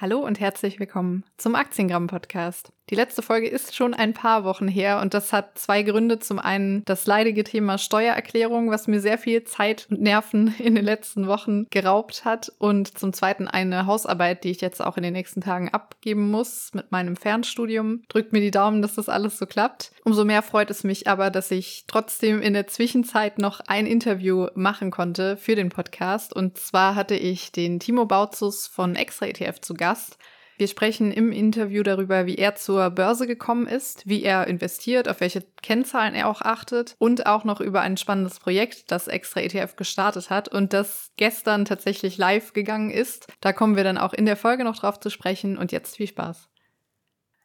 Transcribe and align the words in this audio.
Hallo 0.00 0.20
und 0.20 0.38
herzlich 0.38 0.78
willkommen 0.78 1.24
zum 1.38 1.56
Aktiengramm 1.56 2.06
Podcast. 2.06 2.72
Die 2.90 2.94
letzte 2.94 3.20
Folge 3.20 3.48
ist 3.48 3.74
schon 3.74 3.92
ein 3.92 4.14
paar 4.14 4.44
Wochen 4.44 4.66
her 4.66 5.00
und 5.00 5.12
das 5.12 5.32
hat 5.32 5.58
zwei 5.58 5.82
Gründe. 5.82 6.18
Zum 6.18 6.38
einen 6.38 6.84
das 6.86 7.06
leidige 7.06 7.44
Thema 7.44 7.76
Steuererklärung, 7.76 8.70
was 8.70 8.86
mir 8.86 9.00
sehr 9.00 9.18
viel 9.18 9.44
Zeit 9.44 9.86
und 9.90 10.00
Nerven 10.00 10.54
in 10.58 10.74
den 10.74 10.84
letzten 10.84 11.26
Wochen 11.26 11.66
geraubt 11.70 12.24
hat 12.24 12.50
und 12.58 12.98
zum 12.98 13.12
zweiten 13.12 13.46
eine 13.46 13.86
Hausarbeit, 13.86 14.44
die 14.44 14.50
ich 14.50 14.60
jetzt 14.60 14.82
auch 14.82 14.96
in 14.96 15.02
den 15.02 15.12
nächsten 15.12 15.42
Tagen 15.42 15.68
abgeben 15.68 16.30
muss 16.30 16.70
mit 16.72 16.90
meinem 16.90 17.16
Fernstudium. 17.16 18.02
Drückt 18.08 18.32
mir 18.32 18.40
die 18.40 18.50
Daumen, 18.50 18.80
dass 18.80 18.94
das 18.94 19.08
alles 19.08 19.38
so 19.38 19.46
klappt. 19.46 19.92
Umso 20.04 20.24
mehr 20.24 20.42
freut 20.42 20.70
es 20.70 20.82
mich 20.82 21.08
aber, 21.08 21.30
dass 21.30 21.50
ich 21.50 21.84
trotzdem 21.86 22.40
in 22.40 22.54
der 22.54 22.68
Zwischenzeit 22.68 23.38
noch 23.38 23.60
ein 23.66 23.86
Interview 23.86 24.46
machen 24.54 24.90
konnte 24.90 25.36
für 25.36 25.54
den 25.54 25.68
Podcast 25.68 26.34
und 26.34 26.56
zwar 26.56 26.94
hatte 26.94 27.16
ich 27.16 27.52
den 27.52 27.80
Timo 27.80 28.06
Bautzus 28.06 28.66
von 28.66 28.96
Extra 28.96 29.26
ETF 29.26 29.60
zu 29.60 29.74
Gast. 29.74 30.16
Wir 30.58 30.66
sprechen 30.66 31.12
im 31.12 31.30
Interview 31.30 31.84
darüber, 31.84 32.26
wie 32.26 32.34
er 32.34 32.56
zur 32.56 32.90
Börse 32.90 33.28
gekommen 33.28 33.68
ist, 33.68 34.08
wie 34.08 34.24
er 34.24 34.48
investiert, 34.48 35.08
auf 35.08 35.20
welche 35.20 35.44
Kennzahlen 35.62 36.16
er 36.16 36.28
auch 36.28 36.42
achtet 36.42 36.96
und 36.98 37.26
auch 37.26 37.44
noch 37.44 37.60
über 37.60 37.80
ein 37.80 37.96
spannendes 37.96 38.40
Projekt, 38.40 38.90
das 38.90 39.06
Extra 39.06 39.40
ETF 39.40 39.76
gestartet 39.76 40.30
hat 40.30 40.48
und 40.48 40.72
das 40.72 41.12
gestern 41.16 41.64
tatsächlich 41.64 42.18
live 42.18 42.54
gegangen 42.54 42.90
ist. 42.90 43.28
Da 43.40 43.52
kommen 43.52 43.76
wir 43.76 43.84
dann 43.84 43.98
auch 43.98 44.12
in 44.12 44.26
der 44.26 44.36
Folge 44.36 44.64
noch 44.64 44.76
drauf 44.76 44.98
zu 44.98 45.10
sprechen 45.10 45.56
und 45.56 45.70
jetzt 45.70 45.96
viel 45.96 46.08
Spaß. 46.08 46.48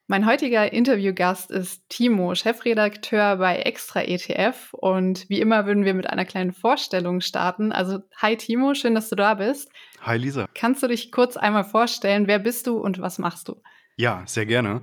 Mein 0.07 0.25
heutiger 0.25 0.73
Interviewgast 0.73 1.49
ist 1.49 1.87
Timo, 1.87 2.35
Chefredakteur 2.35 3.37
bei 3.37 3.59
Extra 3.59 4.01
ETF. 4.01 4.73
Und 4.73 5.29
wie 5.29 5.39
immer 5.39 5.65
würden 5.65 5.85
wir 5.85 5.93
mit 5.93 6.09
einer 6.09 6.25
kleinen 6.25 6.51
Vorstellung 6.51 7.21
starten. 7.21 7.71
Also, 7.71 7.99
hi 8.17 8.35
Timo, 8.35 8.73
schön, 8.73 8.95
dass 8.95 9.07
du 9.07 9.15
da 9.15 9.35
bist. 9.35 9.71
Hi 10.01 10.17
Lisa. 10.17 10.49
Kannst 10.55 10.83
du 10.83 10.87
dich 10.87 11.13
kurz 11.13 11.37
einmal 11.37 11.63
vorstellen? 11.63 12.27
Wer 12.27 12.39
bist 12.39 12.67
du 12.67 12.79
und 12.79 12.99
was 12.99 13.17
machst 13.17 13.47
du? 13.47 13.61
Ja, 13.95 14.23
sehr 14.25 14.45
gerne. 14.45 14.81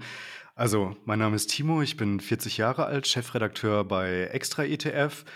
Also, 0.54 0.96
mein 1.04 1.18
Name 1.18 1.36
ist 1.36 1.48
Timo, 1.48 1.82
ich 1.82 1.98
bin 1.98 2.20
40 2.20 2.56
Jahre 2.56 2.86
alt, 2.86 3.06
Chefredakteur 3.06 3.84
bei 3.84 4.30
Extra 4.32 4.64
ETF 4.64 5.26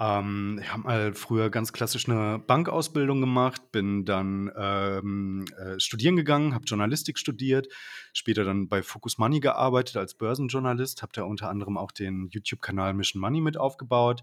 ähm, 0.00 0.58
ich 0.62 0.72
habe 0.72 0.82
mal 0.82 1.14
früher 1.14 1.50
ganz 1.50 1.74
klassisch 1.74 2.08
eine 2.08 2.38
Bankausbildung 2.38 3.20
gemacht, 3.20 3.70
bin 3.70 4.06
dann 4.06 4.50
ähm, 4.56 5.44
äh, 5.58 5.78
studieren 5.78 6.16
gegangen, 6.16 6.54
habe 6.54 6.64
Journalistik 6.64 7.18
studiert, 7.18 7.68
später 8.14 8.44
dann 8.44 8.68
bei 8.68 8.82
Focus 8.82 9.18
Money 9.18 9.40
gearbeitet 9.40 9.98
als 9.98 10.14
Börsenjournalist, 10.14 11.02
habe 11.02 11.12
da 11.14 11.24
unter 11.24 11.50
anderem 11.50 11.76
auch 11.76 11.92
den 11.92 12.28
YouTube-Kanal 12.30 12.94
Mission 12.94 13.20
Money 13.20 13.42
mit 13.42 13.58
aufgebaut. 13.58 14.22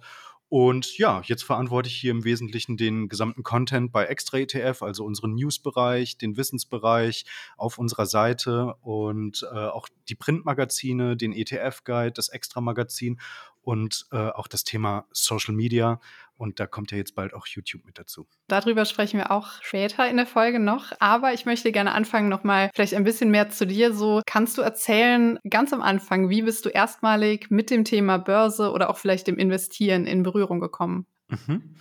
Und 0.49 0.97
ja, 0.97 1.21
jetzt 1.25 1.43
verantworte 1.43 1.89
ich 1.89 1.95
hier 1.97 2.11
im 2.11 2.23
Wesentlichen 2.23 2.77
den 2.77 3.09
gesamten 3.09 3.43
Content 3.43 3.91
bei 3.91 4.05
Extra 4.05 4.37
ETF, 4.37 4.81
also 4.81 5.03
unseren 5.03 5.35
News-Bereich, 5.35 6.17
den 6.17 6.37
Wissensbereich 6.37 7.25
auf 7.57 7.77
unserer 7.77 8.05
Seite 8.05 8.75
und 8.81 9.45
äh, 9.51 9.55
auch 9.55 9.89
die 10.07 10.15
Printmagazine, 10.15 11.17
den 11.17 11.33
ETF-Guide, 11.33 12.13
das 12.13 12.29
Extra-Magazin 12.29 13.19
und 13.67 14.05
äh, 14.13 14.29
auch 14.29 14.47
das 14.47 14.63
Thema 14.63 15.05
Social 15.11 15.53
Media. 15.53 15.99
Und 16.37 16.61
da 16.61 16.67
kommt 16.67 16.91
ja 16.91 16.97
jetzt 16.97 17.15
bald 17.15 17.33
auch 17.33 17.47
YouTube 17.47 17.85
mit 17.85 17.99
dazu. 17.99 18.25
Darüber 18.47 18.85
sprechen 18.85 19.17
wir 19.17 19.29
auch 19.29 19.61
später 19.61 20.09
in 20.09 20.15
der 20.15 20.25
Folge 20.25 20.57
noch. 20.57 20.93
Aber 20.99 21.33
ich 21.33 21.45
möchte 21.45 21.73
gerne 21.73 21.91
anfangen, 21.91 22.29
nochmal 22.29 22.69
vielleicht 22.73 22.93
ein 22.93 23.03
bisschen 23.03 23.29
mehr 23.29 23.49
zu 23.49 23.67
dir. 23.67 23.93
So 23.93 24.21
kannst 24.25 24.57
du 24.57 24.61
erzählen, 24.61 25.37
ganz 25.49 25.73
am 25.73 25.81
Anfang, 25.81 26.29
wie 26.29 26.43
bist 26.43 26.63
du 26.63 26.69
erstmalig 26.69 27.47
mit 27.49 27.69
dem 27.69 27.83
Thema 27.83 28.17
Börse 28.19 28.71
oder 28.71 28.89
auch 28.89 28.97
vielleicht 28.97 29.27
dem 29.27 29.37
Investieren 29.37 30.05
in 30.05 30.23
Berührung 30.23 30.61
gekommen? 30.61 31.05
Mhm. 31.29 31.75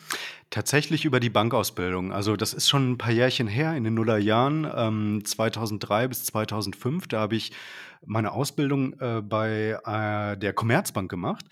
Tatsächlich 0.50 1.05
über 1.05 1.20
die 1.20 1.30
Bankausbildung. 1.30 2.12
Also 2.12 2.36
das 2.36 2.52
ist 2.52 2.69
schon 2.69 2.92
ein 2.92 2.98
paar 2.98 3.12
Jährchen 3.12 3.47
her, 3.47 3.77
in 3.77 3.84
den 3.84 3.94
Nullerjahren, 3.94 4.70
ähm, 4.75 5.25
2003 5.25 6.08
bis 6.08 6.25
2005. 6.25 7.08
Da 7.08 7.20
habe 7.20 7.36
ich 7.36 7.52
meine 8.05 8.33
Ausbildung 8.33 8.98
äh, 9.00 9.22
bei 9.22 9.78
äh, 9.84 10.36
der 10.36 10.52
Commerzbank 10.52 11.11
gemacht. 11.11 11.47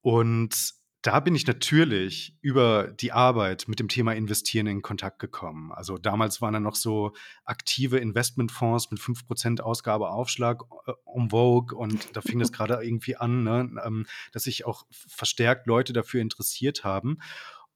Und 0.00 0.74
da 1.02 1.18
bin 1.18 1.34
ich 1.34 1.48
natürlich 1.48 2.36
über 2.42 2.92
die 2.92 3.10
Arbeit 3.10 3.66
mit 3.66 3.80
dem 3.80 3.88
Thema 3.88 4.12
Investieren 4.12 4.68
in 4.68 4.82
Kontakt 4.82 5.18
gekommen. 5.18 5.72
Also 5.72 5.98
damals 5.98 6.40
waren 6.40 6.54
da 6.54 6.60
noch 6.60 6.76
so 6.76 7.12
aktive 7.44 7.98
Investmentfonds 7.98 8.92
mit 8.92 9.00
5% 9.00 9.60
Ausgabeaufschlag 9.60 10.62
äh, 10.86 10.92
en 11.16 11.30
vogue 11.30 11.76
und 11.76 12.16
da 12.16 12.20
fing 12.20 12.38
das 12.38 12.52
gerade 12.52 12.74
irgendwie 12.82 13.16
an, 13.16 13.42
ne, 13.42 13.68
ähm, 13.84 14.06
dass 14.30 14.44
sich 14.44 14.64
auch 14.64 14.86
verstärkt 14.90 15.66
Leute 15.66 15.92
dafür 15.92 16.20
interessiert 16.20 16.84
haben. 16.84 17.18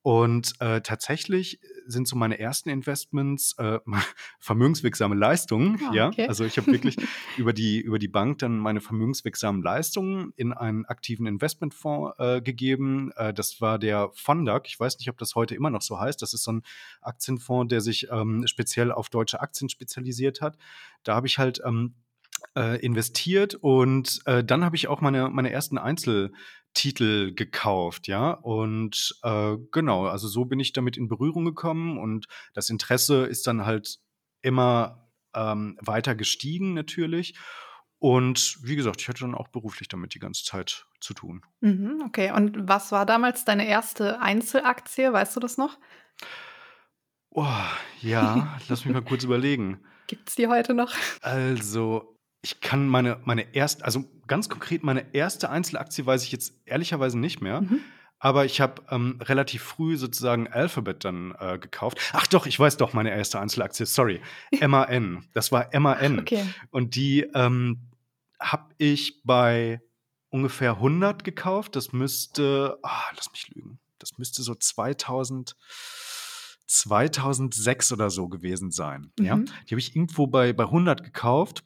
Und 0.06 0.52
äh, 0.60 0.82
tatsächlich 0.82 1.58
sind 1.84 2.06
so 2.06 2.14
meine 2.14 2.38
ersten 2.38 2.68
Investments 2.68 3.56
äh, 3.58 3.80
vermögenswirksame 4.38 5.16
Leistungen. 5.16 5.80
Oh, 5.82 5.92
ja, 5.92 6.06
okay. 6.06 6.28
also 6.28 6.44
ich 6.44 6.56
habe 6.58 6.70
wirklich 6.70 6.96
über 7.36 7.52
die 7.52 7.80
über 7.80 7.98
die 7.98 8.06
Bank 8.06 8.38
dann 8.38 8.56
meine 8.56 8.80
vermögenswirksamen 8.80 9.64
Leistungen 9.64 10.32
in 10.36 10.52
einen 10.52 10.84
aktiven 10.84 11.26
Investmentfonds 11.26 12.20
äh, 12.20 12.40
gegeben. 12.40 13.10
Äh, 13.16 13.34
das 13.34 13.60
war 13.60 13.80
der 13.80 14.10
Fondac. 14.14 14.68
Ich 14.68 14.78
weiß 14.78 14.96
nicht, 15.00 15.10
ob 15.10 15.18
das 15.18 15.34
heute 15.34 15.56
immer 15.56 15.70
noch 15.70 15.82
so 15.82 15.98
heißt. 15.98 16.22
Das 16.22 16.34
ist 16.34 16.44
so 16.44 16.52
ein 16.52 16.62
Aktienfonds, 17.00 17.70
der 17.70 17.80
sich 17.80 18.06
ähm, 18.08 18.46
speziell 18.46 18.92
auf 18.92 19.08
deutsche 19.08 19.40
Aktien 19.40 19.68
spezialisiert 19.68 20.40
hat. 20.40 20.56
Da 21.02 21.16
habe 21.16 21.26
ich 21.26 21.38
halt 21.38 21.60
ähm, 21.64 21.96
äh, 22.54 22.78
investiert 22.78 23.56
und 23.56 24.20
äh, 24.26 24.44
dann 24.44 24.64
habe 24.64 24.76
ich 24.76 24.86
auch 24.86 25.00
meine, 25.00 25.30
meine 25.30 25.50
ersten 25.50 25.78
Einzel, 25.78 26.32
Titel 26.76 27.34
gekauft, 27.34 28.06
ja. 28.06 28.30
Und 28.30 29.18
äh, 29.22 29.56
genau, 29.72 30.06
also 30.06 30.28
so 30.28 30.44
bin 30.44 30.60
ich 30.60 30.72
damit 30.72 30.96
in 30.96 31.08
Berührung 31.08 31.44
gekommen 31.44 31.98
und 31.98 32.26
das 32.54 32.70
Interesse 32.70 33.24
ist 33.24 33.46
dann 33.46 33.64
halt 33.64 33.98
immer 34.42 35.10
ähm, 35.34 35.78
weiter 35.80 36.14
gestiegen 36.14 36.74
natürlich. 36.74 37.34
Und 37.98 38.58
wie 38.62 38.76
gesagt, 38.76 39.00
ich 39.00 39.08
hatte 39.08 39.20
dann 39.20 39.34
auch 39.34 39.48
beruflich 39.48 39.88
damit 39.88 40.14
die 40.14 40.18
ganze 40.18 40.44
Zeit 40.44 40.86
zu 41.00 41.14
tun. 41.14 41.42
Mhm, 41.60 42.02
okay, 42.06 42.30
und 42.30 42.68
was 42.68 42.92
war 42.92 43.06
damals 43.06 43.44
deine 43.46 43.66
erste 43.66 44.20
Einzelaktie? 44.20 45.12
Weißt 45.12 45.34
du 45.34 45.40
das 45.40 45.56
noch? 45.56 45.78
Oh, 47.30 47.46
ja, 48.02 48.58
lass 48.68 48.84
mich 48.84 48.92
mal 48.92 49.02
kurz 49.04 49.24
überlegen. 49.24 49.82
Gibt 50.08 50.28
es 50.28 50.34
die 50.36 50.46
heute 50.46 50.74
noch? 50.74 50.94
Also, 51.22 52.15
ich 52.46 52.60
kann 52.60 52.86
meine, 52.86 53.18
meine 53.24 53.56
erste, 53.56 53.84
also 53.84 54.04
ganz 54.28 54.48
konkret 54.48 54.84
meine 54.84 55.12
erste 55.12 55.50
Einzelaktie 55.50 56.06
weiß 56.06 56.22
ich 56.22 56.30
jetzt 56.30 56.54
ehrlicherweise 56.64 57.18
nicht 57.18 57.40
mehr. 57.40 57.62
Mhm. 57.62 57.80
Aber 58.20 58.44
ich 58.44 58.60
habe 58.60 58.82
ähm, 58.88 59.18
relativ 59.20 59.62
früh 59.62 59.96
sozusagen 59.96 60.46
Alphabet 60.46 61.04
dann 61.04 61.34
äh, 61.40 61.58
gekauft. 61.58 61.98
Ach 62.12 62.28
doch, 62.28 62.46
ich 62.46 62.58
weiß 62.58 62.76
doch 62.76 62.92
meine 62.92 63.10
erste 63.10 63.40
Einzelaktie. 63.40 63.84
Sorry, 63.84 64.20
MAN. 64.60 65.26
Das 65.32 65.50
war 65.50 65.68
MAN. 65.78 66.20
Okay. 66.20 66.44
Und 66.70 66.94
die 66.94 67.22
ähm, 67.34 67.90
habe 68.38 68.72
ich 68.78 69.22
bei 69.24 69.82
ungefähr 70.30 70.74
100 70.74 71.24
gekauft. 71.24 71.74
Das 71.74 71.92
müsste, 71.92 72.78
oh, 72.80 73.12
lass 73.16 73.32
mich 73.32 73.48
lügen. 73.48 73.80
Das 73.98 74.18
müsste 74.18 74.44
so 74.44 74.54
2000 74.54 75.56
2006 76.68 77.92
oder 77.92 78.10
so 78.10 78.28
gewesen 78.28 78.70
sein. 78.70 79.12
Mhm. 79.18 79.24
Ja, 79.24 79.36
die 79.36 79.70
habe 79.72 79.80
ich 79.80 79.96
irgendwo 79.96 80.28
bei 80.28 80.52
bei 80.52 80.64
100 80.64 81.02
gekauft 81.02 81.64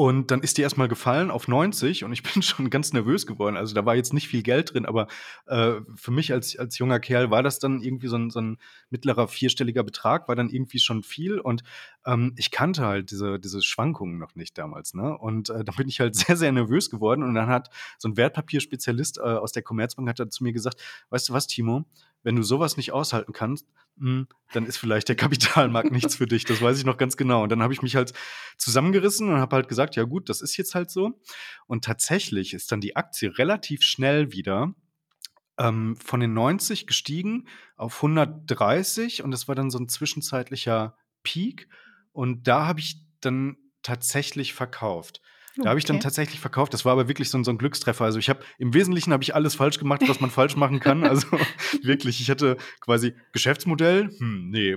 und 0.00 0.30
dann 0.30 0.40
ist 0.40 0.56
die 0.56 0.62
erstmal 0.62 0.88
gefallen 0.88 1.30
auf 1.30 1.46
90 1.46 2.04
und 2.04 2.12
ich 2.14 2.22
bin 2.32 2.40
schon 2.40 2.70
ganz 2.70 2.94
nervös 2.94 3.26
geworden. 3.26 3.58
Also 3.58 3.74
da 3.74 3.84
war 3.84 3.96
jetzt 3.96 4.14
nicht 4.14 4.28
viel 4.28 4.42
Geld 4.42 4.72
drin, 4.72 4.86
aber 4.86 5.08
äh, 5.46 5.74
für 5.94 6.10
mich 6.10 6.32
als, 6.32 6.58
als 6.58 6.78
junger 6.78 7.00
Kerl 7.00 7.30
war 7.30 7.42
das 7.42 7.58
dann 7.58 7.82
irgendwie 7.82 8.06
so 8.06 8.16
ein, 8.16 8.30
so 8.30 8.40
ein 8.40 8.56
mittlerer 8.88 9.28
vierstelliger 9.28 9.82
Betrag, 9.82 10.26
war 10.26 10.36
dann 10.36 10.48
irgendwie 10.48 10.78
schon 10.78 11.02
viel. 11.02 11.38
Und 11.38 11.64
ähm, 12.06 12.32
ich 12.38 12.50
kannte 12.50 12.86
halt 12.86 13.10
diese, 13.10 13.38
diese 13.38 13.60
Schwankungen 13.60 14.16
noch 14.16 14.36
nicht 14.36 14.56
damals. 14.56 14.94
Ne? 14.94 15.18
Und 15.18 15.50
äh, 15.50 15.64
da 15.64 15.72
bin 15.72 15.86
ich 15.86 16.00
halt 16.00 16.14
sehr, 16.16 16.34
sehr 16.34 16.50
nervös 16.50 16.88
geworden. 16.88 17.22
Und 17.22 17.34
dann 17.34 17.48
hat 17.48 17.68
so 17.98 18.08
ein 18.08 18.16
Wertpapierspezialist 18.16 19.18
äh, 19.18 19.20
aus 19.20 19.52
der 19.52 19.62
Commerzbank 19.62 20.08
hat 20.08 20.18
dann 20.18 20.30
zu 20.30 20.44
mir 20.44 20.54
gesagt, 20.54 20.80
weißt 21.10 21.28
du 21.28 21.34
was, 21.34 21.46
Timo, 21.46 21.84
wenn 22.22 22.36
du 22.36 22.42
sowas 22.42 22.76
nicht 22.76 22.92
aushalten 22.92 23.32
kannst, 23.32 23.66
hm, 23.98 24.26
dann 24.52 24.66
ist 24.66 24.78
vielleicht 24.78 25.08
der 25.08 25.16
Kapitalmarkt 25.16 25.92
nichts 25.92 26.16
für 26.16 26.26
dich. 26.26 26.44
Das 26.44 26.62
weiß 26.62 26.78
ich 26.78 26.84
noch 26.84 26.96
ganz 26.96 27.16
genau. 27.16 27.42
Und 27.42 27.50
dann 27.50 27.62
habe 27.62 27.72
ich 27.72 27.82
mich 27.82 27.96
halt 27.96 28.12
zusammengerissen 28.56 29.28
und 29.28 29.38
habe 29.38 29.56
halt 29.56 29.68
gesagt, 29.68 29.89
ja 29.96 30.04
gut, 30.04 30.28
das 30.28 30.42
ist 30.42 30.56
jetzt 30.56 30.74
halt 30.74 30.90
so. 30.90 31.20
Und 31.66 31.84
tatsächlich 31.84 32.54
ist 32.54 32.72
dann 32.72 32.80
die 32.80 32.96
Aktie 32.96 33.36
relativ 33.38 33.82
schnell 33.82 34.32
wieder 34.32 34.74
ähm, 35.58 35.96
von 35.96 36.20
den 36.20 36.32
90 36.32 36.86
gestiegen 36.86 37.46
auf 37.76 37.96
130 37.96 39.22
und 39.22 39.30
das 39.30 39.48
war 39.48 39.54
dann 39.54 39.70
so 39.70 39.78
ein 39.78 39.88
zwischenzeitlicher 39.88 40.96
Peak. 41.22 41.68
Und 42.12 42.48
da 42.48 42.66
habe 42.66 42.80
ich 42.80 43.04
dann 43.20 43.56
tatsächlich 43.82 44.54
verkauft. 44.54 45.20
Da 45.56 45.70
habe 45.70 45.78
ich 45.78 45.84
dann 45.84 46.00
tatsächlich 46.00 46.40
verkauft. 46.40 46.72
Das 46.72 46.84
war 46.84 46.92
aber 46.92 47.08
wirklich 47.08 47.28
so 47.28 47.36
ein, 47.36 47.44
so 47.44 47.50
ein 47.50 47.58
Glückstreffer. 47.58 48.04
Also 48.04 48.18
ich 48.18 48.28
habe 48.28 48.40
im 48.58 48.72
Wesentlichen 48.72 49.12
habe 49.12 49.22
ich 49.22 49.34
alles 49.34 49.56
falsch 49.56 49.78
gemacht, 49.78 50.02
was 50.06 50.20
man 50.20 50.30
falsch 50.30 50.56
machen 50.56 50.80
kann. 50.80 51.04
Also 51.04 51.26
wirklich, 51.82 52.20
ich 52.20 52.30
hatte 52.30 52.56
quasi 52.80 53.14
Geschäftsmodell, 53.32 54.10
hm, 54.18 54.50
nee, 54.50 54.76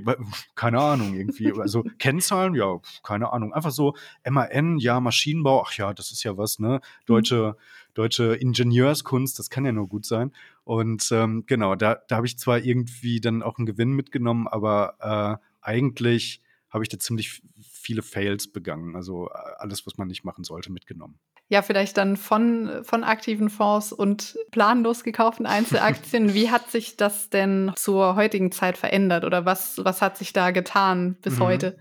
keine 0.56 0.80
Ahnung 0.80 1.14
irgendwie. 1.14 1.54
Also 1.60 1.84
Kennzahlen, 2.00 2.56
ja, 2.56 2.80
keine 3.04 3.32
Ahnung. 3.32 3.54
Einfach 3.54 3.72
so 3.72 3.96
MAN, 4.28 4.78
ja, 4.78 5.00
Maschinenbau, 5.00 5.64
ach 5.66 5.74
ja, 5.74 5.94
das 5.94 6.12
ist 6.12 6.24
ja 6.24 6.38
was, 6.38 6.60
ne? 6.60 6.82
Deutsche, 7.06 7.56
deutsche 7.94 8.36
Ingenieurskunst, 8.36 9.38
das 9.38 9.50
kann 9.50 9.66
ja 9.66 9.72
nur 9.72 9.88
gut 9.88 10.06
sein. 10.06 10.32
Und 10.64 11.10
ähm, 11.12 11.44
genau, 11.46 11.76
da, 11.76 12.02
da 12.08 12.16
habe 12.16 12.26
ich 12.26 12.38
zwar 12.38 12.60
irgendwie 12.60 13.22
dann 13.22 13.44
auch 13.44 13.58
einen 13.58 13.66
Gewinn 13.66 13.92
mitgenommen, 13.92 14.48
aber 14.48 15.40
äh, 15.42 15.46
eigentlich 15.62 16.42
habe 16.70 16.84
ich 16.84 16.90
da 16.90 16.98
ziemlich 16.98 17.44
viele 17.84 18.02
Fails 18.02 18.52
begangen. 18.52 18.96
Also 18.96 19.28
äh, 19.28 19.32
alles, 19.58 19.86
was 19.86 19.98
man 19.98 20.08
nicht 20.08 20.24
machen 20.24 20.44
sollte, 20.44 20.72
mitgenommen. 20.72 21.20
Ja, 21.50 21.62
vielleicht 21.62 21.98
dann 21.98 22.18
von, 22.18 22.84
von 22.84 23.04
aktiven 23.04 23.50
Fonds 23.50 23.92
und 23.92 24.38
planlos 24.52 25.04
gekauften 25.04 25.46
Einzelaktien. 25.46 26.34
Wie 26.34 26.50
hat 26.50 26.72
sich 26.72 26.98
das 26.98 27.30
denn 27.30 27.72
zur 27.76 28.16
heutigen 28.16 28.52
Zeit 28.52 28.78
verändert 28.78 29.26
oder 29.26 29.46
was, 29.46 29.80
was 29.84 30.02
hat 30.02 30.18
sich 30.18 30.34
da 30.34 30.52
getan 30.52 31.16
bis 31.22 31.38
mhm. 31.38 31.44
heute? 31.44 31.78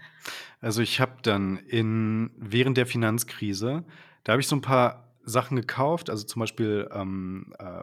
Also 0.60 0.82
ich 0.82 1.00
habe 1.00 1.16
dann 1.22 1.56
in, 1.56 2.30
während 2.36 2.76
der 2.76 2.86
Finanzkrise, 2.86 3.84
da 4.24 4.32
habe 4.32 4.40
ich 4.40 4.48
so 4.48 4.56
ein 4.56 4.62
paar 4.62 5.12
Sachen 5.24 5.56
gekauft, 5.56 6.10
also 6.10 6.24
zum 6.24 6.40
Beispiel 6.40 6.88
ähm, 6.92 7.52
äh, 7.58 7.82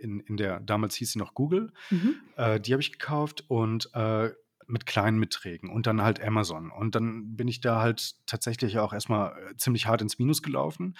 in, 0.00 0.20
in 0.20 0.36
der, 0.36 0.60
damals 0.60 0.94
hieß 0.96 1.12
sie 1.12 1.18
noch 1.18 1.34
Google, 1.34 1.72
mhm. 1.90 2.16
äh, 2.36 2.60
die 2.60 2.72
habe 2.72 2.82
ich 2.82 2.92
gekauft 2.92 3.44
und 3.48 3.90
äh, 3.94 4.30
mit 4.66 4.86
kleinen 4.86 5.20
Beträgen 5.20 5.70
und 5.70 5.86
dann 5.86 6.02
halt 6.02 6.22
Amazon. 6.22 6.70
Und 6.70 6.94
dann 6.94 7.36
bin 7.36 7.48
ich 7.48 7.60
da 7.60 7.80
halt 7.80 8.14
tatsächlich 8.26 8.78
auch 8.78 8.92
erstmal 8.92 9.32
äh, 9.32 9.56
ziemlich 9.56 9.86
hart 9.86 10.02
ins 10.02 10.18
Minus 10.18 10.42
gelaufen. 10.42 10.96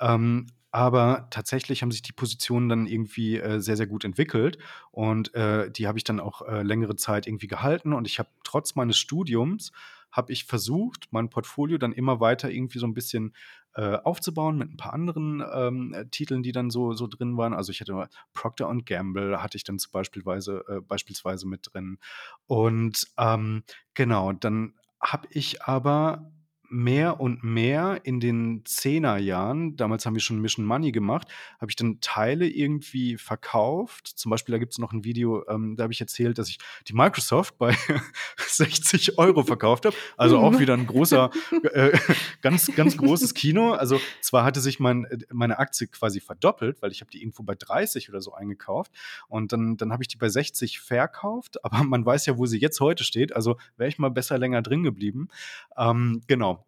Ähm, 0.00 0.46
aber 0.70 1.28
tatsächlich 1.30 1.82
haben 1.82 1.92
sich 1.92 2.02
die 2.02 2.12
Positionen 2.12 2.68
dann 2.68 2.86
irgendwie 2.86 3.38
äh, 3.38 3.60
sehr, 3.60 3.76
sehr 3.76 3.86
gut 3.86 4.04
entwickelt 4.04 4.58
und 4.90 5.32
äh, 5.34 5.70
die 5.70 5.86
habe 5.86 5.98
ich 5.98 6.04
dann 6.04 6.18
auch 6.18 6.42
äh, 6.42 6.62
längere 6.62 6.96
Zeit 6.96 7.28
irgendwie 7.28 7.46
gehalten 7.46 7.92
und 7.92 8.08
ich 8.08 8.18
habe 8.18 8.28
trotz 8.42 8.74
meines 8.74 8.98
Studiums 8.98 9.70
habe 10.10 10.32
ich 10.32 10.44
versucht, 10.44 11.08
mein 11.12 11.30
Portfolio 11.30 11.78
dann 11.78 11.92
immer 11.92 12.18
weiter 12.18 12.50
irgendwie 12.50 12.78
so 12.80 12.86
ein 12.86 12.94
bisschen 12.94 13.34
äh, 13.74 13.98
aufzubauen 14.04 14.56
mit 14.56 14.70
ein 14.70 14.76
paar 14.76 14.92
anderen 14.92 15.44
ähm, 15.52 15.92
äh, 15.94 16.06
Titeln, 16.06 16.42
die 16.42 16.52
dann 16.52 16.70
so, 16.70 16.92
so 16.92 17.06
drin 17.06 17.36
waren. 17.36 17.54
Also 17.54 17.72
ich 17.72 17.80
hatte 17.80 18.08
Procter 18.32 18.68
Gamble, 18.84 19.42
hatte 19.42 19.56
ich 19.56 19.64
dann 19.64 19.78
zum 19.78 19.92
Beispiel 19.92 20.22
äh, 20.68 20.80
beispielsweise 20.80 21.46
mit 21.46 21.70
drin. 21.72 21.98
Und 22.46 23.08
ähm, 23.18 23.64
genau, 23.94 24.32
dann 24.32 24.74
habe 25.00 25.28
ich 25.30 25.62
aber 25.62 26.32
mehr 26.74 27.20
und 27.20 27.44
mehr 27.44 28.00
in 28.02 28.18
den 28.18 28.62
Zehnerjahren, 28.64 29.76
damals 29.76 30.04
haben 30.04 30.14
wir 30.14 30.20
schon 30.20 30.40
Mission 30.40 30.66
Money 30.66 30.90
gemacht, 30.90 31.28
habe 31.60 31.70
ich 31.70 31.76
dann 31.76 32.00
Teile 32.00 32.48
irgendwie 32.48 33.16
verkauft. 33.16 34.08
Zum 34.08 34.30
Beispiel, 34.30 34.52
da 34.52 34.58
gibt 34.58 34.72
es 34.72 34.78
noch 34.78 34.92
ein 34.92 35.04
Video, 35.04 35.46
ähm, 35.48 35.76
da 35.76 35.84
habe 35.84 35.92
ich 35.92 36.00
erzählt, 36.00 36.36
dass 36.36 36.48
ich 36.48 36.58
die 36.88 36.92
Microsoft 36.92 37.58
bei 37.58 37.76
60 38.46 39.18
Euro 39.18 39.44
verkauft 39.44 39.86
habe. 39.86 39.94
Also 40.16 40.38
auch 40.38 40.58
wieder 40.58 40.74
ein 40.74 40.86
großer, 40.86 41.30
äh, 41.72 41.96
ganz, 42.42 42.66
ganz 42.74 42.96
großes 42.96 43.34
Kino. 43.34 43.72
Also 43.72 44.00
zwar 44.20 44.44
hatte 44.44 44.60
sich 44.60 44.80
mein, 44.80 45.06
meine 45.32 45.60
Aktie 45.60 45.86
quasi 45.86 46.18
verdoppelt, 46.18 46.82
weil 46.82 46.90
ich 46.90 47.00
habe 47.02 47.10
die 47.10 47.22
irgendwo 47.22 47.44
bei 47.44 47.54
30 47.54 48.08
oder 48.08 48.20
so 48.20 48.34
eingekauft 48.34 48.90
und 49.28 49.52
dann, 49.52 49.76
dann 49.76 49.92
habe 49.92 50.02
ich 50.02 50.08
die 50.08 50.16
bei 50.16 50.28
60 50.28 50.80
verkauft, 50.80 51.64
aber 51.64 51.84
man 51.84 52.04
weiß 52.04 52.26
ja, 52.26 52.36
wo 52.36 52.46
sie 52.46 52.58
jetzt 52.58 52.80
heute 52.80 53.04
steht. 53.04 53.34
Also 53.34 53.58
wäre 53.76 53.88
ich 53.88 53.98
mal 53.98 54.10
besser 54.10 54.38
länger 54.38 54.60
drin 54.60 54.82
geblieben. 54.82 55.28
Ähm, 55.76 56.22
genau. 56.26 56.63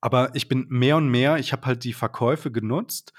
Aber 0.00 0.34
ich 0.34 0.48
bin 0.48 0.66
mehr 0.68 0.96
und 0.96 1.08
mehr, 1.08 1.38
ich 1.38 1.52
habe 1.52 1.66
halt 1.66 1.84
die 1.84 1.92
Verkäufe 1.92 2.50
genutzt, 2.50 3.12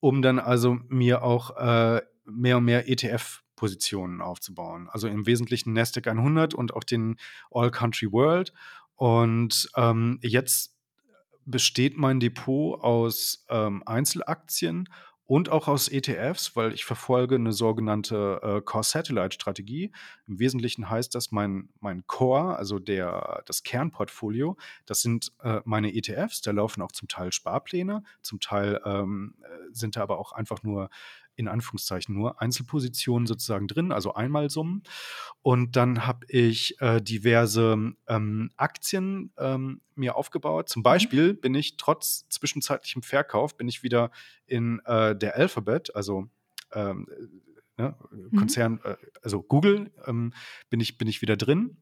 um 0.00 0.22
dann 0.22 0.38
also 0.38 0.78
mir 0.88 1.22
auch 1.22 1.56
äh, 1.56 2.02
mehr 2.24 2.58
und 2.58 2.64
mehr 2.64 2.88
ETF-Positionen 2.88 4.20
aufzubauen. 4.20 4.88
Also 4.90 5.08
im 5.08 5.26
Wesentlichen 5.26 5.72
Nasdaq 5.72 6.06
100 6.06 6.54
und 6.54 6.74
auch 6.74 6.84
den 6.84 7.16
All 7.50 7.70
Country 7.70 8.10
World. 8.12 8.52
Und 8.96 9.70
ähm, 9.76 10.18
jetzt 10.22 10.76
besteht 11.46 11.96
mein 11.96 12.20
Depot 12.20 12.80
aus 12.80 13.44
ähm, 13.48 13.82
Einzelaktien 13.86 14.88
und 15.26 15.48
auch 15.48 15.68
aus 15.68 15.88
ETFs, 15.88 16.54
weil 16.54 16.72
ich 16.74 16.84
verfolge 16.84 17.36
eine 17.36 17.52
sogenannte 17.52 18.40
äh, 18.42 18.60
Core-Satellite-Strategie. 18.60 19.90
Im 20.26 20.38
Wesentlichen 20.38 20.90
heißt 20.90 21.14
das, 21.14 21.32
mein, 21.32 21.70
mein 21.80 22.06
Core, 22.06 22.56
also 22.56 22.78
der, 22.78 23.42
das 23.46 23.62
Kernportfolio, 23.62 24.56
das 24.84 25.00
sind 25.00 25.32
äh, 25.42 25.60
meine 25.64 25.94
ETFs, 25.94 26.42
da 26.42 26.50
laufen 26.50 26.82
auch 26.82 26.92
zum 26.92 27.08
Teil 27.08 27.32
Sparpläne, 27.32 28.02
zum 28.20 28.40
Teil 28.40 28.80
ähm, 28.84 29.34
äh, 29.42 29.46
sind 29.72 29.96
da 29.96 30.02
aber 30.02 30.18
auch 30.18 30.32
einfach 30.32 30.62
nur 30.62 30.90
in 31.36 31.48
Anführungszeichen 31.48 32.14
nur 32.14 32.40
Einzelpositionen 32.40 33.26
sozusagen 33.26 33.66
drin, 33.66 33.92
also 33.92 34.14
Einmalsummen. 34.14 34.82
Und 35.42 35.76
dann 35.76 36.06
habe 36.06 36.26
ich 36.28 36.80
äh, 36.80 37.00
diverse 37.00 37.94
ähm, 38.08 38.50
Aktien 38.56 39.32
ähm, 39.38 39.80
mir 39.94 40.16
aufgebaut. 40.16 40.68
Zum 40.68 40.80
mhm. 40.80 40.84
Beispiel 40.84 41.34
bin 41.34 41.54
ich 41.54 41.76
trotz 41.76 42.28
zwischenzeitlichem 42.28 43.02
Verkauf, 43.02 43.56
bin 43.56 43.68
ich 43.68 43.82
wieder 43.82 44.10
in 44.46 44.80
äh, 44.86 45.16
der 45.16 45.36
Alphabet, 45.36 45.94
also 45.94 46.28
ähm, 46.72 47.06
äh, 47.76 47.82
ne, 47.82 47.94
mhm. 48.10 48.36
Konzern, 48.36 48.80
äh, 48.84 48.96
also 49.22 49.42
Google, 49.42 49.92
ähm, 50.06 50.32
bin, 50.70 50.80
ich, 50.80 50.98
bin 50.98 51.08
ich 51.08 51.22
wieder 51.22 51.36
drin. 51.36 51.76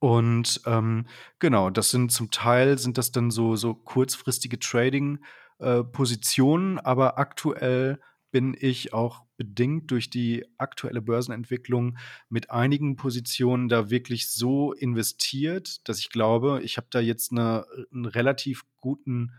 Und 0.00 0.60
ähm, 0.66 1.06
genau, 1.38 1.70
das 1.70 1.90
sind 1.90 2.12
zum 2.12 2.30
Teil 2.30 2.78
sind 2.78 2.98
das 2.98 3.10
dann 3.10 3.30
so, 3.30 3.56
so 3.56 3.72
kurzfristige 3.74 4.58
Trading-Positionen, 4.58 6.76
äh, 6.78 6.80
aber 6.84 7.18
aktuell 7.18 7.98
bin 8.30 8.56
ich 8.58 8.92
auch 8.92 9.24
bedingt 9.36 9.90
durch 9.90 10.10
die 10.10 10.44
aktuelle 10.58 11.00
Börsenentwicklung 11.00 11.96
mit 12.28 12.50
einigen 12.50 12.96
Positionen 12.96 13.68
da 13.68 13.90
wirklich 13.90 14.30
so 14.30 14.72
investiert, 14.72 15.88
dass 15.88 15.98
ich 16.00 16.10
glaube, 16.10 16.60
ich 16.62 16.76
habe 16.76 16.88
da 16.90 17.00
jetzt 17.00 17.32
eine, 17.32 17.64
einen 17.92 18.04
relativ 18.04 18.64
guten 18.76 19.32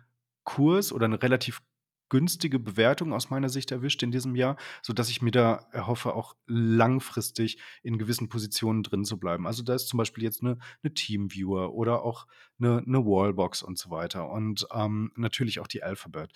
Kurs 0.44 0.91
oder 0.91 1.06
eine 1.06 1.21
relativ 1.21 1.62
günstige 2.09 2.59
Bewertung 2.59 3.13
aus 3.13 3.30
meiner 3.30 3.50
Sicht 3.50 3.71
erwischt 3.71 4.03
in 4.03 4.12
diesem 4.12 4.36
Jahr, 4.36 4.57
sodass 4.81 5.09
ich 5.09 5.21
mir 5.21 5.31
da 5.31 5.68
erhoffe, 5.71 6.15
auch 6.15 6.36
langfristig 6.47 7.59
in 7.83 7.97
gewissen 7.97 8.30
Positionen 8.30 8.83
drin 8.83 9.06
zu 9.06 9.19
bleiben. 9.19 9.47
Also 9.47 9.63
da 9.63 9.75
ist 9.75 9.88
zum 9.88 9.97
Beispiel 9.97 10.24
jetzt 10.24 10.41
eine, 10.41 10.57
eine 10.83 10.94
Teamviewer 10.94 11.74
oder 11.74 12.03
auch 12.03 12.25
eine, 12.59 12.80
eine 12.80 13.06
Wallbox 13.06 13.63
und 13.63 13.77
so 13.77 13.91
weiter 13.91 14.30
und 14.30 14.68
ähm, 14.74 15.12
natürlich 15.15 15.59
auch 15.59 15.68
die 15.68 15.83
Alphabet. 15.83 16.33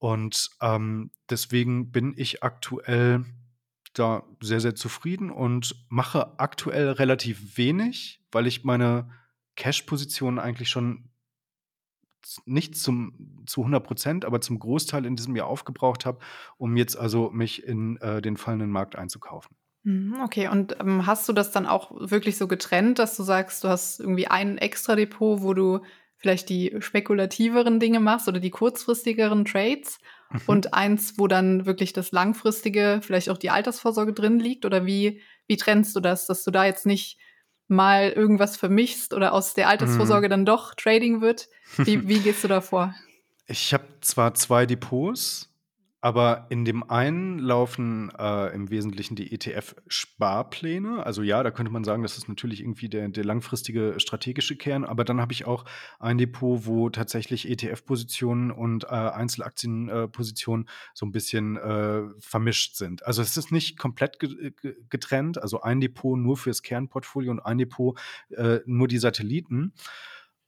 Und 0.00 0.50
ähm, 0.62 1.12
deswegen 1.28 1.92
bin 1.92 2.14
ich 2.16 2.42
aktuell 2.42 3.24
da 3.92 4.24
sehr, 4.40 4.60
sehr 4.60 4.74
zufrieden 4.74 5.30
und 5.30 5.76
mache 5.88 6.38
aktuell 6.40 6.88
relativ 6.88 7.58
wenig, 7.58 8.24
weil 8.32 8.46
ich 8.46 8.64
meine 8.64 9.10
Cash-Position 9.56 10.38
eigentlich 10.38 10.70
schon 10.70 11.10
nicht 12.46 12.76
zum, 12.76 13.44
zu 13.46 13.60
100 13.60 13.84
Prozent, 13.84 14.24
aber 14.24 14.40
zum 14.40 14.58
Großteil 14.58 15.04
in 15.04 15.16
diesem 15.16 15.36
Jahr 15.36 15.48
aufgebraucht 15.48 16.06
habe, 16.06 16.20
um 16.56 16.76
jetzt 16.76 16.96
also 16.96 17.30
mich 17.30 17.62
in 17.64 17.98
äh, 17.98 18.22
den 18.22 18.38
fallenden 18.38 18.70
Markt 18.70 18.96
einzukaufen. 18.96 19.54
Mhm, 19.82 20.20
okay, 20.22 20.48
und 20.48 20.76
ähm, 20.80 21.06
hast 21.06 21.28
du 21.28 21.32
das 21.34 21.52
dann 21.52 21.66
auch 21.66 21.92
wirklich 21.94 22.38
so 22.38 22.48
getrennt, 22.48 22.98
dass 22.98 23.16
du 23.16 23.22
sagst, 23.22 23.64
du 23.64 23.68
hast 23.68 24.00
irgendwie 24.00 24.28
ein 24.28 24.56
extra 24.56 24.96
Depot, 24.96 25.42
wo 25.42 25.52
du 25.52 25.80
vielleicht 26.20 26.48
die 26.48 26.76
spekulativeren 26.80 27.80
Dinge 27.80 27.98
machst 27.98 28.28
oder 28.28 28.40
die 28.40 28.50
kurzfristigeren 28.50 29.44
Trades 29.44 29.98
mhm. 30.30 30.40
und 30.46 30.74
eins, 30.74 31.14
wo 31.16 31.26
dann 31.26 31.66
wirklich 31.66 31.92
das 31.92 32.12
langfristige, 32.12 33.00
vielleicht 33.02 33.30
auch 33.30 33.38
die 33.38 33.50
Altersvorsorge 33.50 34.12
drin 34.12 34.38
liegt? 34.38 34.64
Oder 34.64 34.86
wie, 34.86 35.20
wie 35.46 35.56
trennst 35.56 35.96
du 35.96 36.00
das, 36.00 36.26
dass 36.26 36.44
du 36.44 36.50
da 36.50 36.64
jetzt 36.66 36.86
nicht 36.86 37.18
mal 37.68 38.10
irgendwas 38.10 38.56
vermischst 38.56 39.14
oder 39.14 39.32
aus 39.32 39.54
der 39.54 39.68
Altersvorsorge 39.68 40.28
mhm. 40.28 40.30
dann 40.30 40.46
doch 40.46 40.74
Trading 40.74 41.20
wird? 41.20 41.48
Wie, 41.78 42.06
wie 42.06 42.18
gehst 42.20 42.44
du 42.44 42.48
da 42.48 42.60
vor? 42.60 42.94
Ich 43.46 43.72
habe 43.72 43.84
zwar 44.00 44.34
zwei 44.34 44.66
Depots, 44.66 45.49
aber 46.02 46.46
in 46.48 46.64
dem 46.64 46.88
einen 46.88 47.38
laufen 47.38 48.10
äh, 48.18 48.54
im 48.54 48.70
Wesentlichen 48.70 49.16
die 49.16 49.32
ETF-Sparpläne. 49.32 51.04
Also 51.04 51.22
ja, 51.22 51.42
da 51.42 51.50
könnte 51.50 51.70
man 51.70 51.84
sagen, 51.84 52.02
das 52.02 52.16
ist 52.16 52.26
natürlich 52.26 52.60
irgendwie 52.60 52.88
der, 52.88 53.08
der 53.08 53.24
langfristige 53.24 53.94
strategische 53.98 54.56
Kern. 54.56 54.86
Aber 54.86 55.04
dann 55.04 55.20
habe 55.20 55.34
ich 55.34 55.44
auch 55.44 55.66
ein 55.98 56.16
Depot, 56.16 56.64
wo 56.64 56.88
tatsächlich 56.88 57.48
ETF-Positionen 57.50 58.50
und 58.50 58.84
äh, 58.84 58.88
Einzelaktienpositionen 58.88 60.66
äh, 60.66 60.70
so 60.94 61.04
ein 61.04 61.12
bisschen 61.12 61.58
äh, 61.58 62.02
vermischt 62.18 62.76
sind. 62.76 63.04
Also 63.04 63.20
es 63.20 63.36
ist 63.36 63.52
nicht 63.52 63.78
komplett 63.78 64.18
ge 64.18 64.54
getrennt. 64.88 65.42
Also 65.42 65.60
ein 65.60 65.80
Depot 65.80 66.18
nur 66.18 66.38
fürs 66.38 66.62
Kernportfolio 66.62 67.30
und 67.30 67.40
ein 67.40 67.58
Depot 67.58 67.98
äh, 68.30 68.60
nur 68.64 68.88
die 68.88 68.98
Satelliten. 68.98 69.74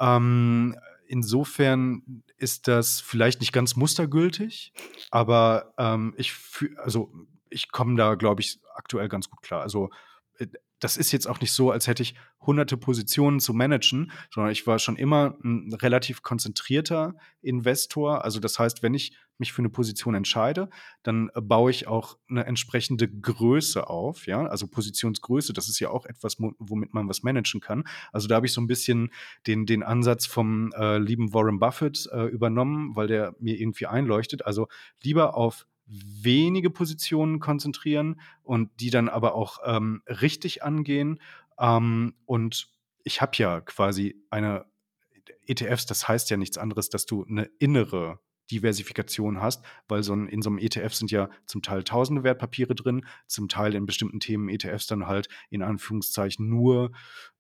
Ähm, 0.01 0.77
insofern 1.07 2.23
ist 2.37 2.69
das 2.69 3.01
vielleicht 3.01 3.41
nicht 3.41 3.53
ganz 3.53 3.77
mustergültig, 3.77 4.73
aber 5.11 5.75
ähm, 5.79 6.15
ich 6.17 6.35
also 6.77 7.13
ich 7.51 7.71
komme 7.71 7.97
da, 7.97 8.15
glaube 8.15 8.41
ich, 8.41 8.61
aktuell 8.75 9.09
ganz 9.09 9.29
gut 9.29 9.43
klar. 9.43 9.61
Also 9.63 9.91
äh, 10.39 10.47
das 10.83 10.97
ist 10.97 11.13
jetzt 11.13 11.29
auch 11.29 11.41
nicht 11.41 11.53
so, 11.53 11.71
als 11.71 11.87
hätte 11.87 12.03
ich 12.03 12.17
hunderte 12.41 12.77
Positionen 12.77 13.39
zu 13.39 13.55
managen, 13.55 14.11
sondern 14.35 14.51
ich 14.51 14.67
war 14.67 14.81
schon 14.81 14.97
immer 14.97 15.39
ein 15.45 15.73
relativ 15.73 16.23
konzentrierter 16.23 17.15
Investor. 17.41 18.25
Also 18.25 18.41
das 18.41 18.59
heißt, 18.59 18.83
wenn 18.83 18.93
ich 18.93 19.17
mich 19.39 19.53
für 19.53 19.61
eine 19.61 19.69
Position 19.69 20.17
entscheide, 20.17 20.69
dann 21.05 21.31
äh, 21.35 21.41
baue 21.41 21.71
ich 21.71 21.87
auch 21.87 22.19
eine 22.29 22.47
entsprechende 22.47 23.09
Größe 23.09 23.89
auf. 23.89 24.27
Ja, 24.27 24.45
also 24.45 24.67
Positionsgröße, 24.67 25.53
das 25.53 25.69
ist 25.69 25.79
ja 25.79 25.91
auch 25.91 26.05
etwas, 26.05 26.37
womit 26.39 26.93
man 26.95 27.09
was 27.09 27.23
managen 27.23 27.61
kann. 27.61 27.85
Also 28.11 28.27
da 28.27 28.35
habe 28.35 28.47
ich 28.47 28.53
so 28.53 28.61
ein 28.61 28.67
bisschen 28.67 29.13
den, 29.47 29.67
den 29.67 29.85
Ansatz 29.85 30.27
vom 30.27 30.73
äh, 30.73 30.99
lieben 30.99 31.33
Warren 31.33 31.61
Buffett 31.61 32.09
äh, 32.13 32.27
übernommen, 32.27 32.97
weil 32.97 33.07
der 33.07 33.37
mir 33.39 33.61
irgendwie 33.61 33.87
einleuchtet. 33.87 34.45
Also 34.45 34.67
lieber 35.01 35.37
auf 35.37 35.65
wenige 35.93 36.71
Positionen 36.71 37.39
konzentrieren 37.39 38.21
und 38.43 38.71
die 38.81 38.91
dann 38.91 39.09
aber 39.09 39.35
auch 39.35 39.59
ähm, 39.65 40.03
richtig 40.07 40.63
angehen. 40.63 41.21
Ähm, 41.59 42.15
und 42.25 42.69
ich 43.05 43.21
habe 43.21 43.33
ja 43.37 43.61
quasi 43.61 44.17
eine 44.31 44.65
ETFs, 45.47 45.87
das 45.87 46.09
heißt 46.09 46.31
ja 46.31 46.37
nichts 46.37 46.57
anderes, 46.57 46.89
dass 46.89 47.05
du 47.05 47.25
eine 47.25 47.45
innere 47.59 48.21
Diversifikation 48.51 49.41
hast, 49.41 49.65
weil 49.89 50.03
so 50.03 50.15
ein, 50.15 50.29
in 50.29 50.43
so 50.43 50.51
einem 50.51 50.59
ETF 50.59 50.95
sind 50.95 51.11
ja 51.11 51.31
zum 51.47 51.63
Teil 51.63 51.85
tausende 51.85 52.23
Wertpapiere 52.23 52.75
drin, 52.75 53.07
zum 53.27 53.49
Teil 53.49 53.75
in 53.75 53.87
bestimmten 53.87 54.21
Themen 54.21 54.49
ETFs 54.49 54.87
dann 54.87 55.07
halt 55.07 55.29
in 55.49 55.63
Anführungszeichen 55.63 56.49
nur 56.49 56.93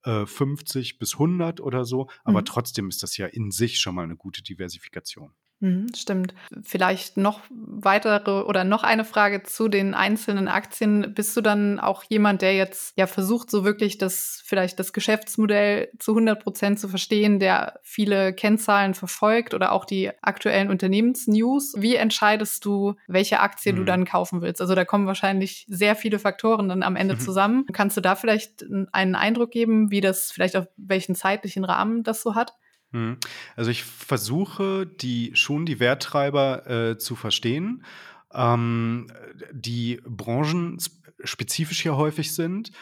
äh, 0.04 0.26
50 0.26 0.98
bis 0.98 1.14
100 1.14 1.60
oder 1.60 1.84
so, 1.84 2.08
aber 2.24 2.40
mhm. 2.40 2.44
trotzdem 2.46 2.88
ist 2.88 3.02
das 3.02 3.16
ja 3.16 3.26
in 3.26 3.50
sich 3.50 3.78
schon 3.80 3.94
mal 3.94 4.04
eine 4.04 4.16
gute 4.16 4.42
Diversifikation. 4.42 5.34
Mhm, 5.62 5.86
stimmt. 5.94 6.34
Vielleicht 6.64 7.16
noch 7.16 7.40
weitere 7.48 8.42
oder 8.42 8.64
noch 8.64 8.82
eine 8.82 9.04
Frage 9.04 9.44
zu 9.44 9.68
den 9.68 9.94
einzelnen 9.94 10.48
Aktien. 10.48 11.14
Bist 11.14 11.36
du 11.36 11.40
dann 11.40 11.78
auch 11.78 12.02
jemand, 12.02 12.42
der 12.42 12.56
jetzt 12.56 12.98
ja 12.98 13.06
versucht, 13.06 13.48
so 13.48 13.64
wirklich 13.64 13.96
das 13.96 14.42
vielleicht 14.44 14.80
das 14.80 14.92
Geschäftsmodell 14.92 15.90
zu 16.00 16.12
100 16.12 16.42
Prozent 16.42 16.80
zu 16.80 16.88
verstehen, 16.88 17.38
der 17.38 17.78
viele 17.84 18.32
Kennzahlen 18.32 18.94
verfolgt 18.94 19.54
oder 19.54 19.70
auch 19.70 19.84
die 19.84 20.10
aktuellen 20.20 20.68
Unternehmensnews? 20.68 21.74
Wie 21.78 21.94
entscheidest 21.94 22.64
du, 22.64 22.96
welche 23.06 23.38
Aktie 23.38 23.72
mhm. 23.72 23.76
du 23.76 23.84
dann 23.84 24.04
kaufen 24.04 24.42
willst? 24.42 24.60
Also 24.60 24.74
da 24.74 24.84
kommen 24.84 25.06
wahrscheinlich 25.06 25.64
sehr 25.68 25.94
viele 25.94 26.18
Faktoren 26.18 26.68
dann 26.68 26.82
am 26.82 26.96
Ende 26.96 27.14
mhm. 27.14 27.20
zusammen. 27.20 27.66
Kannst 27.72 27.96
du 27.96 28.00
da 28.00 28.16
vielleicht 28.16 28.64
einen 28.90 29.14
Eindruck 29.14 29.52
geben, 29.52 29.92
wie 29.92 30.00
das 30.00 30.32
vielleicht 30.32 30.56
auf 30.56 30.66
welchen 30.76 31.14
zeitlichen 31.14 31.64
Rahmen 31.64 32.02
das 32.02 32.20
so 32.20 32.34
hat? 32.34 32.52
Mhm. 32.92 33.16
Also, 33.56 33.70
ich 33.70 33.84
versuche, 33.84 34.86
die 34.86 35.32
schon 35.34 35.66
die 35.66 35.80
Werttreiber, 35.80 36.66
äh, 36.66 36.98
zu 36.98 37.16
verstehen, 37.16 37.84
ähm, 38.32 39.08
die 39.52 40.00
branchenspezifisch 40.06 41.82
hier 41.82 41.96
häufig 41.96 42.34
sind. 42.34 42.72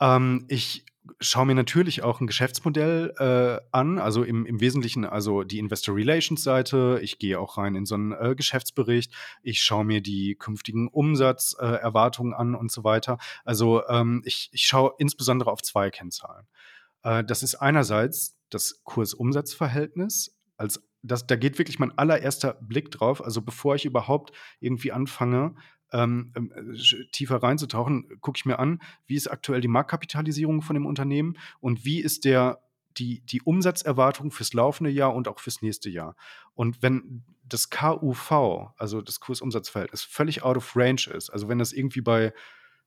Ähm, 0.00 0.44
ich 0.48 0.84
schaue 1.20 1.46
mir 1.46 1.54
natürlich 1.54 2.02
auch 2.02 2.20
ein 2.20 2.26
Geschäftsmodell, 2.26 3.14
äh, 3.18 3.60
an, 3.72 3.98
also 3.98 4.22
im 4.22 4.46
im 4.46 4.60
Wesentlichen 4.60 5.04
also 5.04 5.42
die 5.42 5.58
Investor 5.58 5.94
Relations 5.96 6.42
Seite. 6.42 7.00
Ich 7.02 7.18
gehe 7.18 7.40
auch 7.40 7.58
rein 7.58 7.74
in 7.74 7.86
so 7.86 7.94
einen 7.94 8.12
äh, 8.12 8.34
Geschäftsbericht. 8.36 9.12
Ich 9.42 9.60
schaue 9.60 9.84
mir 9.84 10.00
die 10.00 10.36
künftigen 10.38 10.88
Umsatzerwartungen 10.88 12.32
äh, 12.32 12.36
an 12.36 12.54
und 12.54 12.70
so 12.70 12.84
weiter. 12.84 13.18
Also, 13.44 13.86
ähm, 13.88 14.22
ich 14.24 14.50
ich 14.52 14.66
schaue 14.66 14.94
insbesondere 14.98 15.50
auf 15.50 15.62
zwei 15.62 15.90
Kennzahlen. 15.90 16.46
Äh, 17.02 17.24
das 17.24 17.42
ist 17.42 17.56
einerseits 17.56 18.37
das 18.50 18.82
Kurs-Umsatz-Verhältnis. 18.84 20.36
Als 20.56 20.82
das, 21.02 21.26
da 21.26 21.36
geht 21.36 21.58
wirklich 21.58 21.78
mein 21.78 21.96
allererster 21.96 22.54
Blick 22.60 22.90
drauf. 22.90 23.24
Also 23.24 23.42
bevor 23.42 23.74
ich 23.74 23.84
überhaupt 23.84 24.32
irgendwie 24.60 24.92
anfange, 24.92 25.54
ähm, 25.92 26.32
äh, 26.34 26.76
tiefer 27.12 27.42
reinzutauchen, 27.42 28.20
gucke 28.20 28.38
ich 28.38 28.44
mir 28.44 28.58
an, 28.58 28.80
wie 29.06 29.14
ist 29.14 29.28
aktuell 29.28 29.60
die 29.60 29.68
Marktkapitalisierung 29.68 30.62
von 30.62 30.74
dem 30.74 30.86
Unternehmen 30.86 31.38
und 31.60 31.84
wie 31.84 32.00
ist 32.00 32.24
der, 32.24 32.60
die, 32.98 33.20
die 33.20 33.42
Umsatzerwartung 33.42 34.30
fürs 34.30 34.52
laufende 34.52 34.90
Jahr 34.90 35.14
und 35.14 35.28
auch 35.28 35.38
fürs 35.38 35.62
nächste 35.62 35.88
Jahr. 35.88 36.16
Und 36.54 36.82
wenn 36.82 37.24
das 37.44 37.70
KUV, 37.70 38.72
also 38.76 39.00
das 39.00 39.20
Kursumsatzverhältnis, 39.20 40.02
völlig 40.02 40.42
out 40.42 40.56
of 40.56 40.76
range 40.76 41.08
ist, 41.14 41.30
also 41.30 41.48
wenn 41.48 41.58
das 41.58 41.72
irgendwie 41.72 42.02
bei 42.02 42.34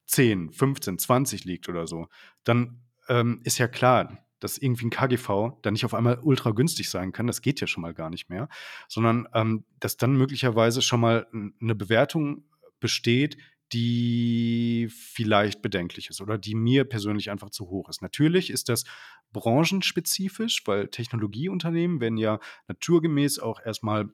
10, 0.05 0.51
15, 0.51 0.99
20 0.99 1.45
liegt 1.45 1.69
oder 1.69 1.87
so, 1.87 2.07
dann 2.43 2.81
ähm, 3.07 3.41
ist 3.43 3.57
ja 3.57 3.67
klar, 3.67 4.23
dass 4.41 4.57
irgendwie 4.57 4.87
ein 4.87 4.89
KGV 4.89 5.53
dann 5.61 5.73
nicht 5.73 5.85
auf 5.85 5.93
einmal 5.93 6.19
ultra 6.19 6.51
günstig 6.51 6.89
sein 6.89 7.13
kann, 7.13 7.27
das 7.27 7.41
geht 7.41 7.61
ja 7.61 7.67
schon 7.67 7.81
mal 7.81 7.93
gar 7.93 8.09
nicht 8.09 8.29
mehr, 8.29 8.49
sondern 8.89 9.27
ähm, 9.33 9.63
dass 9.79 9.95
dann 9.95 10.17
möglicherweise 10.17 10.81
schon 10.81 10.99
mal 10.99 11.27
eine 11.61 11.75
Bewertung 11.75 12.43
besteht, 12.79 13.37
die 13.73 14.89
vielleicht 14.91 15.61
bedenklich 15.61 16.09
ist 16.09 16.19
oder 16.19 16.37
die 16.37 16.55
mir 16.55 16.83
persönlich 16.83 17.31
einfach 17.31 17.51
zu 17.51 17.69
hoch 17.69 17.87
ist. 17.87 18.01
Natürlich 18.01 18.49
ist 18.49 18.67
das 18.67 18.83
branchenspezifisch, 19.31 20.63
weil 20.65 20.89
Technologieunternehmen 20.89 22.01
werden 22.01 22.17
ja 22.17 22.39
naturgemäß 22.67 23.39
auch 23.39 23.61
erstmal, 23.63 24.09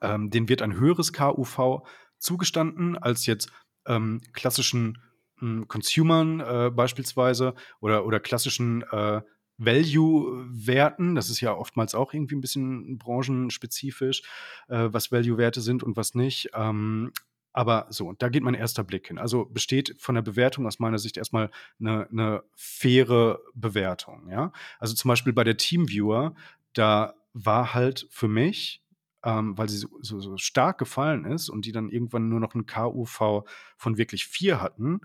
ähm, 0.00 0.30
denen 0.30 0.48
wird 0.48 0.62
ein 0.62 0.74
höheres 0.74 1.12
KUV 1.12 1.86
zugestanden 2.18 2.98
als 2.98 3.26
jetzt 3.26 3.52
ähm, 3.86 4.20
klassischen 4.32 4.98
hm, 5.38 5.68
Consumern 5.68 6.40
äh, 6.40 6.70
beispielsweise 6.70 7.54
oder, 7.80 8.04
oder 8.04 8.18
klassischen 8.18 8.82
äh, 8.90 9.22
Value-Werten. 9.60 11.14
Das 11.14 11.30
ist 11.30 11.40
ja 11.40 11.54
oftmals 11.54 11.94
auch 11.94 12.14
irgendwie 12.14 12.34
ein 12.34 12.40
bisschen 12.40 12.98
branchenspezifisch, 12.98 14.22
äh, 14.68 14.88
was 14.90 15.12
Value-Werte 15.12 15.60
sind 15.60 15.82
und 15.82 15.96
was 15.96 16.14
nicht. 16.14 16.50
Ähm, 16.54 17.12
aber 17.52 17.86
so, 17.90 18.12
da 18.12 18.28
geht 18.28 18.42
mein 18.42 18.54
erster 18.54 18.84
Blick 18.84 19.08
hin. 19.08 19.18
Also 19.18 19.44
besteht 19.44 19.96
von 19.98 20.14
der 20.14 20.22
Bewertung 20.22 20.66
aus 20.66 20.78
meiner 20.78 20.98
Sicht 20.98 21.16
erstmal 21.16 21.50
eine, 21.78 22.08
eine 22.10 22.42
faire 22.54 23.40
Bewertung. 23.54 24.28
Ja? 24.30 24.52
Also 24.78 24.94
zum 24.94 25.08
Beispiel 25.08 25.32
bei 25.32 25.44
der 25.44 25.56
Teamviewer, 25.56 26.34
da 26.72 27.14
war 27.32 27.74
halt 27.74 28.06
für 28.10 28.28
mich, 28.28 28.82
ähm, 29.24 29.58
weil 29.58 29.68
sie 29.68 29.78
so, 29.78 29.88
so, 30.00 30.20
so, 30.20 30.36
stark 30.38 30.78
gefallen 30.78 31.24
ist 31.24 31.48
und 31.48 31.66
die 31.66 31.72
dann 31.72 31.90
irgendwann 31.90 32.28
nur 32.28 32.40
noch 32.40 32.54
ein 32.54 32.66
KUV 32.66 33.44
von 33.76 33.98
wirklich 33.98 34.26
vier 34.26 34.62
hatten, 34.62 35.00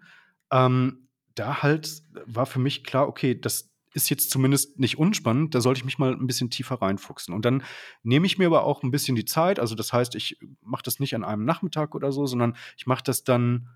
ähm, 0.52 1.10
da 1.34 1.64
halt 1.64 2.04
war 2.26 2.46
für 2.46 2.60
mich 2.60 2.84
klar, 2.84 3.08
okay, 3.08 3.40
das, 3.40 3.75
ist 3.96 4.10
jetzt 4.10 4.30
zumindest 4.30 4.78
nicht 4.78 4.98
unspannend, 4.98 5.56
da 5.56 5.62
sollte 5.62 5.80
ich 5.80 5.86
mich 5.86 5.98
mal 5.98 6.12
ein 6.12 6.28
bisschen 6.28 6.50
tiefer 6.50 6.82
reinfuchsen. 6.82 7.34
Und 7.34 7.46
dann 7.46 7.64
nehme 8.04 8.26
ich 8.26 8.38
mir 8.38 8.48
aber 8.48 8.66
auch 8.66 8.84
ein 8.84 8.92
bisschen 8.92 9.16
die 9.16 9.26
Zeit, 9.26 9.58
also 9.60 9.74
das 9.74 9.94
heißt, 9.94 10.16
ich 10.16 10.38
mache 10.62 10.84
das 10.84 11.00
nicht 11.00 11.16
an 11.16 11.24
einem 11.24 11.46
Nachmittag 11.46 11.96
oder 11.96 12.12
so, 12.12 12.26
sondern 12.26 12.58
ich 12.78 12.86
mache 12.86 13.04
das 13.04 13.24
dann 13.24 13.70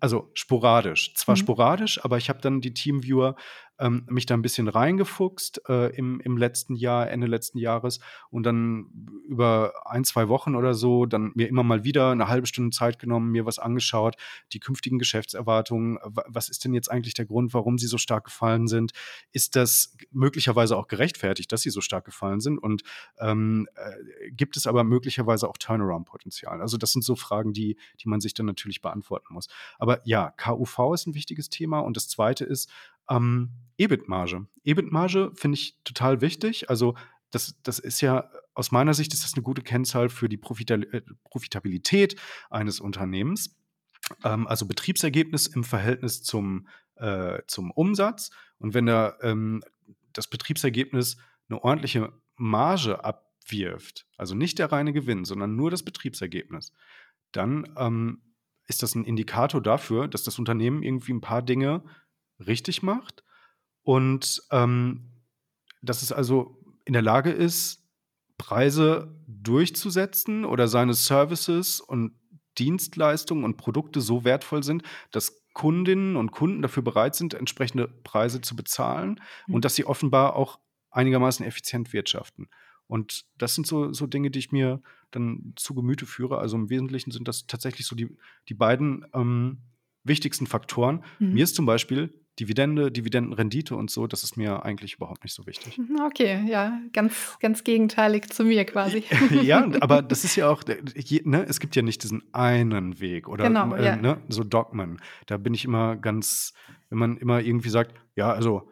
also 0.00 0.30
sporadisch. 0.34 1.12
Zwar 1.14 1.34
mhm. 1.34 1.40
sporadisch, 1.40 2.02
aber 2.04 2.16
ich 2.16 2.28
habe 2.28 2.40
dann 2.40 2.60
die 2.60 2.72
Teamviewer 2.72 3.36
ähm, 3.78 4.04
mich 4.08 4.26
da 4.26 4.34
ein 4.34 4.42
bisschen 4.42 4.68
reingefuchst 4.68 5.62
äh, 5.68 5.94
im, 5.96 6.20
im 6.20 6.36
letzten 6.36 6.74
Jahr, 6.74 7.10
Ende 7.10 7.26
letzten 7.26 7.58
Jahres 7.58 8.00
und 8.30 8.44
dann 8.44 8.86
über 9.28 9.74
ein, 9.84 10.04
zwei 10.04 10.28
Wochen 10.28 10.54
oder 10.54 10.74
so 10.74 11.06
dann 11.06 11.32
mir 11.34 11.48
immer 11.48 11.62
mal 11.62 11.84
wieder 11.84 12.10
eine 12.10 12.28
halbe 12.28 12.46
Stunde 12.46 12.74
Zeit 12.74 12.98
genommen, 12.98 13.30
mir 13.30 13.46
was 13.46 13.58
angeschaut, 13.58 14.16
die 14.52 14.60
künftigen 14.60 14.98
Geschäftserwartungen, 14.98 15.98
was 16.26 16.48
ist 16.48 16.64
denn 16.64 16.74
jetzt 16.74 16.90
eigentlich 16.90 17.14
der 17.14 17.26
Grund, 17.26 17.54
warum 17.54 17.78
sie 17.78 17.86
so 17.86 17.98
stark 17.98 18.24
gefallen 18.24 18.66
sind? 18.66 18.92
Ist 19.32 19.56
das 19.56 19.96
möglicherweise 20.10 20.76
auch 20.76 20.88
gerechtfertigt, 20.88 21.52
dass 21.52 21.62
sie 21.62 21.70
so 21.70 21.80
stark 21.80 22.04
gefallen 22.04 22.40
sind? 22.40 22.58
Und 22.58 22.82
ähm, 23.18 23.68
äh, 23.74 24.30
gibt 24.30 24.56
es 24.56 24.66
aber 24.66 24.84
möglicherweise 24.84 25.48
auch 25.48 25.56
Turnaround-Potenzial? 25.58 26.60
Also 26.60 26.76
das 26.76 26.92
sind 26.92 27.02
so 27.02 27.16
Fragen, 27.16 27.52
die, 27.52 27.76
die 28.00 28.08
man 28.08 28.20
sich 28.20 28.34
dann 28.34 28.46
natürlich 28.46 28.80
beantworten 28.80 29.34
muss. 29.34 29.48
Aber 29.78 30.00
ja, 30.04 30.32
KUV 30.36 30.94
ist 30.94 31.06
ein 31.06 31.14
wichtiges 31.14 31.50
Thema 31.50 31.80
und 31.80 31.96
das 31.96 32.08
zweite 32.08 32.44
ist, 32.44 32.70
ähm, 33.10 33.50
EBIT-Marge. 33.78 34.46
EBIT-Marge 34.64 35.32
finde 35.34 35.56
ich 35.56 35.78
total 35.84 36.20
wichtig. 36.20 36.70
Also 36.70 36.94
das, 37.30 37.56
das 37.62 37.78
ist 37.78 38.00
ja 38.00 38.30
aus 38.54 38.72
meiner 38.72 38.94
Sicht 38.94 39.12
ist 39.12 39.22
das 39.22 39.34
eine 39.34 39.42
gute 39.42 39.62
Kennzahl 39.62 40.08
für 40.08 40.28
die 40.28 40.40
äh, 40.40 41.02
Profitabilität 41.24 42.16
eines 42.50 42.80
Unternehmens. 42.80 43.54
Ähm, 44.24 44.46
also 44.46 44.66
Betriebsergebnis 44.66 45.46
im 45.46 45.62
Verhältnis 45.62 46.22
zum, 46.22 46.68
äh, 46.96 47.42
zum 47.46 47.70
Umsatz. 47.70 48.30
Und 48.58 48.74
wenn 48.74 48.86
da 48.86 49.16
ähm, 49.20 49.62
das 50.12 50.28
Betriebsergebnis 50.28 51.18
eine 51.48 51.62
ordentliche 51.62 52.12
Marge 52.36 53.04
abwirft, 53.04 54.06
also 54.16 54.34
nicht 54.34 54.58
der 54.58 54.72
reine 54.72 54.92
Gewinn, 54.92 55.24
sondern 55.24 55.54
nur 55.54 55.70
das 55.70 55.82
Betriebsergebnis, 55.82 56.72
dann 57.32 57.68
ähm, 57.76 58.22
ist 58.66 58.82
das 58.82 58.94
ein 58.94 59.04
Indikator 59.04 59.62
dafür, 59.62 60.08
dass 60.08 60.24
das 60.24 60.38
Unternehmen 60.38 60.82
irgendwie 60.82 61.12
ein 61.12 61.20
paar 61.20 61.42
Dinge 61.42 61.84
richtig 62.38 62.82
macht 62.82 63.24
und 63.82 64.42
ähm, 64.50 65.12
dass 65.82 66.02
es 66.02 66.12
also 66.12 66.58
in 66.84 66.92
der 66.92 67.02
Lage 67.02 67.30
ist, 67.30 67.82
Preise 68.38 69.14
durchzusetzen 69.26 70.44
oder 70.44 70.68
seine 70.68 70.94
Services 70.94 71.80
und 71.80 72.12
Dienstleistungen 72.58 73.44
und 73.44 73.56
Produkte 73.56 74.00
so 74.00 74.24
wertvoll 74.24 74.62
sind, 74.62 74.82
dass 75.10 75.42
Kundinnen 75.52 76.16
und 76.16 76.32
Kunden 76.32 76.62
dafür 76.62 76.82
bereit 76.82 77.14
sind, 77.14 77.34
entsprechende 77.34 77.88
Preise 77.88 78.40
zu 78.40 78.56
bezahlen 78.56 79.20
mhm. 79.46 79.54
und 79.54 79.64
dass 79.64 79.74
sie 79.74 79.86
offenbar 79.86 80.36
auch 80.36 80.58
einigermaßen 80.90 81.46
effizient 81.46 81.92
wirtschaften. 81.92 82.48
Und 82.86 83.24
das 83.36 83.54
sind 83.54 83.66
so, 83.66 83.92
so 83.92 84.06
Dinge, 84.06 84.30
die 84.30 84.38
ich 84.38 84.52
mir 84.52 84.82
dann 85.10 85.54
zu 85.56 85.74
Gemüte 85.74 86.06
führe. 86.06 86.38
Also 86.38 86.56
im 86.56 86.70
Wesentlichen 86.70 87.10
sind 87.10 87.26
das 87.26 87.46
tatsächlich 87.46 87.86
so 87.86 87.96
die, 87.96 88.16
die 88.48 88.54
beiden 88.54 89.06
ähm, 89.12 89.58
wichtigsten 90.04 90.46
Faktoren. 90.46 91.04
Mhm. 91.18 91.34
Mir 91.34 91.44
ist 91.44 91.56
zum 91.56 91.66
Beispiel 91.66 92.12
Dividende, 92.38 92.92
Dividendenrendite 92.92 93.74
und 93.74 93.90
so, 93.90 94.06
das 94.06 94.22
ist 94.22 94.36
mir 94.36 94.64
eigentlich 94.64 94.94
überhaupt 94.94 95.24
nicht 95.24 95.32
so 95.32 95.46
wichtig. 95.46 95.78
Mhm, 95.78 96.00
okay, 96.04 96.44
ja, 96.46 96.80
ganz, 96.92 97.38
ganz 97.40 97.64
gegenteilig 97.64 98.28
zu 98.28 98.44
mir 98.44 98.64
quasi. 98.64 99.04
ja, 99.42 99.66
aber 99.80 100.02
das 100.02 100.24
ist 100.24 100.36
ja 100.36 100.48
auch, 100.48 100.62
ne, 100.66 101.46
es 101.48 101.60
gibt 101.60 101.76
ja 101.76 101.82
nicht 101.82 102.02
diesen 102.02 102.22
einen 102.34 103.00
Weg 103.00 103.28
oder 103.28 103.46
genau, 103.46 103.74
äh, 103.74 103.84
ja. 103.84 103.96
ne, 103.96 104.20
so 104.28 104.44
Dogmen. 104.44 105.00
Da 105.26 105.38
bin 105.38 105.54
ich 105.54 105.64
immer 105.64 105.96
ganz, 105.96 106.52
wenn 106.90 106.98
man 106.98 107.16
immer 107.16 107.40
irgendwie 107.40 107.70
sagt, 107.70 107.94
ja, 108.16 108.30
also 108.30 108.70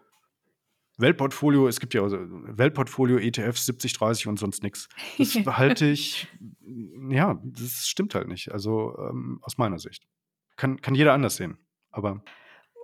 Weltportfolio, 0.99 1.67
es 1.67 1.81
gibt 1.81 1.95
ja 1.95 2.03
also 2.03 2.19
Weltportfolio, 2.21 3.19
ETFs 3.19 3.67
70, 3.67 3.95
30 3.95 4.27
und 4.29 4.39
sonst 4.39 4.63
nichts. 4.63 4.89
Das 5.19 5.35
halte 5.47 5.87
ich, 5.87 6.29
ja, 7.09 7.41
das 7.43 7.89
stimmt 7.89 8.15
halt 8.15 8.29
nicht. 8.29 8.53
Also 8.53 8.97
ähm, 8.99 9.39
aus 9.43 9.59
meiner 9.59 9.79
Sicht. 9.79 10.07
Kann, 10.57 10.81
kann 10.81 10.95
jeder 10.95 11.13
anders 11.13 11.37
sehen. 11.37 11.59
Aber 11.91 12.23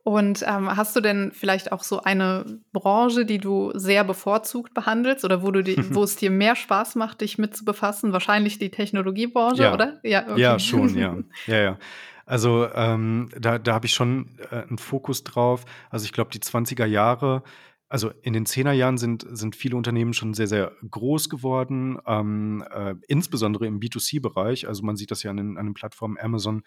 Und 0.02 0.44
ähm, 0.46 0.74
hast 0.76 0.96
du 0.96 1.00
denn 1.00 1.30
vielleicht 1.32 1.72
auch 1.72 1.82
so 1.82 2.02
eine 2.02 2.60
Branche, 2.72 3.26
die 3.26 3.38
du 3.38 3.72
sehr 3.74 4.02
bevorzugt 4.04 4.72
behandelst 4.72 5.24
oder 5.24 5.42
wo, 5.42 5.50
du 5.50 5.62
die, 5.62 5.76
wo 5.94 6.02
es 6.02 6.16
dir 6.16 6.30
mehr 6.30 6.56
Spaß 6.56 6.94
macht, 6.94 7.20
dich 7.20 7.38
mit 7.38 7.56
zu 7.56 7.64
befassen? 7.64 8.12
Wahrscheinlich 8.12 8.58
die 8.58 8.70
Technologiebranche, 8.70 9.64
Ja, 9.64 9.74
oder? 9.74 10.00
Ja, 10.02 10.22
okay. 10.28 10.40
ja 10.40 10.58
schon, 10.58 10.96
ja. 10.96 11.16
ja, 11.46 11.56
ja. 11.56 11.78
Also 12.24 12.68
ähm, 12.74 13.28
da, 13.36 13.58
da 13.58 13.74
habe 13.74 13.86
ich 13.86 13.92
schon 13.92 14.38
äh, 14.50 14.62
einen 14.62 14.78
Fokus 14.78 15.24
drauf. 15.24 15.64
Also 15.90 16.04
ich 16.04 16.12
glaube, 16.12 16.30
die 16.30 16.38
20er 16.38 16.86
Jahre, 16.86 17.42
also 17.88 18.12
in 18.22 18.32
den 18.32 18.46
10er 18.46 18.70
Jahren 18.70 18.98
sind, 18.98 19.26
sind 19.28 19.56
viele 19.56 19.76
Unternehmen 19.76 20.14
schon 20.14 20.32
sehr, 20.32 20.46
sehr 20.46 20.72
groß 20.88 21.28
geworden, 21.28 21.98
ähm, 22.06 22.64
äh, 22.70 22.94
insbesondere 23.08 23.66
im 23.66 23.80
B2C-Bereich. 23.80 24.68
Also 24.68 24.84
man 24.84 24.94
sieht 24.96 25.10
das 25.10 25.24
ja 25.24 25.32
an 25.32 25.38
den, 25.38 25.58
an 25.58 25.66
den 25.66 25.74
Plattformen 25.74 26.16
Amazon, 26.20 26.62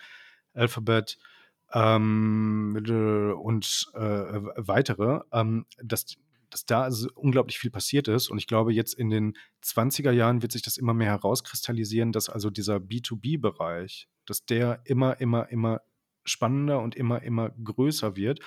Alphabet, 0.54 1.18
ähm, 1.74 2.76
und 3.42 3.92
äh, 3.96 4.00
weitere, 4.00 5.22
ähm, 5.32 5.66
dass, 5.82 6.16
dass 6.50 6.66
da 6.66 6.84
also 6.84 7.10
unglaublich 7.16 7.58
viel 7.58 7.72
passiert 7.72 8.08
ist. 8.08 8.30
Und 8.30 8.38
ich 8.38 8.48
glaube, 8.48 8.74
jetzt 8.74 8.94
in 8.94 9.10
den 9.10 9.34
20er 9.64 10.12
Jahren 10.12 10.42
wird 10.42 10.52
sich 10.52 10.62
das 10.62 10.78
immer 10.78 10.94
mehr 10.94 11.10
herauskristallisieren, 11.10 12.12
dass 12.12 12.30
also 12.30 12.50
dieser 12.50 12.78
B2B-Bereich, 12.78 14.08
dass 14.26 14.46
der 14.46 14.82
immer, 14.86 15.20
immer, 15.20 15.50
immer 15.50 15.82
spannender 16.26 16.80
und 16.80 16.96
immer, 16.96 17.22
immer 17.24 17.50
größer 17.50 18.16
wird. 18.16 18.40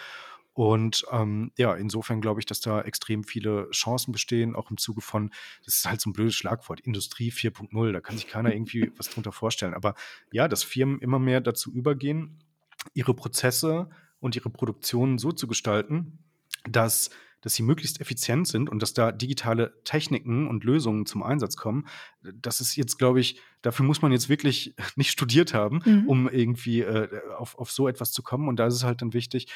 Und 0.52 1.04
ähm, 1.10 1.52
ja, 1.58 1.74
insofern 1.74 2.22
glaube 2.22 2.40
ich, 2.40 2.46
dass 2.46 2.60
da 2.62 2.80
extrem 2.80 3.24
viele 3.24 3.68
Chancen 3.72 4.12
bestehen, 4.12 4.56
auch 4.56 4.70
im 4.70 4.78
Zuge 4.78 5.02
von, 5.02 5.30
das 5.66 5.76
ist 5.76 5.86
halt 5.86 6.00
so 6.00 6.08
ein 6.08 6.14
blödes 6.14 6.34
Schlagwort, 6.34 6.80
Industrie 6.80 7.30
4.0, 7.30 7.92
da 7.92 8.00
kann 8.00 8.16
sich 8.16 8.26
keiner 8.26 8.54
irgendwie 8.54 8.90
was 8.96 9.10
drunter 9.10 9.32
vorstellen. 9.32 9.74
Aber 9.74 9.94
ja, 10.32 10.48
dass 10.48 10.62
Firmen 10.62 11.00
immer 11.00 11.18
mehr 11.18 11.42
dazu 11.42 11.70
übergehen, 11.70 12.38
ihre 12.94 13.14
Prozesse 13.14 13.88
und 14.20 14.36
ihre 14.36 14.50
Produktion 14.50 15.18
so 15.18 15.32
zu 15.32 15.46
gestalten, 15.46 16.18
dass, 16.68 17.10
dass 17.40 17.54
sie 17.54 17.62
möglichst 17.62 18.00
effizient 18.00 18.48
sind 18.48 18.68
und 18.68 18.80
dass 18.82 18.94
da 18.94 19.12
digitale 19.12 19.80
Techniken 19.84 20.48
und 20.48 20.64
Lösungen 20.64 21.06
zum 21.06 21.22
Einsatz 21.22 21.56
kommen. 21.56 21.86
Das 22.22 22.60
ist 22.60 22.76
jetzt, 22.76 22.98
glaube 22.98 23.20
ich, 23.20 23.40
dafür 23.62 23.84
muss 23.84 24.02
man 24.02 24.12
jetzt 24.12 24.28
wirklich 24.28 24.74
nicht 24.96 25.10
studiert 25.10 25.54
haben, 25.54 25.80
mhm. 25.84 26.08
um 26.08 26.28
irgendwie 26.28 26.80
äh, 26.80 27.08
auf, 27.36 27.56
auf 27.58 27.70
so 27.70 27.88
etwas 27.88 28.12
zu 28.12 28.22
kommen. 28.22 28.48
Und 28.48 28.56
da 28.56 28.66
ist 28.66 28.74
es 28.74 28.84
halt 28.84 29.02
dann 29.02 29.12
wichtig, 29.12 29.52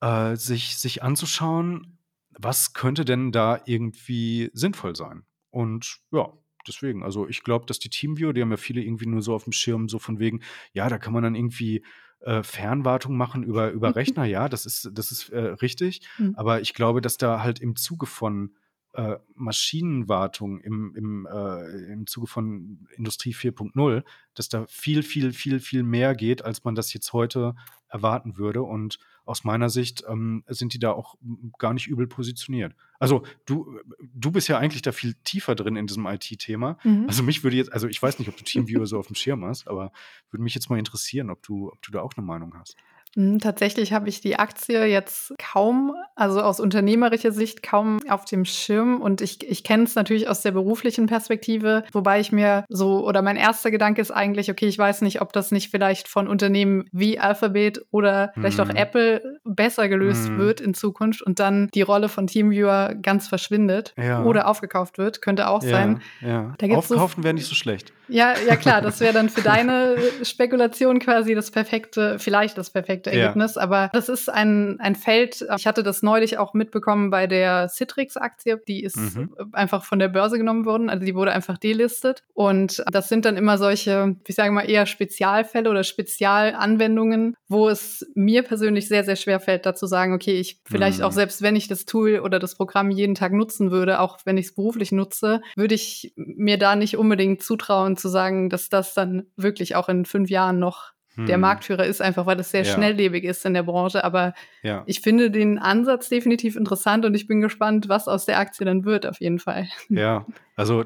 äh, 0.00 0.36
sich, 0.36 0.76
sich 0.76 1.02
anzuschauen, 1.02 1.98
was 2.38 2.72
könnte 2.72 3.04
denn 3.04 3.32
da 3.32 3.60
irgendwie 3.66 4.50
sinnvoll 4.52 4.94
sein. 4.94 5.24
Und 5.50 5.98
ja, 6.12 6.32
deswegen, 6.66 7.02
also 7.02 7.28
ich 7.28 7.42
glaube, 7.42 7.66
dass 7.66 7.78
die 7.78 7.90
Teamviewer, 7.90 8.32
die 8.32 8.42
haben 8.42 8.50
ja 8.50 8.56
viele 8.56 8.80
irgendwie 8.80 9.06
nur 9.06 9.22
so 9.22 9.34
auf 9.34 9.44
dem 9.44 9.52
Schirm, 9.52 9.88
so 9.88 9.98
von 9.98 10.18
wegen, 10.18 10.42
ja, 10.72 10.88
da 10.88 10.98
kann 10.98 11.12
man 11.12 11.22
dann 11.22 11.34
irgendwie 11.34 11.82
äh, 12.20 12.42
Fernwartung 12.42 13.16
machen 13.16 13.42
über, 13.42 13.70
über 13.70 13.94
Rechner, 13.94 14.24
ja, 14.24 14.48
das 14.48 14.66
ist, 14.66 14.90
das 14.92 15.10
ist 15.10 15.28
äh, 15.30 15.38
richtig. 15.38 16.00
Mhm. 16.18 16.34
Aber 16.36 16.60
ich 16.60 16.74
glaube, 16.74 17.00
dass 17.00 17.16
da 17.16 17.42
halt 17.42 17.60
im 17.60 17.76
Zuge 17.76 18.06
von 18.06 18.54
äh, 18.94 19.16
Maschinenwartung, 19.34 20.60
im, 20.60 20.94
im, 20.96 21.28
äh, 21.30 21.92
im 21.92 22.06
Zuge 22.06 22.26
von 22.26 22.88
Industrie 22.96 23.34
4.0, 23.34 24.02
dass 24.34 24.48
da 24.48 24.66
viel, 24.68 25.02
viel, 25.02 25.32
viel, 25.32 25.60
viel 25.60 25.82
mehr 25.82 26.14
geht, 26.14 26.44
als 26.44 26.64
man 26.64 26.74
das 26.74 26.92
jetzt 26.92 27.12
heute 27.12 27.54
erwarten 27.88 28.36
würde. 28.36 28.62
Und 28.62 28.98
aus 29.24 29.44
meiner 29.44 29.68
Sicht 29.68 30.04
ähm, 30.08 30.44
sind 30.48 30.74
die 30.74 30.78
da 30.78 30.92
auch 30.92 31.16
gar 31.58 31.74
nicht 31.74 31.86
übel 31.86 32.06
positioniert. 32.06 32.74
Also 32.98 33.24
du, 33.46 33.78
du 34.00 34.30
bist 34.30 34.48
ja 34.48 34.58
eigentlich 34.58 34.82
da 34.82 34.92
viel 34.92 35.14
tiefer 35.24 35.54
drin 35.54 35.76
in 35.76 35.86
diesem 35.86 36.06
IT-Thema. 36.06 36.78
Mhm. 36.82 37.04
Also 37.06 37.22
mich 37.22 37.44
würde 37.44 37.56
jetzt, 37.56 37.72
also 37.72 37.88
ich 37.88 38.02
weiß 38.02 38.18
nicht, 38.18 38.28
ob 38.28 38.36
du 38.36 38.44
TeamViewer 38.44 38.86
so 38.86 38.98
auf 38.98 39.06
dem 39.06 39.16
Schirm 39.16 39.44
hast, 39.44 39.68
aber 39.68 39.92
würde 40.30 40.42
mich 40.42 40.54
jetzt 40.54 40.70
mal 40.70 40.78
interessieren, 40.78 41.30
ob 41.30 41.42
du, 41.42 41.70
ob 41.70 41.82
du 41.82 41.92
da 41.92 42.00
auch 42.02 42.14
eine 42.16 42.26
Meinung 42.26 42.54
hast. 42.58 42.76
Hm, 43.18 43.40
tatsächlich 43.40 43.92
habe 43.92 44.08
ich 44.08 44.20
die 44.20 44.38
Aktie 44.38 44.86
jetzt 44.86 45.34
kaum, 45.38 45.92
also 46.14 46.40
aus 46.40 46.60
unternehmerischer 46.60 47.32
Sicht 47.32 47.64
kaum 47.64 47.98
auf 48.08 48.24
dem 48.24 48.44
Schirm 48.44 49.00
und 49.00 49.20
ich, 49.20 49.42
ich 49.42 49.64
kenne 49.64 49.82
es 49.82 49.96
natürlich 49.96 50.28
aus 50.28 50.42
der 50.42 50.52
beruflichen 50.52 51.06
Perspektive, 51.06 51.82
wobei 51.92 52.20
ich 52.20 52.30
mir 52.30 52.64
so, 52.68 53.04
oder 53.04 53.20
mein 53.22 53.34
erster 53.34 53.72
Gedanke 53.72 54.00
ist 54.00 54.12
eigentlich, 54.12 54.52
okay, 54.52 54.66
ich 54.66 54.78
weiß 54.78 55.02
nicht, 55.02 55.20
ob 55.20 55.32
das 55.32 55.50
nicht 55.50 55.68
vielleicht 55.72 56.06
von 56.06 56.28
Unternehmen 56.28 56.84
wie 56.92 57.18
Alphabet 57.18 57.84
oder 57.90 58.30
vielleicht 58.34 58.58
mhm. 58.58 58.64
auch 58.64 58.74
Apple 58.76 59.40
besser 59.44 59.88
gelöst 59.88 60.28
mhm. 60.28 60.38
wird 60.38 60.60
in 60.60 60.72
Zukunft 60.72 61.20
und 61.20 61.40
dann 61.40 61.70
die 61.74 61.82
Rolle 61.82 62.08
von 62.08 62.28
Teamviewer 62.28 62.94
ganz 63.02 63.26
verschwindet 63.26 63.94
ja. 63.96 64.22
oder 64.22 64.46
aufgekauft 64.46 64.96
wird, 64.96 65.22
könnte 65.22 65.48
auch 65.48 65.64
ja, 65.64 65.70
sein. 65.70 66.02
Ja. 66.20 66.54
Aufkaufen 66.70 67.22
so, 67.22 67.24
wäre 67.24 67.34
nicht 67.34 67.46
so 67.46 67.56
schlecht. 67.56 67.92
Ja, 68.08 68.34
ja 68.46 68.56
klar, 68.56 68.80
das 68.80 69.00
wäre 69.00 69.12
dann 69.12 69.28
für 69.28 69.42
deine 69.42 69.96
Spekulation 70.22 70.98
quasi 70.98 71.34
das 71.34 71.50
perfekte, 71.50 72.18
vielleicht 72.18 72.56
das 72.56 72.70
perfekte 72.70 73.07
Ergebnis. 73.12 73.54
Ja. 73.56 73.62
Aber 73.62 73.90
das 73.92 74.08
ist 74.08 74.28
ein, 74.28 74.78
ein 74.80 74.94
Feld. 74.94 75.46
Ich 75.56 75.66
hatte 75.66 75.82
das 75.82 76.02
neulich 76.02 76.38
auch 76.38 76.54
mitbekommen 76.54 77.10
bei 77.10 77.26
der 77.26 77.68
Citrix-Aktie. 77.68 78.60
Die 78.68 78.82
ist 78.82 78.96
mhm. 78.96 79.30
einfach 79.52 79.84
von 79.84 79.98
der 79.98 80.08
Börse 80.08 80.38
genommen 80.38 80.64
worden. 80.64 80.90
Also 80.90 81.04
die 81.04 81.14
wurde 81.14 81.32
einfach 81.32 81.58
delistet. 81.58 82.22
Und 82.34 82.84
das 82.90 83.08
sind 83.08 83.24
dann 83.24 83.36
immer 83.36 83.58
solche, 83.58 84.16
ich 84.26 84.34
sage 84.34 84.52
mal, 84.52 84.68
eher 84.68 84.86
Spezialfälle 84.86 85.70
oder 85.70 85.84
Spezialanwendungen, 85.84 87.36
wo 87.48 87.68
es 87.68 88.06
mir 88.14 88.42
persönlich 88.42 88.88
sehr, 88.88 89.04
sehr 89.04 89.16
schwer 89.16 89.40
fällt, 89.40 89.66
dazu 89.66 89.86
sagen, 89.86 90.12
okay, 90.12 90.38
ich 90.38 90.60
vielleicht 90.64 90.98
mhm. 90.98 91.04
auch 91.04 91.12
selbst 91.12 91.42
wenn 91.42 91.56
ich 91.56 91.68
das 91.68 91.84
Tool 91.84 92.20
oder 92.20 92.38
das 92.38 92.54
Programm 92.54 92.90
jeden 92.90 93.14
Tag 93.14 93.32
nutzen 93.32 93.70
würde, 93.70 94.00
auch 94.00 94.18
wenn 94.24 94.38
ich 94.38 94.46
es 94.46 94.54
beruflich 94.54 94.92
nutze, 94.92 95.40
würde 95.56 95.74
ich 95.74 96.12
mir 96.16 96.58
da 96.58 96.76
nicht 96.76 96.96
unbedingt 96.96 97.42
zutrauen 97.42 97.96
zu 97.96 98.08
sagen, 98.08 98.50
dass 98.50 98.68
das 98.68 98.94
dann 98.94 99.26
wirklich 99.36 99.76
auch 99.76 99.88
in 99.88 100.04
fünf 100.04 100.30
Jahren 100.30 100.58
noch 100.58 100.92
der 101.26 101.34
hm. 101.34 101.40
Marktführer 101.40 101.84
ist, 101.84 102.00
einfach 102.00 102.26
weil 102.26 102.38
es 102.38 102.50
sehr 102.50 102.62
ja. 102.62 102.72
schnelllebig 102.72 103.24
ist 103.24 103.44
in 103.44 103.54
der 103.54 103.64
Branche. 103.64 104.04
Aber 104.04 104.34
ja. 104.62 104.84
ich 104.86 105.00
finde 105.00 105.30
den 105.30 105.58
Ansatz 105.58 106.08
definitiv 106.08 106.56
interessant 106.56 107.04
und 107.04 107.14
ich 107.14 107.26
bin 107.26 107.40
gespannt, 107.40 107.88
was 107.88 108.06
aus 108.06 108.26
der 108.26 108.38
Aktie 108.38 108.64
dann 108.64 108.84
wird, 108.84 109.06
auf 109.06 109.20
jeden 109.20 109.38
Fall. 109.38 109.68
Ja, 109.88 110.24
also 110.56 110.84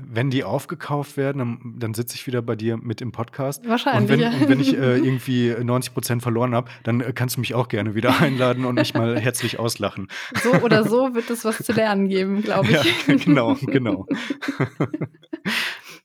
wenn 0.00 0.30
die 0.30 0.44
aufgekauft 0.44 1.16
werden, 1.16 1.38
dann, 1.38 1.74
dann 1.78 1.94
sitze 1.94 2.16
ich 2.16 2.26
wieder 2.26 2.42
bei 2.42 2.56
dir 2.56 2.76
mit 2.76 3.00
im 3.00 3.12
Podcast. 3.12 3.66
Wahrscheinlich. 3.66 4.02
Und 4.02 4.08
wenn, 4.08 4.20
ja. 4.20 4.30
und 4.30 4.48
wenn 4.48 4.60
ich 4.60 4.76
äh, 4.76 4.96
irgendwie 4.98 5.54
90 5.58 5.94
Prozent 5.94 6.22
verloren 6.22 6.54
habe, 6.54 6.70
dann 6.82 7.00
äh, 7.00 7.12
kannst 7.14 7.36
du 7.36 7.40
mich 7.40 7.54
auch 7.54 7.68
gerne 7.68 7.94
wieder 7.94 8.20
einladen 8.20 8.64
und 8.64 8.74
mich 8.74 8.94
mal 8.94 9.18
herzlich 9.20 9.58
auslachen. 9.58 10.08
So 10.42 10.52
oder 10.54 10.84
so 10.84 11.14
wird 11.14 11.30
es 11.30 11.44
was 11.44 11.58
zu 11.58 11.72
lernen 11.72 12.08
geben, 12.08 12.42
glaube 12.42 12.68
ich. 12.68 13.06
Ja, 13.06 13.14
genau, 13.16 13.56
genau. 13.66 14.06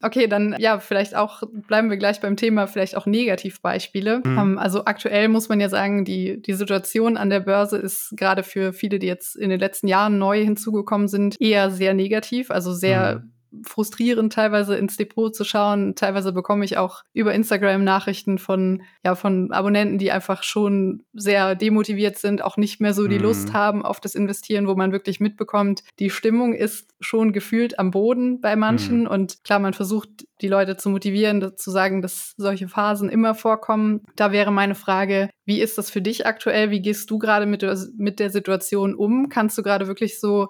Okay, 0.01 0.27
dann 0.27 0.55
ja, 0.60 0.79
vielleicht 0.79 1.15
auch 1.15 1.41
bleiben 1.67 1.89
wir 1.89 1.97
gleich 1.97 2.21
beim 2.21 2.36
Thema, 2.36 2.67
vielleicht 2.67 2.95
auch 2.95 3.05
Negativbeispiele. 3.07 4.21
Mhm. 4.23 4.38
Ähm, 4.38 4.57
also 4.60 4.86
aktuell 4.86 5.27
muss 5.27 5.49
man 5.49 5.60
ja 5.60 5.69
sagen, 5.69 6.05
die, 6.05 6.41
die 6.41 6.53
Situation 6.53 7.17
an 7.17 7.29
der 7.29 7.39
Börse 7.39 7.77
ist 7.77 8.13
gerade 8.15 8.43
für 8.43 8.73
viele, 8.73 8.99
die 8.99 9.07
jetzt 9.07 9.36
in 9.36 9.49
den 9.49 9.60
letzten 9.60 9.88
Jahren 9.88 10.19
neu 10.19 10.43
hinzugekommen 10.43 11.07
sind, 11.07 11.39
eher 11.41 11.71
sehr 11.71 11.93
negativ, 11.93 12.51
also 12.51 12.73
sehr 12.73 13.19
mhm 13.19 13.31
frustrierend, 13.63 14.33
teilweise 14.33 14.75
ins 14.75 14.97
Depot 14.97 15.36
zu 15.36 15.43
schauen. 15.43 15.95
Teilweise 15.95 16.33
bekomme 16.33 16.65
ich 16.65 16.77
auch 16.77 17.03
über 17.13 17.33
Instagram 17.33 17.83
Nachrichten 17.83 18.38
von, 18.38 18.83
ja, 19.03 19.15
von 19.15 19.51
Abonnenten, 19.51 19.97
die 19.97 20.12
einfach 20.12 20.43
schon 20.43 21.03
sehr 21.13 21.55
demotiviert 21.55 22.17
sind, 22.17 22.43
auch 22.43 22.57
nicht 22.57 22.81
mehr 22.81 22.93
so 22.93 23.07
die 23.07 23.17
mhm. 23.17 23.23
Lust 23.23 23.53
haben 23.53 23.83
auf 23.83 23.99
das 23.99 24.15
Investieren, 24.15 24.67
wo 24.67 24.75
man 24.75 24.91
wirklich 24.91 25.19
mitbekommt, 25.19 25.83
die 25.99 26.10
Stimmung 26.10 26.53
ist 26.53 26.89
schon 26.99 27.33
gefühlt 27.33 27.79
am 27.79 27.91
Boden 27.91 28.41
bei 28.41 28.55
manchen. 28.55 29.01
Mhm. 29.01 29.07
Und 29.07 29.43
klar, 29.43 29.60
man 29.60 29.73
versucht, 29.73 30.10
die 30.41 30.47
Leute 30.47 30.77
zu 30.77 30.89
motivieren, 30.89 31.55
zu 31.55 31.71
sagen, 31.71 32.01
dass 32.01 32.33
solche 32.38 32.67
Phasen 32.67 33.10
immer 33.10 33.36
vorkommen. 33.36 34.01
Da 34.15 34.31
wäre 34.31 34.51
meine 34.51 34.75
Frage, 34.75 35.29
wie 35.45 35.62
ist 35.62 35.77
das 35.77 35.89
für 35.89 36.01
dich 36.01 36.25
aktuell? 36.25 36.71
Wie 36.71 36.81
gehst 36.81 37.10
du 37.10 37.17
gerade 37.17 37.45
mit, 37.45 37.65
mit 37.97 38.19
der 38.19 38.29
Situation 38.29 38.95
um? 38.95 39.29
Kannst 39.29 39.57
du 39.57 39.63
gerade 39.63 39.88
wirklich 39.88 40.19
so 40.19 40.49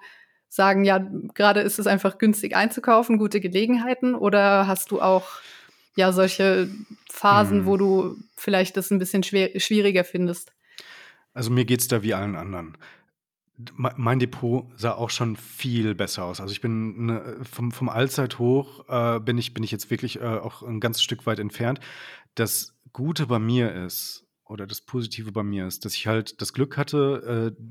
sagen, 0.49 0.86
ja, 0.86 1.05
gerade 1.33 1.62
ist 1.62 1.79
es 1.79 1.88
einfach 1.88 2.17
günstig 2.17 2.55
einzukaufen, 2.55 3.17
gute 3.17 3.39
Gelegenheiten? 3.39 4.15
Oder 4.15 4.67
hast 4.67 4.91
du 4.91 5.01
auch 5.01 5.27
ja 5.95 6.12
solche 6.12 6.69
Phasen, 7.12 7.60
hm. 7.60 7.65
wo 7.65 7.77
du 7.77 8.17
vielleicht 8.36 8.77
das 8.77 8.91
ein 8.91 8.99
bisschen 8.99 9.23
schwer, 9.23 9.60
schwieriger 9.60 10.03
findest? 10.03 10.53
Also 11.33 11.51
mir 11.51 11.65
geht 11.65 11.81
es 11.81 11.88
da 11.88 12.03
wie 12.03 12.13
allen 12.13 12.36
anderen. 12.36 12.77
Mein 13.75 14.19
Depot 14.19 14.67
sah 14.75 14.93
auch 14.93 15.10
schon 15.10 15.36
viel 15.36 15.95
besser 15.95 16.25
aus. 16.25 16.39
Also 16.39 16.51
ich 16.51 16.62
bin 16.62 17.07
ne, 17.07 17.38
vom, 17.41 17.71
vom 17.71 17.89
Allzeithoch 17.89 18.88
äh, 18.88 19.19
bin 19.19 19.38
ich 19.39 19.55
bin 19.55 19.63
ich 19.63 19.71
jetzt 19.71 19.89
wirklich 19.89 20.21
äh, 20.21 20.25
auch 20.25 20.62
ein 20.62 20.79
ganzes 20.79 21.01
Stück 21.01 21.25
weit 21.25 21.39
entfernt. 21.39 21.79
Das 22.36 22.75
Gute 22.93 23.25
bei 23.25 23.39
mir 23.39 23.73
ist 23.73 24.27
oder 24.45 24.67
das 24.67 24.81
Positive 24.81 25.31
bei 25.31 25.43
mir 25.43 25.67
ist, 25.67 25.86
dass 25.86 25.95
ich 25.95 26.05
halt 26.05 26.39
das 26.41 26.53
Glück 26.53 26.77
hatte, 26.77 27.53
äh, 27.57 27.63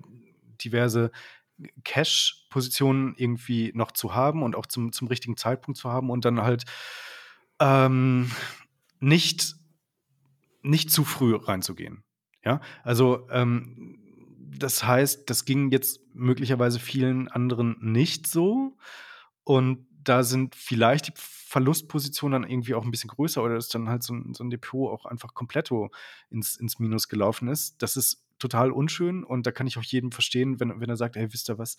diverse 0.62 1.10
Cash-Positionen 1.84 3.14
irgendwie 3.16 3.72
noch 3.74 3.92
zu 3.92 4.14
haben 4.14 4.42
und 4.42 4.56
auch 4.56 4.66
zum, 4.66 4.92
zum 4.92 5.08
richtigen 5.08 5.36
Zeitpunkt 5.36 5.78
zu 5.78 5.90
haben 5.90 6.10
und 6.10 6.24
dann 6.24 6.42
halt 6.42 6.64
ähm, 7.60 8.30
nicht, 9.00 9.56
nicht 10.62 10.90
zu 10.90 11.04
früh 11.04 11.34
reinzugehen. 11.34 12.04
Ja, 12.44 12.60
also 12.84 13.26
ähm, 13.30 13.98
das 14.58 14.84
heißt, 14.84 15.28
das 15.28 15.44
ging 15.44 15.70
jetzt 15.70 16.00
möglicherweise 16.14 16.78
vielen 16.78 17.28
anderen 17.28 17.76
nicht 17.80 18.26
so. 18.26 18.76
Und 19.44 19.86
da 20.02 20.22
sind 20.22 20.54
vielleicht 20.54 21.08
die 21.08 21.12
Verlustpositionen 21.16 22.42
dann 22.42 22.50
irgendwie 22.50 22.74
auch 22.74 22.84
ein 22.84 22.90
bisschen 22.90 23.10
größer 23.10 23.42
oder 23.42 23.54
dass 23.54 23.68
dann 23.68 23.88
halt 23.88 24.02
so 24.02 24.14
ein, 24.14 24.34
so 24.34 24.44
ein 24.44 24.50
Depot 24.50 24.92
auch 24.92 25.04
einfach 25.04 25.34
komplett 25.34 25.70
ins, 26.30 26.56
ins 26.56 26.78
Minus 26.78 27.08
gelaufen 27.08 27.48
ist. 27.48 27.82
Das 27.82 27.96
ist 27.96 28.25
total 28.38 28.70
unschön 28.70 29.24
und 29.24 29.46
da 29.46 29.52
kann 29.52 29.66
ich 29.66 29.78
auch 29.78 29.82
jedem 29.82 30.12
verstehen, 30.12 30.60
wenn, 30.60 30.80
wenn 30.80 30.90
er 30.90 30.96
sagt, 30.96 31.16
hey, 31.16 31.32
wisst 31.32 31.48
ihr 31.48 31.58
was, 31.58 31.76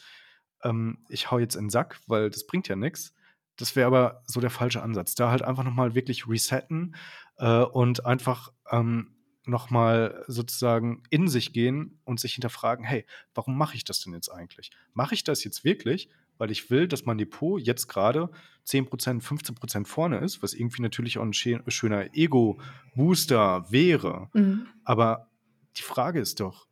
ähm, 0.63 0.99
ich 1.09 1.31
hau 1.31 1.39
jetzt 1.39 1.55
in 1.55 1.65
den 1.65 1.69
Sack, 1.69 1.99
weil 2.07 2.29
das 2.29 2.45
bringt 2.47 2.67
ja 2.67 2.75
nichts. 2.75 3.13
Das 3.57 3.75
wäre 3.75 3.87
aber 3.87 4.23
so 4.25 4.39
der 4.39 4.49
falsche 4.49 4.83
Ansatz. 4.83 5.15
Da 5.15 5.31
halt 5.31 5.41
einfach 5.41 5.63
nochmal 5.63 5.95
wirklich 5.95 6.27
resetten 6.27 6.95
äh, 7.37 7.63
und 7.63 8.05
einfach 8.05 8.51
ähm, 8.71 9.15
nochmal 9.45 10.23
sozusagen 10.27 11.03
in 11.09 11.27
sich 11.27 11.53
gehen 11.53 11.99
und 12.03 12.19
sich 12.19 12.33
hinterfragen, 12.33 12.85
hey, 12.85 13.05
warum 13.33 13.57
mache 13.57 13.75
ich 13.75 13.83
das 13.83 13.99
denn 13.99 14.13
jetzt 14.13 14.29
eigentlich? 14.29 14.71
Mache 14.93 15.15
ich 15.15 15.23
das 15.23 15.43
jetzt 15.43 15.63
wirklich, 15.63 16.09
weil 16.37 16.51
ich 16.51 16.69
will, 16.69 16.87
dass 16.87 17.05
mein 17.05 17.17
Depot 17.17 17.59
jetzt 17.59 17.87
gerade 17.87 18.29
10%, 18.67 19.21
15% 19.23 19.85
vorne 19.85 20.17
ist, 20.19 20.43
was 20.43 20.53
irgendwie 20.53 20.81
natürlich 20.81 21.17
auch 21.17 21.23
ein 21.23 21.33
schöner 21.33 22.13
Ego-Booster 22.13 23.65
wäre. 23.71 24.29
Mhm. 24.33 24.67
Aber 24.83 25.29
die 25.77 25.83
Frage 25.83 26.19
ist 26.19 26.39
doch, 26.39 26.67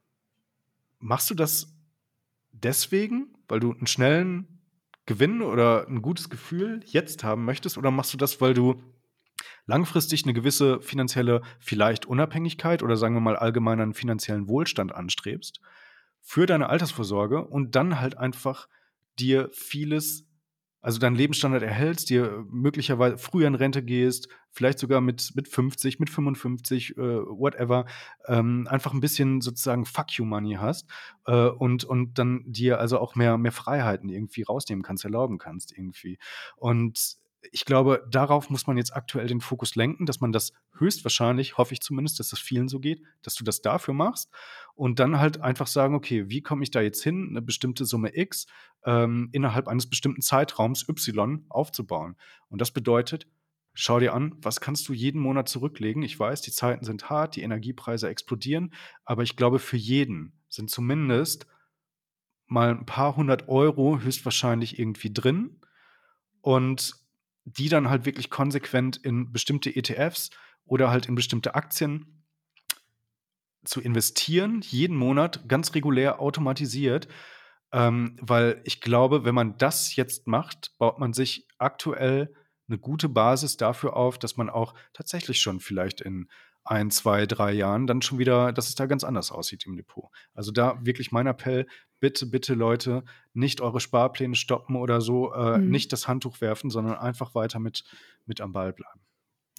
machst 0.99 1.29
du 1.29 1.35
das 1.35 1.73
deswegen, 2.51 3.33
weil 3.47 3.59
du 3.59 3.73
einen 3.73 3.87
schnellen 3.87 4.61
Gewinn 5.05 5.41
oder 5.41 5.87
ein 5.87 6.01
gutes 6.01 6.29
Gefühl 6.29 6.81
jetzt 6.85 7.23
haben 7.23 7.45
möchtest, 7.45 7.77
oder 7.77 7.91
machst 7.91 8.13
du 8.13 8.17
das, 8.17 8.41
weil 8.41 8.53
du 8.53 8.81
langfristig 9.65 10.23
eine 10.23 10.33
gewisse 10.33 10.81
finanzielle 10.81 11.41
vielleicht 11.59 12.05
Unabhängigkeit 12.05 12.83
oder 12.83 12.97
sagen 12.97 13.15
wir 13.15 13.21
mal 13.21 13.35
allgemeinen 13.35 13.93
finanziellen 13.93 14.47
Wohlstand 14.47 14.93
anstrebst 14.93 15.61
für 16.21 16.45
deine 16.45 16.69
Altersvorsorge 16.69 17.45
und 17.45 17.75
dann 17.75 17.99
halt 17.99 18.17
einfach 18.17 18.67
dir 19.19 19.49
vieles, 19.53 20.24
also 20.85 20.99
deinen 20.99 21.15
Lebensstandard 21.15 21.63
erhältst, 21.63 22.11
dir 22.11 22.45
möglicherweise 22.47 23.17
früher 23.17 23.47
in 23.47 23.55
Rente 23.55 23.81
gehst, 23.81 24.27
vielleicht 24.51 24.77
sogar 24.77 25.01
mit, 25.01 25.31
mit 25.33 25.47
50, 25.47 25.99
mit 25.99 26.11
55, 26.11 26.95
äh, 26.95 27.01
whatever, 27.01 27.87
ähm, 28.27 28.67
einfach 28.69 28.93
ein 28.93 28.99
bisschen 28.99 29.41
sozusagen 29.41 29.85
Fuck 29.85 30.11
you 30.11 30.25
Money 30.25 30.57
hast 30.59 30.87
äh, 31.25 31.47
und, 31.47 31.85
und 31.85 32.19
dann 32.19 32.43
dir 32.45 32.79
also 32.79 32.99
auch 32.99 33.15
mehr, 33.15 33.39
mehr 33.39 33.51
Freiheiten 33.51 34.09
irgendwie 34.09 34.43
rausnehmen 34.43 34.83
kannst, 34.83 35.03
erlauben 35.03 35.39
kannst 35.39 35.75
irgendwie. 35.75 36.19
Und 36.55 37.17
ich 37.51 37.65
glaube, 37.65 38.05
darauf 38.09 38.49
muss 38.49 38.67
man 38.67 38.77
jetzt 38.77 38.95
aktuell 38.95 39.27
den 39.27 39.41
Fokus 39.41 39.75
lenken, 39.75 40.05
dass 40.05 40.19
man 40.19 40.31
das 40.31 40.53
höchstwahrscheinlich, 40.77 41.57
hoffe 41.57 41.73
ich 41.73 41.81
zumindest, 41.81 42.19
dass 42.19 42.29
das 42.29 42.39
vielen 42.39 42.67
so 42.67 42.79
geht, 42.79 43.01
dass 43.21 43.35
du 43.35 43.43
das 43.43 43.61
dafür 43.61 43.93
machst 43.93 44.31
und 44.75 44.99
dann 44.99 45.19
halt 45.19 45.41
einfach 45.41 45.67
sagen, 45.67 45.95
okay, 45.95 46.29
wie 46.29 46.41
komme 46.41 46.63
ich 46.63 46.71
da 46.71 46.81
jetzt 46.81 47.03
hin, 47.03 47.27
eine 47.29 47.41
bestimmte 47.41 47.85
Summe 47.85 48.15
X 48.15 48.45
ähm, 48.85 49.29
innerhalb 49.31 49.67
eines 49.67 49.89
bestimmten 49.89 50.21
Zeitraums 50.21 50.87
Y 50.87 51.45
aufzubauen. 51.49 52.15
Und 52.49 52.61
das 52.61 52.71
bedeutet, 52.71 53.27
schau 53.73 53.99
dir 53.99 54.13
an, 54.13 54.35
was 54.41 54.61
kannst 54.61 54.87
du 54.87 54.93
jeden 54.93 55.21
Monat 55.21 55.49
zurücklegen. 55.49 56.03
Ich 56.03 56.19
weiß, 56.19 56.41
die 56.41 56.51
Zeiten 56.51 56.85
sind 56.85 57.09
hart, 57.09 57.35
die 57.35 57.41
Energiepreise 57.41 58.09
explodieren, 58.09 58.73
aber 59.03 59.23
ich 59.23 59.35
glaube, 59.35 59.59
für 59.59 59.77
jeden 59.77 60.33
sind 60.49 60.69
zumindest 60.69 61.47
mal 62.47 62.69
ein 62.69 62.85
paar 62.85 63.15
hundert 63.15 63.47
Euro 63.49 63.99
höchstwahrscheinlich 63.99 64.79
irgendwie 64.79 65.11
drin. 65.11 65.59
Und 66.41 67.04
die 67.45 67.69
dann 67.69 67.89
halt 67.89 68.05
wirklich 68.05 68.29
konsequent 68.29 68.97
in 68.97 69.31
bestimmte 69.31 69.75
ETFs 69.75 70.31
oder 70.65 70.89
halt 70.89 71.07
in 71.07 71.15
bestimmte 71.15 71.55
Aktien 71.55 72.25
zu 73.63 73.81
investieren, 73.81 74.61
jeden 74.61 74.97
Monat 74.97 75.47
ganz 75.47 75.73
regulär 75.73 76.19
automatisiert. 76.19 77.07
Ähm, 77.71 78.17
weil 78.21 78.61
ich 78.63 78.81
glaube, 78.81 79.25
wenn 79.25 79.35
man 79.35 79.57
das 79.57 79.95
jetzt 79.95 80.27
macht, 80.27 80.77
baut 80.77 80.99
man 80.99 81.13
sich 81.13 81.47
aktuell 81.57 82.33
eine 82.67 82.77
gute 82.77 83.09
Basis 83.09 83.57
dafür 83.57 83.95
auf, 83.95 84.17
dass 84.17 84.37
man 84.37 84.49
auch 84.49 84.73
tatsächlich 84.93 85.39
schon 85.39 85.59
vielleicht 85.59 86.01
in 86.01 86.29
ein, 86.65 86.91
zwei, 86.91 87.25
drei 87.25 87.53
Jahren 87.53 87.87
dann 87.87 88.01
schon 88.01 88.19
wieder, 88.19 88.51
dass 88.51 88.67
es 88.67 88.75
da 88.75 88.87
ganz 88.87 89.03
anders 89.03 89.31
aussieht 89.31 89.65
im 89.65 89.75
Depot. 89.75 90.09
Also 90.33 90.51
da 90.51 90.77
wirklich 90.83 91.11
mein 91.11 91.27
Appell, 91.27 91.67
bitte, 91.99 92.25
bitte 92.25 92.55
Leute, 92.55 93.03
nicht 93.33 93.61
eure 93.61 93.79
Sparpläne 93.79 94.35
stoppen 94.35 94.75
oder 94.75 94.99
so, 94.99 95.33
äh, 95.33 95.59
mhm. 95.59 95.69
nicht 95.69 95.93
das 95.93 96.07
Handtuch 96.07 96.41
werfen, 96.41 96.69
sondern 96.69 96.97
einfach 96.97 97.35
weiter 97.35 97.59
mit, 97.59 97.83
mit 98.25 98.41
am 98.41 98.51
Ball 98.51 98.73
bleiben. 98.73 98.99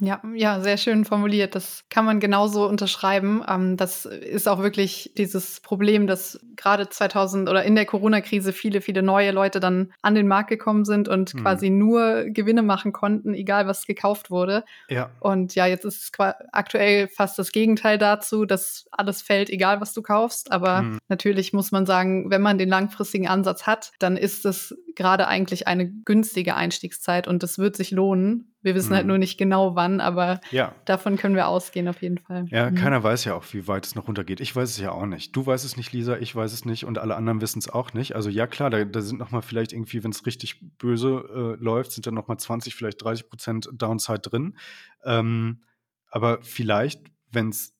Ja, 0.01 0.21
ja, 0.35 0.61
sehr 0.61 0.77
schön 0.77 1.07
formuliert. 1.07 1.55
Das 1.55 1.85
kann 1.88 2.05
man 2.05 2.21
genauso 2.21 2.69
unterschreiben. 2.69 3.42
Ähm, 3.49 3.79
das 3.79 4.05
ist 4.05 4.47
auch 4.47 4.59
wirklich 4.59 5.12
dieses 5.16 5.61
Problem, 5.61 6.07
dass 6.07 6.38
gerade 6.57 6.88
2000 6.88 7.49
oder 7.49 7.64
in 7.64 7.75
der 7.75 7.87
Corona-Krise 7.87 8.53
viele, 8.53 8.81
viele 8.81 9.03
neue 9.03 9.31
Leute 9.31 9.61
dann 9.61 9.92
an 10.03 10.14
den 10.14 10.29
Markt 10.29 10.49
gekommen 10.49 10.85
sind 10.85 11.09
und 11.09 11.31
hm. 11.31 11.42
quasi 11.42 11.71
nur 11.71 12.25
Gewinne 12.27 12.62
machen 12.62 12.92
konnten, 12.92 13.35
egal 13.35 13.66
was 13.66 13.87
gekauft 13.87 14.31
wurde. 14.31 14.64
Ja. 14.88 15.11
Und 15.21 15.55
ja, 15.55 15.66
jetzt 15.66 15.85
ist 15.85 16.03
es 16.03 16.12
aktuell 16.53 17.09
fast 17.09 17.38
das 17.38 17.53
Gegenteil 17.53 17.99
dazu, 17.99 18.45
dass 18.45 18.87
alles 18.90 19.23
fällt, 19.23 19.51
egal 19.51 19.81
was 19.81 19.92
du 19.92 20.03
kaufst. 20.03 20.53
Aber 20.53 20.81
hm. 20.81 20.99
natürlich 21.09 21.53
muss 21.53 21.73
man 21.73 21.87
sagen, 21.87 22.31
wenn 22.31 22.42
man 22.42 22.59
den 22.59 22.69
langfristigen 22.69 23.29
Ansatz 23.29 23.66
hat, 23.66 23.92
dann 23.99 24.16
ist 24.16 24.45
es 24.45 24.77
gerade 24.95 25.29
eigentlich 25.29 25.66
eine 25.66 25.88
günstige 25.88 26.57
Einstiegszeit 26.57 27.29
und 27.29 27.42
das 27.42 27.59
wird 27.59 27.77
sich 27.77 27.90
lohnen, 27.90 28.53
wir 28.66 28.75
wissen 28.75 28.90
halt 28.90 28.90
mhm. 28.90 28.97
halt 28.97 29.07
nur 29.07 29.19
nicht 29.19 29.38
genau 29.38 29.77
wann, 29.77 30.01
aber 30.01 30.40
ja. 30.51 30.75
davon 30.87 31.16
können 31.16 31.37
wir 31.37 31.47
ausgehen 31.47 31.87
auf 31.87 32.03
jeden 32.03 32.19
Fall. 32.19 32.47
Ja, 32.49 32.69
mhm. 32.69 32.75
keiner 32.75 33.01
weiß 33.01 33.25
ja 33.25 33.35
auch, 33.35 33.45
wie 33.53 33.69
weit 33.69 33.87
es 33.87 33.95
noch 33.95 34.09
runtergeht. 34.09 34.40
Ich 34.40 34.57
weiß 34.57 34.71
es 34.71 34.81
ja 34.81 34.90
auch 34.90 35.07
nicht. 35.07 35.37
Du 35.37 35.47
weißt 35.47 35.64
es 35.64 35.77
nicht, 35.77 35.92
Lisa, 35.92 36.16
ich 36.16 36.35
weiß 36.35 36.45
es 36.52 36.64
nicht 36.64 36.85
und 36.85 36.98
alle 36.98 37.16
anderen 37.16 37.40
wissen 37.40 37.59
es 37.59 37.68
auch 37.68 37.92
nicht. 37.92 38.14
Also 38.14 38.30
ja, 38.30 38.46
klar, 38.46 38.70
da, 38.70 38.85
da 38.85 39.00
sind 39.00 39.18
noch 39.18 39.30
mal 39.30 39.42
vielleicht 39.42 39.72
irgendwie, 39.72 40.02
wenn 40.02 40.11
es 40.11 40.26
richtig 40.26 40.61
böse 40.78 41.56
äh, 41.59 41.62
läuft, 41.62 41.92
sind 41.92 42.06
da 42.06 42.11
noch 42.11 42.28
mal 42.28 42.38
20, 42.38 42.74
vielleicht 42.74 43.02
30 43.02 43.28
Prozent 43.28 43.68
Downside 43.72 44.20
drin. 44.20 44.56
Ähm, 45.04 45.62
aber 46.09 46.42
vielleicht, 46.42 47.02
wenn 47.30 47.50
es 47.50 47.74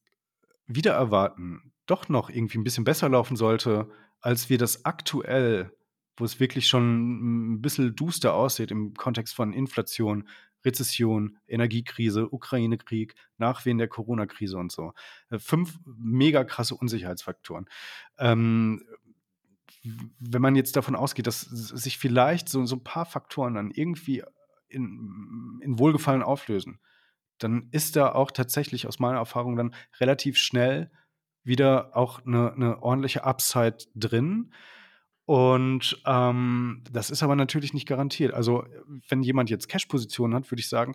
wieder 0.66 0.92
erwarten, 0.92 1.72
doch 1.87 2.09
noch 2.09 2.31
irgendwie 2.31 2.59
ein 2.59 2.64
bisschen 2.64 2.85
besser 2.85 3.09
laufen 3.09 3.37
sollte, 3.37 3.88
als 4.20 4.50
wir 4.50 4.59
das 4.59 4.85
aktuell 4.85 5.72
wo 6.16 6.24
es 6.24 6.40
wirklich 6.40 6.66
schon 6.68 7.52
ein 7.55 7.62
bisschen 7.62 7.94
duster 7.94 8.35
aussieht 8.35 8.70
im 8.70 8.94
Kontext 8.94 9.35
von 9.35 9.52
Inflation, 9.52 10.26
Rezession, 10.64 11.38
Energiekrise, 11.47 12.33
Ukraine-Krieg, 12.33 13.14
Nachwehen 13.38 13.79
der 13.79 13.88
Corona-Krise 13.88 14.57
und 14.57 14.73
so. 14.73 14.92
Äh, 15.31 15.38
fünf 15.38 15.79
mega 15.85 16.45
krasse 16.45 16.75
Unsicherheitsfaktoren. 16.75 17.66
Ähm, 18.19 18.85
wenn 20.19 20.42
man 20.42 20.57
jetzt 20.57 20.77
davon 20.77 20.97
ausgeht, 20.97 21.27
dass 21.27 21.40
sich 21.40 21.99
vielleicht 21.99 22.49
so, 22.49 22.64
so 22.66 22.77
ein 22.77 22.85
paar 22.85 23.07
Faktoren 23.07 23.55
dann 23.55 23.71
irgendwie 23.71 24.25
in, 24.69 25.61
in 25.62 25.79
Wohlgefallen 25.79 26.23
auflösen, 26.23 26.81
dann 27.38 27.69
ist 27.71 27.97
da 27.97 28.12
auch 28.12 28.31
tatsächlich 28.31 28.87
aus 28.87 28.99
meiner 28.99 29.19
Erfahrung 29.19 29.57
dann 29.57 29.75
relativ 30.01 30.38
schnell 30.38 30.90
wieder 31.45 31.97
auch 31.97 32.25
eine, 32.27 32.53
eine 32.53 32.83
ordentliche 32.83 33.25
Upside 33.25 33.79
drin. 33.95 34.53
Und 35.27 36.01
ähm, 36.07 36.83
das 36.91 37.11
ist 37.11 37.23
aber 37.25 37.35
natürlich 37.35 37.75
nicht 37.75 37.89
garantiert. 37.89 38.33
Also, 38.33 38.65
wenn 39.09 39.23
jemand 39.23 39.51
jetzt 39.51 39.69
Cash-Positionen 39.69 40.35
hat, 40.35 40.51
würde 40.51 40.61
ich 40.61 40.69
sagen, 40.69 40.95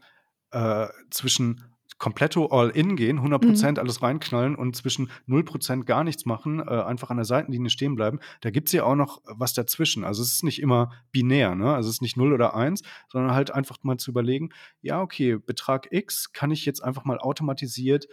äh, 0.52 0.88
zwischen 1.10 1.66
kompletto 1.98 2.48
All-In 2.48 2.96
gehen, 2.96 3.20
100% 3.20 3.72
mhm. 3.72 3.78
alles 3.78 4.02
reinknallen 4.02 4.56
und 4.56 4.76
zwischen 4.76 5.12
0% 5.28 5.84
gar 5.84 6.04
nichts 6.04 6.26
machen, 6.26 6.60
äh, 6.60 6.64
einfach 6.64 7.12
an 7.12 7.18
der 7.18 7.26
Seitenlinie 7.26 7.70
stehen 7.70 7.96
bleiben, 7.96 8.20
da 8.40 8.50
gibt 8.50 8.70
es 8.70 8.74
ja 8.74 8.86
auch 8.86 8.96
noch 8.96 9.22
was 9.26 9.54
dazwischen. 9.54 10.04
Also 10.04 10.24
es 10.24 10.34
ist 10.34 10.44
nicht 10.44 10.62
immer 10.62 10.92
binär, 11.12 11.54
ne? 11.54 11.76
also 11.76 11.90
es 11.90 11.98
ist 11.98 12.02
nicht 12.02 12.18
0 12.18 12.34
oder 12.34 12.56
1, 12.56 12.82
sondern 13.08 13.36
halt 13.36 13.52
einfach 13.52 13.78
mal 13.84 13.98
zu 13.98 14.10
überlegen, 14.10 14.50
ja, 14.82 15.00
okay, 15.00 15.38
Betrag 15.38 15.90
X 15.92 16.34
kann 16.34 16.50
ich 16.50 16.66
jetzt 16.66 16.84
einfach 16.84 17.06
mal 17.06 17.20
automatisiert 17.20 18.08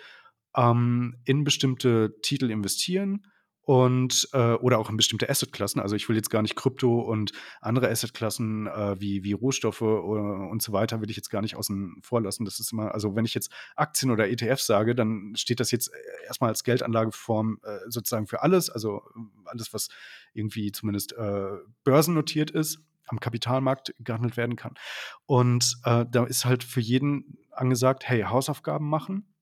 ähm, 0.54 1.16
in 1.24 1.44
bestimmte 1.44 2.14
Titel 2.20 2.50
investieren 2.50 3.24
und 3.68 4.30
äh, 4.32 4.54
oder 4.54 4.78
auch 4.78 4.88
in 4.88 4.96
bestimmte 4.96 5.28
Assetklassen. 5.28 5.78
Also 5.78 5.94
ich 5.94 6.08
will 6.08 6.16
jetzt 6.16 6.30
gar 6.30 6.40
nicht 6.40 6.56
Krypto 6.56 7.00
und 7.00 7.32
andere 7.60 7.90
Assetklassen 7.90 8.66
äh, 8.66 8.98
wie, 8.98 9.24
wie 9.24 9.32
Rohstoffe 9.32 9.82
oder, 9.82 10.48
und 10.48 10.62
so 10.62 10.72
weiter 10.72 11.02
will 11.02 11.10
ich 11.10 11.16
jetzt 11.16 11.28
gar 11.28 11.42
nicht 11.42 11.54
außen 11.54 12.00
vor 12.00 12.22
lassen. 12.22 12.46
Das 12.46 12.60
ist 12.60 12.72
immer, 12.72 12.94
also 12.94 13.14
wenn 13.14 13.26
ich 13.26 13.34
jetzt 13.34 13.52
Aktien 13.76 14.10
oder 14.10 14.30
ETFs 14.30 14.64
sage, 14.64 14.94
dann 14.94 15.34
steht 15.36 15.60
das 15.60 15.70
jetzt 15.70 15.88
äh, 15.88 16.26
erstmal 16.26 16.48
als 16.48 16.64
Geldanlageform 16.64 17.60
äh, 17.62 17.90
sozusagen 17.90 18.26
für 18.26 18.40
alles, 18.40 18.70
also 18.70 19.02
alles, 19.44 19.74
was 19.74 19.90
irgendwie 20.32 20.72
zumindest 20.72 21.12
äh, 21.18 21.50
börsennotiert 21.84 22.50
ist 22.50 22.80
am 23.08 23.20
Kapitalmarkt 23.20 23.94
gehandelt 23.98 24.38
werden 24.38 24.56
kann. 24.56 24.76
Und 25.26 25.76
äh, 25.84 26.06
da 26.10 26.24
ist 26.24 26.46
halt 26.46 26.64
für 26.64 26.80
jeden 26.80 27.36
angesagt, 27.50 28.08
hey, 28.08 28.22
Hausaufgaben 28.22 28.88
machen. 28.88 29.34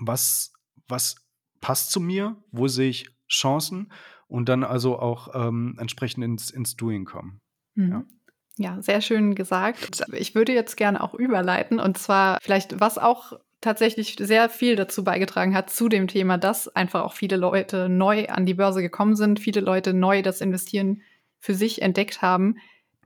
Was, 0.00 0.52
was 0.88 1.14
passt 1.60 1.92
zu 1.92 2.00
mir? 2.00 2.42
Wo 2.50 2.66
sehe 2.66 2.90
ich 2.90 3.17
Chancen 3.28 3.92
und 4.26 4.48
dann 4.48 4.64
also 4.64 4.98
auch 4.98 5.34
ähm, 5.34 5.76
entsprechend 5.78 6.24
ins, 6.24 6.50
ins 6.50 6.76
Doing 6.76 7.04
kommen. 7.04 7.40
Mhm. 7.74 7.90
Ja. 7.90 8.04
Ja, 8.60 8.82
sehr 8.82 9.00
schön 9.00 9.36
gesagt. 9.36 10.02
Ich 10.12 10.34
würde 10.34 10.52
jetzt 10.52 10.76
gerne 10.76 11.00
auch 11.00 11.14
überleiten 11.14 11.78
und 11.78 11.96
zwar 11.96 12.38
vielleicht, 12.42 12.80
was 12.80 12.98
auch 12.98 13.34
tatsächlich 13.60 14.16
sehr 14.18 14.48
viel 14.48 14.74
dazu 14.74 15.04
beigetragen 15.04 15.54
hat 15.54 15.70
zu 15.70 15.88
dem 15.88 16.08
Thema, 16.08 16.38
dass 16.38 16.68
einfach 16.68 17.02
auch 17.02 17.12
viele 17.12 17.36
Leute 17.36 17.88
neu 17.88 18.26
an 18.26 18.46
die 18.46 18.54
Börse 18.54 18.82
gekommen 18.82 19.14
sind, 19.14 19.38
viele 19.38 19.60
Leute 19.60 19.94
neu 19.94 20.22
das 20.22 20.40
Investieren 20.40 21.02
für 21.38 21.54
sich 21.54 21.82
entdeckt 21.82 22.20
haben, 22.20 22.56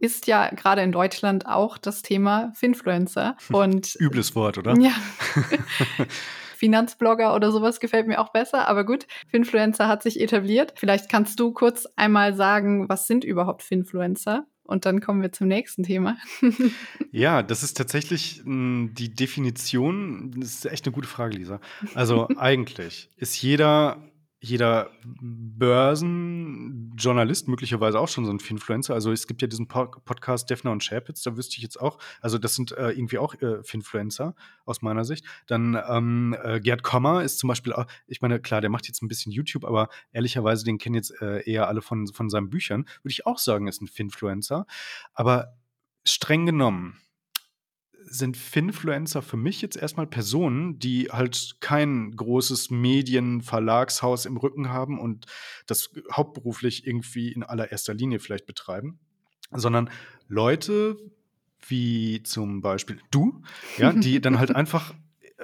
ist 0.00 0.26
ja 0.26 0.48
gerade 0.48 0.82
in 0.82 0.90
Deutschland 0.90 1.46
auch 1.46 1.78
das 1.78 2.02
Thema 2.02 2.52
Finfluencer. 2.54 3.36
Und 3.52 3.94
übles 4.00 4.34
Wort, 4.34 4.58
oder? 4.58 4.74
Ja. 4.78 4.92
Finanzblogger 6.62 7.34
oder 7.34 7.50
sowas 7.50 7.80
gefällt 7.80 8.06
mir 8.06 8.20
auch 8.20 8.30
besser. 8.30 8.68
Aber 8.68 8.86
gut, 8.86 9.08
Finfluencer 9.26 9.88
hat 9.88 10.04
sich 10.04 10.20
etabliert. 10.20 10.74
Vielleicht 10.76 11.08
kannst 11.08 11.40
du 11.40 11.50
kurz 11.50 11.88
einmal 11.96 12.34
sagen, 12.34 12.88
was 12.88 13.08
sind 13.08 13.24
überhaupt 13.24 13.64
Finfluencer? 13.64 14.46
Und 14.62 14.86
dann 14.86 15.00
kommen 15.00 15.22
wir 15.22 15.32
zum 15.32 15.48
nächsten 15.48 15.82
Thema. 15.82 16.16
ja, 17.10 17.42
das 17.42 17.64
ist 17.64 17.76
tatsächlich 17.76 18.42
mh, 18.44 18.90
die 18.92 19.12
Definition. 19.12 20.30
Das 20.36 20.50
ist 20.50 20.66
echt 20.66 20.86
eine 20.86 20.94
gute 20.94 21.08
Frage, 21.08 21.36
Lisa. 21.36 21.60
Also 21.94 22.28
eigentlich 22.36 23.10
ist 23.16 23.42
jeder 23.42 24.00
jeder 24.44 24.90
Börsenjournalist 25.04 27.46
möglicherweise 27.46 28.00
auch 28.00 28.08
schon 28.08 28.24
so 28.24 28.32
ein 28.32 28.40
Finfluencer. 28.40 28.92
Also 28.92 29.12
es 29.12 29.28
gibt 29.28 29.40
ja 29.40 29.46
diesen 29.46 29.68
Podcast 29.68 30.50
Defner 30.50 30.72
und 30.72 30.82
Schäpitz, 30.82 31.22
da 31.22 31.36
wüsste 31.36 31.58
ich 31.58 31.62
jetzt 31.62 31.80
auch, 31.80 31.98
also 32.20 32.38
das 32.38 32.56
sind 32.56 32.72
äh, 32.72 32.90
irgendwie 32.90 33.18
auch 33.18 33.36
äh, 33.36 33.62
Finfluencer 33.62 34.34
aus 34.64 34.82
meiner 34.82 35.04
Sicht. 35.04 35.24
Dann 35.46 35.80
ähm, 35.88 36.36
äh, 36.42 36.58
Gerd 36.58 36.82
Kommer 36.82 37.22
ist 37.22 37.38
zum 37.38 37.46
Beispiel 37.46 37.72
auch, 37.72 37.86
ich 38.08 38.20
meine, 38.20 38.40
klar, 38.40 38.60
der 38.60 38.70
macht 38.70 38.88
jetzt 38.88 39.00
ein 39.00 39.08
bisschen 39.08 39.30
YouTube, 39.30 39.64
aber 39.64 39.88
ehrlicherweise, 40.10 40.64
den 40.64 40.78
kennen 40.78 40.96
jetzt 40.96 41.12
äh, 41.22 41.48
eher 41.48 41.68
alle 41.68 41.80
von, 41.80 42.08
von 42.08 42.28
seinen 42.28 42.50
Büchern. 42.50 42.80
Würde 43.02 43.12
ich 43.12 43.26
auch 43.26 43.38
sagen, 43.38 43.68
ist 43.68 43.80
ein 43.80 43.86
Finfluencer. 43.86 44.66
Aber 45.14 45.54
streng 46.04 46.46
genommen, 46.46 46.98
sind 48.04 48.36
Finfluencer 48.36 49.22
für 49.22 49.36
mich 49.36 49.62
jetzt 49.62 49.76
erstmal 49.76 50.06
Personen, 50.06 50.78
die 50.78 51.10
halt 51.10 51.56
kein 51.60 52.14
großes 52.14 52.70
Medienverlagshaus 52.70 54.26
im 54.26 54.36
Rücken 54.36 54.70
haben 54.70 54.98
und 54.98 55.26
das 55.66 55.90
hauptberuflich 56.12 56.86
irgendwie 56.86 57.32
in 57.32 57.42
allererster 57.42 57.94
Linie 57.94 58.18
vielleicht 58.18 58.46
betreiben, 58.46 58.98
sondern 59.50 59.90
Leute 60.28 60.96
wie 61.68 62.22
zum 62.22 62.60
Beispiel 62.60 62.98
du, 63.10 63.42
ja, 63.78 63.92
die 63.92 64.20
dann 64.20 64.38
halt 64.38 64.54
einfach 64.54 64.94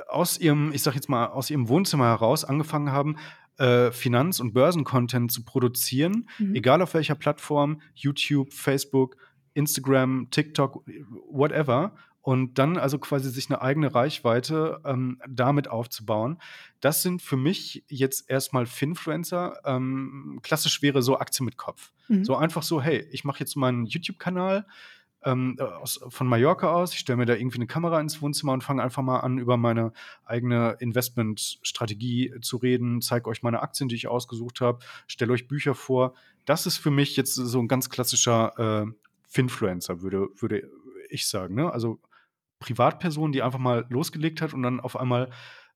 aus 0.08 0.38
ihrem, 0.38 0.72
ich 0.72 0.82
sag 0.82 0.94
jetzt 0.94 1.08
mal, 1.08 1.26
aus 1.26 1.50
ihrem 1.50 1.68
Wohnzimmer 1.68 2.06
heraus 2.06 2.44
angefangen 2.44 2.92
haben, 2.92 3.16
äh, 3.58 3.90
Finanz- 3.90 4.40
und 4.40 4.52
Börsencontent 4.52 5.32
zu 5.32 5.44
produzieren, 5.44 6.28
mhm. 6.38 6.54
egal 6.54 6.82
auf 6.82 6.94
welcher 6.94 7.14
Plattform, 7.14 7.80
YouTube, 7.94 8.52
Facebook, 8.52 9.16
Instagram, 9.54 10.28
TikTok, 10.30 10.84
whatever, 11.30 11.94
und 12.28 12.58
dann 12.58 12.76
also 12.76 12.98
quasi 12.98 13.30
sich 13.30 13.48
eine 13.48 13.62
eigene 13.62 13.94
Reichweite 13.94 14.82
ähm, 14.84 15.18
damit 15.26 15.68
aufzubauen. 15.68 16.36
Das 16.78 17.00
sind 17.00 17.22
für 17.22 17.38
mich 17.38 17.84
jetzt 17.88 18.28
erstmal 18.28 18.66
Finfluencer. 18.66 19.58
Ähm, 19.64 20.38
klassisch 20.42 20.82
wäre 20.82 21.00
so 21.00 21.18
Aktie 21.18 21.42
mit 21.42 21.56
Kopf. 21.56 21.90
Mhm. 22.08 22.26
So 22.26 22.36
einfach 22.36 22.62
so, 22.62 22.82
hey, 22.82 23.08
ich 23.12 23.24
mache 23.24 23.40
jetzt 23.40 23.56
meinen 23.56 23.86
YouTube-Kanal 23.86 24.66
ähm, 25.24 25.58
aus, 25.58 26.00
von 26.06 26.26
Mallorca 26.26 26.70
aus. 26.70 26.92
Ich 26.92 26.98
stelle 26.98 27.16
mir 27.16 27.24
da 27.24 27.32
irgendwie 27.32 27.56
eine 27.56 27.66
Kamera 27.66 27.98
ins 27.98 28.20
Wohnzimmer 28.20 28.52
und 28.52 28.62
fange 28.62 28.82
einfach 28.82 29.02
mal 29.02 29.20
an, 29.20 29.38
über 29.38 29.56
meine 29.56 29.94
eigene 30.26 30.76
Investmentstrategie 30.80 32.34
zu 32.42 32.58
reden, 32.58 33.00
zeige 33.00 33.30
euch 33.30 33.42
meine 33.42 33.62
Aktien, 33.62 33.88
die 33.88 33.94
ich 33.94 34.06
ausgesucht 34.06 34.60
habe, 34.60 34.80
stelle 35.06 35.32
euch 35.32 35.48
Bücher 35.48 35.74
vor. 35.74 36.12
Das 36.44 36.66
ist 36.66 36.76
für 36.76 36.90
mich 36.90 37.16
jetzt 37.16 37.36
so 37.36 37.58
ein 37.58 37.68
ganz 37.68 37.88
klassischer 37.88 38.84
äh, 38.86 38.92
Finfluencer, 39.22 40.02
würde, 40.02 40.28
würde 40.36 40.70
ich 41.08 41.26
sagen. 41.26 41.54
Ne? 41.54 41.72
Also 41.72 41.98
Privatperson, 42.58 43.32
die 43.32 43.42
einfach 43.42 43.58
mal 43.58 43.86
losgelegt 43.88 44.42
hat 44.42 44.54
und 44.54 44.62
dann 44.62 44.80
auf 44.80 44.98
einmal 44.98 45.30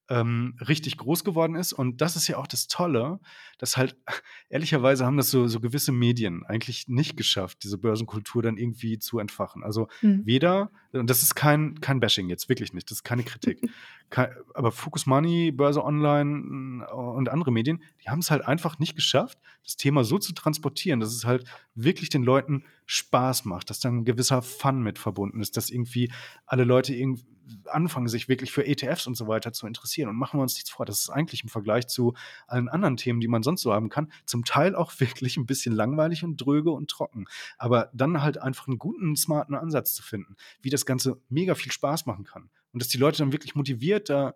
ähm, 0.08 0.56
richtig 0.60 0.98
groß 0.98 1.24
geworden 1.24 1.54
ist. 1.54 1.72
Und 1.72 2.00
das 2.00 2.16
ist 2.16 2.28
ja 2.28 2.36
auch 2.36 2.46
das 2.46 2.66
Tolle, 2.66 3.20
dass 3.58 3.76
halt, 3.76 3.96
ehrlicherweise 4.48 5.06
haben 5.06 5.16
das 5.16 5.30
so, 5.30 5.46
so 5.46 5.60
gewisse 5.60 5.92
Medien 5.92 6.44
eigentlich 6.44 6.88
nicht 6.88 7.16
geschafft, 7.16 7.58
diese 7.62 7.78
Börsenkultur 7.78 8.42
dann 8.42 8.56
irgendwie 8.56 8.98
zu 8.98 9.18
entfachen. 9.18 9.62
Also 9.62 9.88
mhm. 10.02 10.22
weder, 10.26 10.70
und 10.92 11.08
das 11.08 11.22
ist 11.22 11.34
kein, 11.34 11.80
kein 11.80 12.00
Bashing 12.00 12.28
jetzt, 12.28 12.48
wirklich 12.48 12.72
nicht, 12.72 12.90
das 12.90 12.98
ist 12.98 13.04
keine 13.04 13.22
Kritik. 13.22 13.60
aber 14.18 14.72
Focus 14.72 15.06
Money, 15.06 15.52
Börse 15.52 15.84
Online 15.84 16.84
äh, 16.86 16.92
und 16.92 17.28
andere 17.28 17.52
Medien, 17.52 17.82
die 18.02 18.08
haben 18.08 18.20
es 18.20 18.30
halt 18.30 18.44
einfach 18.44 18.78
nicht 18.78 18.94
geschafft, 18.94 19.38
das 19.64 19.76
Thema 19.76 20.04
so 20.04 20.18
zu 20.18 20.32
transportieren, 20.32 21.00
dass 21.00 21.14
es 21.14 21.24
halt 21.24 21.44
wirklich 21.74 22.08
den 22.08 22.22
Leuten 22.22 22.64
Spaß 22.86 23.44
macht, 23.44 23.70
dass 23.70 23.80
dann 23.80 23.98
ein 23.98 24.04
gewisser 24.04 24.42
Fun 24.42 24.82
mit 24.82 24.98
verbunden 24.98 25.40
ist, 25.40 25.56
dass 25.56 25.70
irgendwie 25.70 26.12
alle 26.46 26.64
Leute 26.64 26.94
irgendwie 26.94 27.24
anfangen, 27.66 28.08
sich 28.08 28.28
wirklich 28.28 28.52
für 28.52 28.66
ETFs 28.66 29.06
und 29.06 29.16
so 29.16 29.26
weiter 29.28 29.52
zu 29.52 29.66
interessieren. 29.66 30.08
Und 30.08 30.16
machen 30.16 30.38
wir 30.38 30.42
uns 30.42 30.54
nichts 30.54 30.70
vor, 30.70 30.86
das 30.86 31.00
ist 31.00 31.10
eigentlich 31.10 31.42
im 31.42 31.48
Vergleich 31.48 31.88
zu 31.88 32.14
allen 32.46 32.68
anderen 32.68 32.96
Themen, 32.96 33.20
die 33.20 33.28
man 33.28 33.42
sonst 33.42 33.62
so 33.62 33.72
haben 33.72 33.88
kann, 33.88 34.12
zum 34.24 34.44
Teil 34.44 34.74
auch 34.74 34.92
wirklich 35.00 35.36
ein 35.36 35.46
bisschen 35.46 35.74
langweilig 35.74 36.24
und 36.24 36.36
dröge 36.36 36.70
und 36.70 36.90
trocken. 36.90 37.26
Aber 37.58 37.90
dann 37.92 38.22
halt 38.22 38.38
einfach 38.38 38.68
einen 38.68 38.78
guten, 38.78 39.16
smarten 39.16 39.54
Ansatz 39.54 39.94
zu 39.94 40.02
finden, 40.02 40.36
wie 40.60 40.70
das 40.70 40.86
Ganze 40.86 41.20
mega 41.28 41.54
viel 41.54 41.72
Spaß 41.72 42.06
machen 42.06 42.24
kann. 42.24 42.50
Und 42.72 42.82
dass 42.82 42.88
die 42.88 42.98
Leute 42.98 43.18
dann 43.18 43.32
wirklich 43.32 43.54
motiviert 43.54 44.08
da 44.08 44.34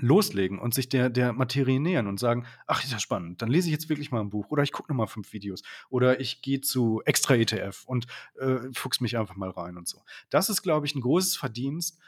loslegen 0.00 0.58
und 0.58 0.74
sich 0.74 0.88
der, 0.88 1.08
der 1.08 1.32
Materie 1.32 1.80
nähern 1.80 2.06
und 2.06 2.18
sagen, 2.18 2.46
ach, 2.66 2.82
ist 2.82 2.92
ja 2.92 2.98
spannend, 2.98 3.42
dann 3.42 3.48
lese 3.48 3.68
ich 3.68 3.72
jetzt 3.72 3.88
wirklich 3.88 4.10
mal 4.10 4.20
ein 4.20 4.30
Buch 4.30 4.50
oder 4.50 4.62
ich 4.62 4.72
gucke 4.72 4.90
nochmal 4.90 5.06
fünf 5.06 5.32
Videos 5.32 5.62
oder 5.88 6.20
ich 6.20 6.42
gehe 6.42 6.60
zu 6.60 7.02
extra 7.04 7.34
ETF 7.34 7.84
und 7.86 8.06
äh, 8.38 8.58
fuchs 8.72 9.00
mich 9.00 9.16
einfach 9.16 9.36
mal 9.36 9.50
rein 9.50 9.76
und 9.76 9.88
so. 9.88 10.02
Das 10.30 10.48
ist, 10.48 10.62
glaube 10.62 10.86
ich, 10.86 10.94
ein 10.94 11.00
großes 11.00 11.36
Verdienst 11.36 12.00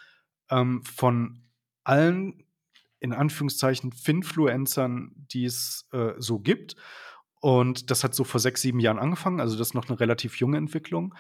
ähm, 0.51 0.83
von 0.83 1.43
allen, 1.85 2.45
in 2.99 3.13
Anführungszeichen, 3.13 3.93
Finfluencern, 3.93 5.13
die 5.31 5.45
es 5.45 5.87
äh, 5.93 6.15
so 6.19 6.41
gibt. 6.41 6.77
Und 7.41 7.91
das 7.91 8.03
hat 8.03 8.15
so 8.15 8.25
vor 8.25 8.41
sechs, 8.41 8.63
sieben 8.63 8.81
Jahren 8.81 8.99
angefangen, 8.99 9.41
also 9.41 9.57
das 9.57 9.69
ist 9.69 9.75
noch 9.75 9.89
eine 9.89 10.01
relativ 10.01 10.37
junge 10.37 10.57
Entwicklung. 10.57 11.15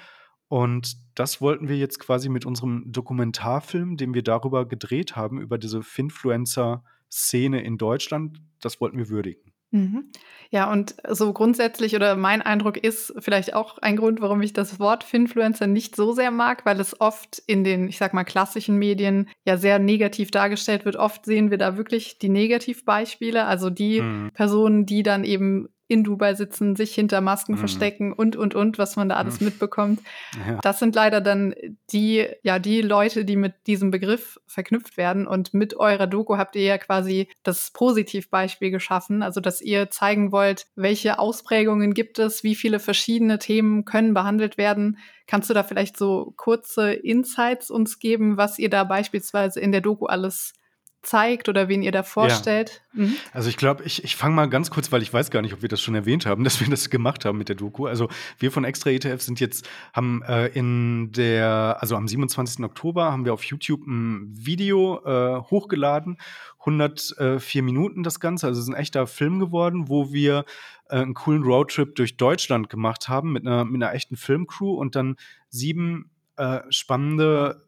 Und 0.49 0.97
das 1.15 1.41
wollten 1.41 1.69
wir 1.69 1.77
jetzt 1.77 1.99
quasi 1.99 2.29
mit 2.29 2.47
unserem 2.47 2.85
Dokumentarfilm, 2.87 3.97
den 3.97 4.15
wir 4.15 4.23
darüber 4.23 4.67
gedreht 4.67 5.17
haben, 5.17 5.41
über 5.41 5.59
diese 5.59 5.83
Finfluencer-Szene 5.83 7.63
in 7.63 7.79
Deutschland, 7.79 8.41
das 8.61 8.81
wollten 8.81 8.99
wir 8.99 9.09
würdigen. 9.09 9.53
Mhm. 9.73 10.11
Ja, 10.51 10.71
und 10.71 10.95
so 11.09 11.33
grundsätzlich 11.33 11.97
oder 11.97 12.15
mein 12.15 12.41
Eindruck 12.41 12.77
ist 12.77 13.13
vielleicht 13.19 13.55
auch 13.55 13.79
ein 13.79 13.97
Grund, 13.97 14.21
warum 14.21 14.41
ich 14.43 14.53
das 14.53 14.79
Wort 14.79 15.03
Finfluencer 15.03 15.67
nicht 15.67 15.97
so 15.97 16.13
sehr 16.13 16.31
mag, 16.31 16.65
weil 16.65 16.79
es 16.79 17.01
oft 17.01 17.43
in 17.47 17.65
den, 17.65 17.89
ich 17.89 17.99
sag 17.99 18.15
mal, 18.15 18.25
klassischen 18.25 18.77
Medien 18.77 19.29
ja 19.45 19.57
sehr 19.57 19.81
negativ 19.81 20.31
dargestellt 20.31 20.85
wird. 20.85 20.95
Oft 20.95 21.25
sehen 21.25 21.51
wir 21.51 21.59
da 21.59 21.77
wirklich 21.77 22.19
die 22.19 22.29
Negativbeispiele, 22.29 23.45
also 23.45 23.69
die 23.71 24.01
mhm. 24.01 24.31
Personen, 24.33 24.87
die 24.87 25.03
dann 25.03 25.25
eben 25.25 25.69
in 25.89 26.03
Dubai 26.03 26.35
sitzen, 26.35 26.75
sich 26.75 26.95
hinter 26.95 27.21
Masken 27.21 27.53
mhm. 27.53 27.59
verstecken 27.59 28.13
und, 28.13 28.37
und, 28.37 28.55
und, 28.55 28.79
was 28.79 28.97
man 28.97 29.09
da 29.09 29.17
alles 29.17 29.41
mhm. 29.41 29.47
mitbekommt. 29.47 30.01
Ja. 30.47 30.59
Das 30.63 30.79
sind 30.79 30.95
leider 30.95 31.21
dann 31.21 31.55
die, 31.91 32.27
ja, 32.43 32.59
die 32.59 32.83
Leute, 32.83 33.25
die 33.25 33.37
mit 33.37 33.55
diesem 33.67 33.91
Begriff 33.91 34.41
verknüpft 34.47 34.97
werden. 34.97 35.27
Und 35.27 35.55
mit 35.55 35.77
eurer 35.77 36.07
Doku 36.07 36.37
habt 36.37 36.57
ihr 36.57 36.63
ja 36.63 36.79
quasi 36.79 37.29
das 37.43 37.71
Positivbeispiel 37.71 38.71
geschaffen, 38.71 39.23
also 39.23 39.41
dass 39.41 39.61
ihr 39.61 39.91
zeigen 39.91 40.33
wollt, 40.33 40.67
welche 40.75 41.19
Ausprägungen 41.19 41.95
gibt 41.95 42.19
es, 42.19 42.43
wie 42.43 42.55
viele 42.55 42.81
verschiedene 42.81 43.39
Themen 43.39 43.85
können 43.85 44.15
behandelt 44.15 44.59
werden. 44.59 44.99
Kannst 45.27 45.51
du 45.51 45.55
da 45.55 45.63
vielleicht 45.63 45.97
so 45.97 46.33
kurze 46.37 46.93
Insights 46.93 47.71
uns 47.71 47.99
geben, 47.99 48.37
was 48.37 48.59
ihr 48.59 48.71
da 48.71 48.85
beispielsweise 48.85 49.61
in 49.61 49.73
der 49.73 49.81
Doku 49.81 50.07
alles 50.07 50.55
zeigt 51.07 51.49
oder 51.49 51.69
wen 51.69 51.83
ihr 51.83 51.93
da 51.93 52.03
vorstellt. 52.03 52.83
Ja. 52.93 53.05
Mhm. 53.05 53.17
Also 53.33 53.49
ich 53.49 53.57
glaube, 53.57 53.85
ich, 53.85 54.03
ich 54.03 54.17
fange 54.17 54.35
mal 54.35 54.49
ganz 54.49 54.71
kurz, 54.71 54.91
weil 54.91 55.03
ich 55.03 55.13
weiß 55.13 55.31
gar 55.31 55.41
nicht, 55.41 55.55
ob 55.55 55.63
wir 55.63 55.69
das 55.69 55.81
schon 55.81 55.95
erwähnt 55.95 56.27
haben, 56.27 56.45
dass 56.45 56.61
wir 56.61 56.69
das 56.69 56.91
gemacht 56.91 57.25
haben 57.25 57.39
mit 57.39 57.49
der 57.49 57.57
Doku. 57.57 57.87
Also 57.87 58.09
wir 58.39 58.51
von 58.51 58.65
Extra 58.65 58.91
ETF 58.91 59.23
sind 59.23 59.41
jetzt, 59.41 59.69
haben 59.93 60.23
äh, 60.23 60.49
in 60.49 61.13
der, 61.13 61.77
also 61.81 61.97
am 61.97 62.09
27. 62.09 62.65
Oktober 62.65 63.13
haben 63.13 63.25
wir 63.25 63.33
auf 63.33 63.45
YouTube 63.45 63.87
ein 63.87 64.33
Video 64.35 65.01
äh, 65.05 65.41
hochgeladen, 65.43 66.19
104 66.61 67.63
Minuten 67.63 68.03
das 68.03 68.19
Ganze, 68.19 68.49
also 68.49 68.59
es 68.59 68.67
ist 68.67 68.75
ein 68.75 68.79
echter 68.79 69.07
Film 69.07 69.39
geworden, 69.39 69.89
wo 69.89 70.13
wir 70.13 70.45
äh, 70.89 70.97
einen 70.97 71.15
coolen 71.15 71.45
Roadtrip 71.45 71.95
durch 71.95 72.17
Deutschland 72.17 72.69
gemacht 72.69 73.09
haben 73.09 73.33
mit 73.33 73.47
einer, 73.47 73.65
mit 73.65 73.81
einer 73.81 73.95
echten 73.95 74.17
Filmcrew 74.17 74.75
und 74.75 74.97
dann 74.97 75.17
sieben 75.49 76.11
äh, 76.37 76.61
spannende 76.71 77.65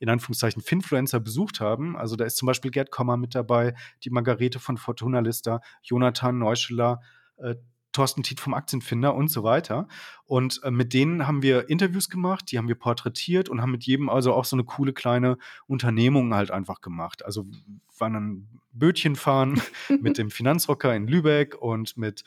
in 0.00 0.08
Anführungszeichen 0.08 0.62
Finfluencer 0.62 1.20
besucht 1.20 1.60
haben. 1.60 1.96
Also 1.96 2.16
da 2.16 2.24
ist 2.24 2.36
zum 2.36 2.46
Beispiel 2.46 2.70
Gerd 2.70 2.90
Kommer 2.90 3.16
mit 3.16 3.34
dabei, 3.34 3.74
die 4.02 4.10
Margarete 4.10 4.58
von 4.58 4.76
Fortuna 4.76 5.20
Lista, 5.20 5.60
Jonathan 5.82 6.38
Neuscheler, 6.38 7.00
äh, 7.36 7.54
Thorsten 7.92 8.22
Tiet 8.22 8.40
vom 8.40 8.54
Aktienfinder 8.54 9.14
und 9.14 9.28
so 9.28 9.42
weiter. 9.42 9.88
Und 10.24 10.60
äh, 10.62 10.70
mit 10.70 10.94
denen 10.94 11.26
haben 11.26 11.42
wir 11.42 11.68
Interviews 11.68 12.08
gemacht, 12.08 12.50
die 12.50 12.58
haben 12.58 12.68
wir 12.68 12.76
porträtiert 12.76 13.48
und 13.48 13.60
haben 13.60 13.72
mit 13.72 13.84
jedem 13.84 14.08
also 14.08 14.32
auch 14.32 14.44
so 14.44 14.56
eine 14.56 14.64
coole 14.64 14.92
kleine 14.92 15.38
Unternehmung 15.66 16.34
halt 16.34 16.50
einfach 16.50 16.80
gemacht. 16.80 17.24
Also 17.24 17.46
waren 17.98 18.14
dann 18.14 18.48
Bötchen 18.72 19.16
fahren 19.16 19.60
mit 20.00 20.18
dem 20.18 20.30
Finanzrocker 20.30 20.94
in 20.94 21.08
Lübeck 21.08 21.56
und 21.60 21.96
mit 21.96 22.22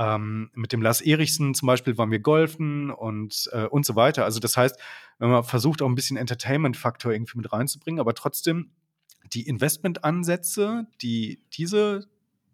ähm, 0.00 0.50
mit 0.54 0.72
dem 0.72 0.80
Lars 0.80 1.02
Erichsen 1.02 1.52
zum 1.54 1.66
Beispiel 1.66 1.98
waren 1.98 2.10
wir 2.10 2.20
golfen 2.20 2.90
und, 2.90 3.50
äh, 3.52 3.66
und 3.66 3.84
so 3.84 3.96
weiter. 3.96 4.24
Also 4.24 4.40
das 4.40 4.56
heißt, 4.56 4.80
wenn 5.18 5.28
man 5.28 5.44
versucht, 5.44 5.82
auch 5.82 5.88
ein 5.88 5.94
bisschen 5.94 6.16
Entertainment-Faktor 6.16 7.12
irgendwie 7.12 7.36
mit 7.36 7.52
reinzubringen, 7.52 8.00
aber 8.00 8.14
trotzdem 8.14 8.70
die 9.34 9.46
Investmentansätze, 9.46 10.86
die 11.02 11.42
diese 11.52 12.08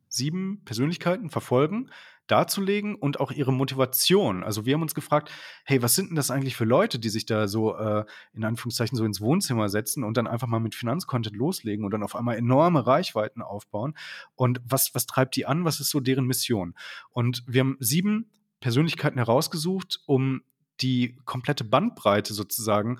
sieben 0.08 0.62
Persönlichkeiten 0.64 1.30
verfolgen, 1.30 1.90
darzulegen 2.26 2.94
und 2.94 3.20
auch 3.20 3.30
ihre 3.30 3.52
Motivation. 3.52 4.42
Also 4.42 4.66
wir 4.66 4.74
haben 4.74 4.82
uns 4.82 4.94
gefragt, 4.94 5.30
hey, 5.64 5.82
was 5.82 5.94
sind 5.94 6.10
denn 6.10 6.16
das 6.16 6.30
eigentlich 6.30 6.56
für 6.56 6.64
Leute, 6.64 6.98
die 6.98 7.08
sich 7.08 7.26
da 7.26 7.48
so 7.48 7.76
äh, 7.76 8.04
in 8.34 8.44
Anführungszeichen 8.44 8.96
so 8.96 9.04
ins 9.04 9.20
Wohnzimmer 9.20 9.68
setzen 9.68 10.04
und 10.04 10.16
dann 10.16 10.26
einfach 10.26 10.46
mal 10.48 10.60
mit 10.60 10.74
Finanzcontent 10.74 11.36
loslegen 11.36 11.84
und 11.84 11.92
dann 11.92 12.02
auf 12.02 12.16
einmal 12.16 12.36
enorme 12.36 12.86
Reichweiten 12.86 13.42
aufbauen? 13.42 13.94
Und 14.34 14.60
was, 14.64 14.94
was 14.94 15.06
treibt 15.06 15.36
die 15.36 15.46
an? 15.46 15.64
Was 15.64 15.80
ist 15.80 15.90
so 15.90 16.00
deren 16.00 16.26
Mission? 16.26 16.74
Und 17.10 17.44
wir 17.46 17.60
haben 17.60 17.76
sieben 17.80 18.30
Persönlichkeiten 18.60 19.18
herausgesucht, 19.18 20.00
um 20.06 20.42
die 20.80 21.16
komplette 21.24 21.64
Bandbreite 21.64 22.34
sozusagen 22.34 22.98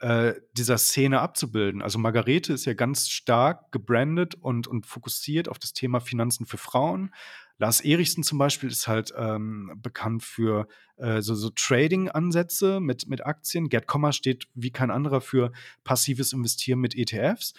äh, 0.00 0.34
dieser 0.52 0.78
Szene 0.78 1.20
abzubilden. 1.20 1.82
Also 1.82 1.98
Margarete 1.98 2.52
ist 2.52 2.64
ja 2.66 2.74
ganz 2.74 3.08
stark 3.08 3.72
gebrandet 3.72 4.36
und, 4.36 4.66
und 4.66 4.86
fokussiert 4.86 5.48
auf 5.48 5.58
das 5.58 5.72
Thema 5.72 6.00
Finanzen 6.00 6.46
für 6.46 6.58
Frauen. 6.58 7.12
Lars 7.58 7.80
Erichsen 7.80 8.22
zum 8.22 8.38
Beispiel 8.38 8.70
ist 8.70 8.86
halt 8.86 9.12
ähm, 9.16 9.72
bekannt 9.76 10.22
für 10.22 10.68
äh, 10.96 11.20
so, 11.20 11.34
so 11.34 11.50
Trading-Ansätze 11.50 12.80
mit, 12.80 13.08
mit 13.08 13.26
Aktien. 13.26 13.68
Gerd 13.68 13.86
Kommer 13.86 14.12
steht 14.12 14.46
wie 14.54 14.70
kein 14.70 14.90
anderer 14.90 15.20
für 15.20 15.52
passives 15.82 16.32
Investieren 16.32 16.78
mit 16.78 16.96
ETFs. 16.96 17.54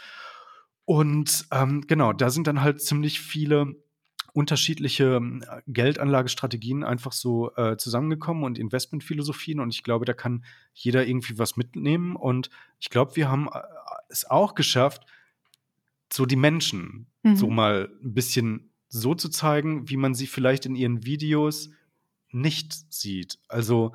Und 0.85 1.45
ähm, 1.51 1.85
genau, 1.85 2.13
da 2.13 2.29
sind 2.29 2.47
dann 2.47 2.61
halt 2.61 2.81
ziemlich 2.81 3.19
viele 3.19 3.75
unterschiedliche 4.33 5.15
ähm, 5.15 5.43
Geldanlagestrategien 5.67 6.83
einfach 6.83 7.11
so 7.11 7.53
äh, 7.55 7.77
zusammengekommen 7.77 8.43
und 8.43 8.57
Investmentphilosophien. 8.57 9.59
Und 9.59 9.73
ich 9.73 9.83
glaube, 9.83 10.05
da 10.05 10.13
kann 10.13 10.45
jeder 10.73 11.05
irgendwie 11.05 11.37
was 11.37 11.57
mitnehmen. 11.57 12.15
Und 12.15 12.49
ich 12.79 12.89
glaube, 12.89 13.15
wir 13.17 13.29
haben 13.29 13.49
äh, 13.53 13.59
es 14.07 14.29
auch 14.29 14.55
geschafft, 14.55 15.05
so 16.11 16.25
die 16.25 16.35
Menschen 16.35 17.07
mhm. 17.23 17.35
so 17.35 17.49
mal 17.49 17.89
ein 18.01 18.13
bisschen 18.13 18.68
so 18.89 19.15
zu 19.15 19.29
zeigen, 19.29 19.87
wie 19.89 19.97
man 19.97 20.13
sie 20.13 20.27
vielleicht 20.27 20.65
in 20.65 20.75
ihren 20.75 21.05
Videos 21.05 21.69
nicht 22.31 22.93
sieht. 22.93 23.39
Also 23.47 23.93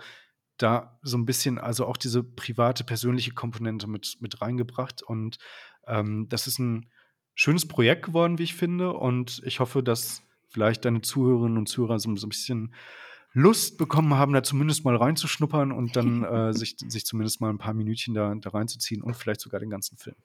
da 0.57 0.99
so 1.03 1.19
ein 1.19 1.27
bisschen, 1.27 1.59
also 1.59 1.87
auch 1.87 1.97
diese 1.97 2.23
private, 2.23 2.85
persönliche 2.85 3.33
Komponente 3.33 3.87
mit, 3.87 4.17
mit 4.21 4.41
reingebracht. 4.41 5.03
Und 5.03 5.39
ähm, 5.87 6.29
das 6.29 6.47
ist 6.47 6.59
ein 6.59 6.91
schönes 7.35 7.67
Projekt 7.67 8.07
geworden, 8.07 8.39
wie 8.39 8.45
ich 8.45 8.55
finde. 8.55 8.93
Und 8.93 9.43
ich 9.45 9.61
hoffe, 9.61 9.83
dass 9.83 10.23
vielleicht 10.49 10.85
deine 10.85 11.03
Zuhörerinnen 11.03 11.59
und 11.59 11.69
Zuhörer 11.69 11.99
so, 11.99 12.15
so 12.17 12.27
ein 12.27 12.31
bisschen 12.31 12.75
Lust 13.33 13.79
bekommen 13.79 14.15
haben, 14.15 14.33
da 14.33 14.45
zumindest 14.45 14.85
mal 14.85 14.95
reinzuschnuppern 14.95 15.73
und 15.73 15.97
dann 15.97 16.23
äh, 16.25 16.53
sich, 16.55 16.77
sich 16.87 17.05
zumindest 17.05 17.41
mal 17.41 17.51
ein 17.51 17.59
paar 17.59 17.75
Minütchen 17.75 18.15
da, 18.15 18.33
da 18.37 18.51
reinzuziehen 18.51 19.03
und 19.03 19.17
vielleicht 19.17 19.41
sogar 19.41 19.59
den 19.59 19.71
ganzen 19.71 19.99
Film. 19.99 20.17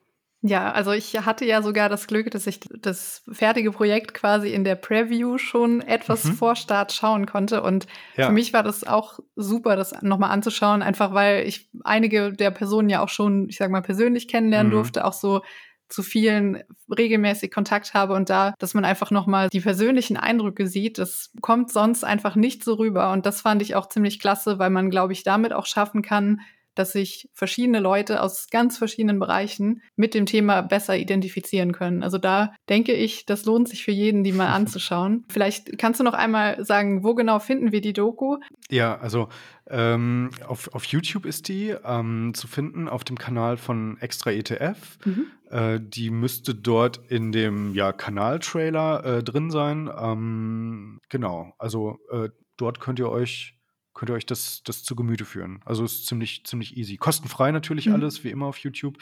Ja, 0.42 0.72
also 0.72 0.92
ich 0.92 1.18
hatte 1.26 1.44
ja 1.44 1.60
sogar 1.60 1.90
das 1.90 2.06
Glück, 2.06 2.30
dass 2.30 2.46
ich 2.46 2.60
das 2.78 3.22
fertige 3.30 3.72
Projekt 3.72 4.14
quasi 4.14 4.54
in 4.54 4.64
der 4.64 4.74
Preview 4.74 5.36
schon 5.36 5.82
etwas 5.82 6.24
mhm. 6.24 6.32
vor 6.32 6.56
Start 6.56 6.92
schauen 6.92 7.26
konnte. 7.26 7.62
Und 7.62 7.86
ja. 8.16 8.26
für 8.26 8.32
mich 8.32 8.54
war 8.54 8.62
das 8.62 8.84
auch 8.84 9.18
super, 9.36 9.76
das 9.76 10.00
nochmal 10.00 10.30
anzuschauen, 10.30 10.80
einfach 10.80 11.12
weil 11.12 11.46
ich 11.46 11.68
einige 11.84 12.32
der 12.32 12.50
Personen 12.50 12.88
ja 12.88 13.02
auch 13.02 13.10
schon, 13.10 13.50
ich 13.50 13.58
sag 13.58 13.70
mal, 13.70 13.82
persönlich 13.82 14.28
kennenlernen 14.28 14.72
mhm. 14.72 14.76
durfte, 14.76 15.04
auch 15.04 15.12
so 15.12 15.42
zu 15.90 16.02
vielen 16.02 16.62
regelmäßig 16.96 17.50
Kontakt 17.50 17.92
habe 17.92 18.14
und 18.14 18.30
da, 18.30 18.54
dass 18.58 18.74
man 18.74 18.84
einfach 18.84 19.10
nochmal 19.10 19.48
die 19.48 19.60
persönlichen 19.60 20.16
Eindrücke 20.16 20.66
sieht, 20.66 20.98
das 20.98 21.32
kommt 21.42 21.70
sonst 21.70 22.04
einfach 22.04 22.36
nicht 22.36 22.64
so 22.64 22.74
rüber. 22.74 23.12
Und 23.12 23.26
das 23.26 23.42
fand 23.42 23.60
ich 23.60 23.74
auch 23.74 23.88
ziemlich 23.88 24.20
klasse, 24.20 24.58
weil 24.58 24.70
man, 24.70 24.88
glaube 24.88 25.12
ich, 25.12 25.24
damit 25.24 25.52
auch 25.52 25.66
schaffen 25.66 26.00
kann, 26.02 26.40
dass 26.74 26.92
sich 26.92 27.28
verschiedene 27.34 27.80
Leute 27.80 28.22
aus 28.22 28.48
ganz 28.50 28.78
verschiedenen 28.78 29.18
Bereichen 29.18 29.82
mit 29.96 30.14
dem 30.14 30.26
Thema 30.26 30.62
besser 30.62 30.96
identifizieren 30.96 31.72
können. 31.72 32.02
Also 32.02 32.18
da 32.18 32.54
denke 32.68 32.92
ich, 32.92 33.26
das 33.26 33.44
lohnt 33.44 33.68
sich 33.68 33.84
für 33.84 33.92
jeden, 33.92 34.24
die 34.24 34.32
mal 34.32 34.48
anzuschauen. 34.54 35.24
Vielleicht 35.28 35.78
kannst 35.78 36.00
du 36.00 36.04
noch 36.04 36.14
einmal 36.14 36.64
sagen, 36.64 37.04
wo 37.04 37.14
genau 37.14 37.38
finden 37.38 37.72
wir 37.72 37.80
die 37.80 37.92
Doku? 37.92 38.38
Ja, 38.70 38.98
also 38.98 39.28
ähm, 39.68 40.30
auf, 40.46 40.74
auf 40.74 40.84
YouTube 40.84 41.26
ist 41.26 41.48
die 41.48 41.74
ähm, 41.84 42.32
zu 42.34 42.48
finden, 42.48 42.88
auf 42.88 43.04
dem 43.04 43.18
Kanal 43.18 43.56
von 43.56 43.98
Extra 44.00 44.30
ETF. 44.32 44.98
Mhm. 45.04 45.26
Äh, 45.50 45.80
die 45.80 46.10
müsste 46.10 46.54
dort 46.54 47.00
in 47.08 47.32
dem 47.32 47.74
ja, 47.74 47.92
Kanaltrailer 47.92 49.04
äh, 49.04 49.22
drin 49.22 49.50
sein. 49.50 49.90
Ähm, 49.96 51.00
genau, 51.08 51.52
also 51.58 51.98
äh, 52.10 52.30
dort 52.56 52.80
könnt 52.80 52.98
ihr 52.98 53.10
euch 53.10 53.59
könnt 54.00 54.08
ihr 54.08 54.14
euch 54.14 54.24
das, 54.24 54.62
das 54.64 54.82
zu 54.82 54.96
Gemüte 54.96 55.26
führen. 55.26 55.60
Also 55.66 55.84
ist 55.84 56.06
ziemlich, 56.06 56.46
ziemlich 56.46 56.74
easy. 56.74 56.96
Kostenfrei 56.96 57.52
natürlich 57.52 57.84
mhm. 57.84 57.96
alles, 57.96 58.24
wie 58.24 58.30
immer 58.30 58.46
auf 58.46 58.56
YouTube. 58.56 58.96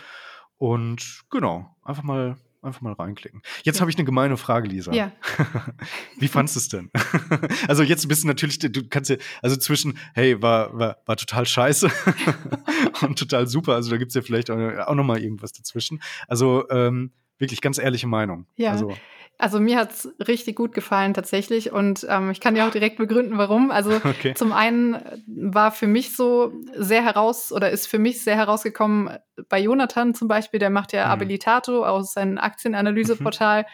Und 0.56 1.20
genau, 1.30 1.72
einfach 1.84 2.02
mal, 2.02 2.37
einfach 2.62 2.80
mal 2.80 2.94
reinklicken. 2.94 3.42
Jetzt 3.62 3.76
ja. 3.76 3.82
habe 3.82 3.92
ich 3.92 3.96
eine 3.96 4.04
gemeine 4.04 4.37
Frage, 4.37 4.66
Lisa. 4.66 4.92
Ja. 4.92 5.12
wie 6.18 6.26
fandest 6.26 6.56
du 6.56 6.58
es 6.58 6.68
denn? 6.70 6.90
also 7.68 7.84
jetzt 7.84 8.08
bist 8.08 8.24
du 8.24 8.26
natürlich, 8.26 8.58
du 8.58 8.88
kannst 8.88 9.11
ja, 9.11 9.18
also 9.40 9.54
zwischen, 9.54 9.96
hey, 10.14 10.42
war, 10.42 10.76
war, 10.76 10.96
war 11.06 11.16
total 11.16 11.46
scheiße 11.46 11.88
und 13.02 13.20
total 13.20 13.46
super. 13.46 13.76
Also 13.76 13.90
da 13.90 13.98
gibt 13.98 14.11
es 14.11 14.16
ja 14.16 14.22
vielleicht 14.22 14.50
auch, 14.50 14.58
auch 14.58 14.94
noch 14.96 15.04
mal 15.04 15.22
irgendwas 15.22 15.52
dazwischen. 15.52 16.02
Also 16.26 16.68
ähm, 16.70 17.12
wirklich 17.38 17.61
ganz 17.61 17.78
ehrliche 17.78 18.08
Meinung. 18.08 18.46
Ja. 18.56 18.72
Also, 18.72 18.96
also 19.38 19.61
mir 19.61 19.79
hat's 19.79 20.09
richtig 20.27 20.57
gut 20.57 20.72
gefallen 20.74 21.14
tatsächlich 21.14 21.72
und 21.72 22.05
ähm, 22.09 22.31
ich 22.33 22.40
kann 22.40 22.57
dir 22.57 22.66
auch 22.66 22.72
direkt 22.72 22.98
begründen, 22.98 23.38
warum. 23.38 23.70
Also 23.70 23.92
okay. 24.05 24.35
zum 24.35 24.53
einen 24.53 25.01
war 25.27 25.70
für 25.70 25.87
mich 25.87 26.16
so 26.16 26.53
sehr 26.74 27.05
heraus 27.05 27.53
oder 27.53 27.70
ist 27.70 27.87
für 27.87 28.01
mich 28.01 28.24
sehr 28.24 28.35
herausgekommen 28.35 29.16
bei 29.48 29.61
Jonathan 29.61 30.12
zum 30.14 30.27
Beispiel, 30.27 30.59
der 30.59 30.70
macht 30.70 30.92
ja 30.92 31.07
mhm. 31.07 31.12
Abilitato 31.12 31.85
aus 31.85 32.14
seinem 32.14 32.38
Aktienanalyseportal. 32.38 33.62
Mhm. 33.62 33.66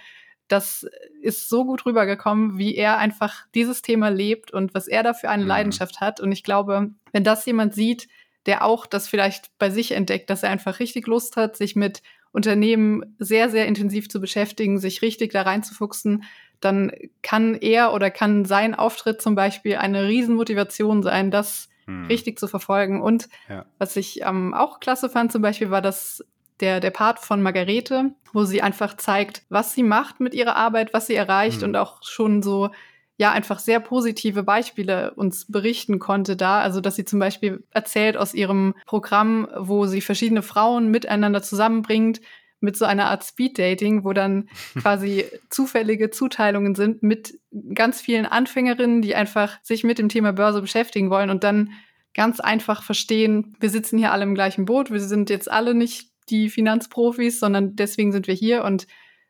Das 0.49 0.87
ist 1.23 1.49
so 1.49 1.65
gut 1.65 1.87
rübergekommen, 1.87 2.59
wie 2.59 2.75
er 2.77 2.99
einfach 2.99 3.47
dieses 3.55 3.81
Thema 3.81 4.09
lebt 4.09 4.51
und 4.51 4.75
was 4.75 4.87
er 4.87 5.03
da 5.03 5.15
für 5.15 5.31
eine 5.31 5.45
mhm. 5.45 5.49
Leidenschaft 5.49 6.01
hat. 6.01 6.21
Und 6.21 6.31
ich 6.31 6.45
glaube, 6.45 6.91
wenn 7.13 7.25
das 7.25 7.47
jemand 7.47 7.75
sieht, 7.75 8.09
der 8.45 8.63
auch 8.63 8.85
das 8.85 9.09
vielleicht 9.09 9.59
bei 9.59 9.71
sich 9.71 9.93
entdeckt, 9.93 10.29
dass 10.29 10.43
er 10.43 10.51
einfach 10.51 10.79
richtig 10.79 11.07
Lust 11.07 11.39
hat, 11.39 11.57
sich 11.57 11.75
mit 11.75 12.03
Unternehmen 12.35 13.15
sehr, 13.21 13.49
sehr 13.49 13.67
intensiv 13.67 14.09
zu 14.09 14.21
beschäftigen, 14.21 14.81
sich 14.81 15.03
richtig 15.03 15.33
da 15.33 15.43
reinzufuchsen, 15.43 16.25
dann 16.59 16.91
kann 17.23 17.55
er 17.55 17.93
oder 17.93 18.11
kann 18.11 18.45
sein 18.45 18.75
Auftritt 18.75 19.23
zum 19.23 19.37
Beispiel 19.37 19.77
eine 19.77 20.09
Riesenmotivation 20.09 21.05
sein, 21.05 21.31
das 21.31 21.69
hm. 21.87 22.07
richtig 22.07 22.41
zu 22.41 22.49
verfolgen. 22.49 23.01
Und 23.01 23.29
ja. 23.49 23.67
was 23.79 23.95
ich 23.95 24.23
ähm, 24.23 24.53
auch 24.53 24.81
klasse 24.81 25.09
fand 25.09 25.31
zum 25.31 25.43
Beispiel, 25.43 25.71
war 25.71 25.81
das 25.81 26.25
der, 26.59 26.81
der 26.81 26.91
Part 26.91 27.21
von 27.21 27.41
Margarete, 27.41 28.11
wo 28.33 28.45
sie 28.45 28.63
einfach 28.63 28.97
zeigt, 28.97 29.45
was 29.49 29.73
sie 29.73 29.85
macht 29.85 30.19
mit 30.19 30.35
ihrer 30.35 30.57
Arbeit, 30.57 30.93
was 30.93 31.07
sie 31.07 31.15
erreicht 31.15 31.63
hm. 31.63 31.69
und 31.69 31.77
auch 31.77 32.03
schon 32.03 32.43
so 32.43 32.71
ja 33.17 33.33
einfach 33.33 33.59
sehr 33.59 33.81
positive 33.81 34.43
Beispiele 34.43 35.15
uns 35.15 35.47
berichten 35.51 35.99
konnte 35.99 36.37
da. 36.37 36.61
Also 36.61 36.81
dass 36.81 36.97
sie 36.97 37.05
zum 37.05 37.19
Beispiel 37.19 37.65
erzählt 37.71 38.17
aus 38.17 38.35
ihrem 38.35 38.75
Programm, 38.87 39.49
wo 39.57 39.87
sie 39.87 40.01
verschiedene 40.01 40.43
Frauen 40.43 40.91
miteinander 40.91 41.43
zusammenbringt 41.43 42.21
mit 42.61 42.77
so 42.77 42.85
einer 42.87 43.07
Art 43.07 43.23
Speed-Dating, 43.23 44.05
wo 44.05 44.13
dann 44.13 44.49
quasi 44.81 45.27
zufällige 45.51 46.11
Zuteilungen 46.11 46.75
sind 46.75 47.03
mit 47.03 47.39
ganz 47.75 48.01
vielen 48.01 48.27
Anfängerinnen, 48.27 49.03
die 49.03 49.15
einfach 49.15 49.59
sich 49.63 49.85
mit 49.85 49.99
dem 49.99 50.09
Thema 50.09 50.33
Börse 50.33 50.61
beschäftigen 50.61 51.11
wollen 51.11 51.31
und 51.31 51.45
dann 51.45 51.71
ganz 52.15 52.41
einfach 52.41 52.83
verstehen, 52.83 53.57
wir 53.61 53.71
sitzen 53.71 53.99
hier 53.99 54.13
alle 54.13 54.23
im 54.23 54.35
gleichen 54.35 54.65
Boot, 54.65 54.91
wir 54.91 55.01
sind 55.01 55.31
jetzt 55.31 55.51
alle 55.51 55.75
nicht 55.75 56.11
die 56.31 56.49
Finanzprofis, 56.49 57.41
sondern 57.41 57.77
deswegen 57.77 58.13
sind 58.13 58.29
wir 58.29 58.35
hier 58.35 58.65
und 58.65 58.87